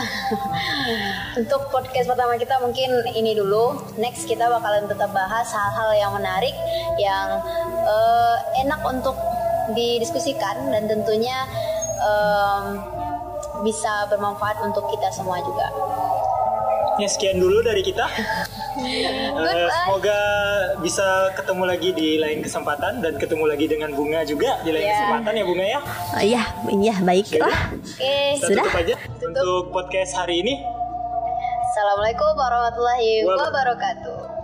untuk 1.40 1.68
podcast 1.68 2.08
pertama 2.08 2.40
kita 2.40 2.58
mungkin 2.64 3.04
ini 3.12 3.36
dulu. 3.36 3.76
Next 4.00 4.26
kita 4.26 4.48
bakalan 4.48 4.88
tetap 4.88 5.12
bahas 5.12 5.52
hal-hal 5.52 5.92
yang 6.00 6.12
menarik, 6.16 6.56
yang 6.98 7.44
eh, 7.86 8.38
enak 8.64 8.82
untuk 8.88 9.14
didiskusikan 9.76 10.74
dan 10.74 10.90
tentunya 10.90 11.46
em, 12.02 12.66
bisa 13.62 14.10
bermanfaat 14.10 14.58
untuk 14.66 14.90
kita 14.90 15.12
semua 15.14 15.38
juga. 15.44 15.70
Ya 16.98 17.08
sekian 17.08 17.38
dulu 17.38 17.62
dari 17.62 17.82
kita. 17.82 18.06
Goodbye. 18.72 19.68
semoga 19.84 20.20
bisa 20.80 21.04
ketemu 21.34 21.64
lagi 21.66 21.90
di 21.92 22.16
lain 22.18 22.40
kesempatan 22.40 23.04
dan 23.04 23.14
ketemu 23.16 23.44
lagi 23.46 23.66
dengan 23.66 23.92
Bunga 23.92 24.24
juga 24.24 24.60
di 24.62 24.72
lain 24.72 24.86
Ya. 24.86 24.94
kesempatan 24.96 25.32
ya 25.34 25.44
Bunga 25.44 25.66
ya. 25.66 25.80
Ah, 26.12 26.24
Iya, 26.24 26.44
iya 26.72 26.96
baiklah. 27.00 27.56
Oke, 27.74 28.16
Kita 28.36 28.48
Sudah. 28.48 28.64
tutup 28.64 28.80
aja 28.80 28.96
untuk 29.22 29.64
podcast 29.72 30.12
hari 30.16 30.40
ini. 30.40 30.54
Assalamualaikum 31.64 32.32
warahmatullahi 32.34 33.12
wabarakatuh. 33.24 34.41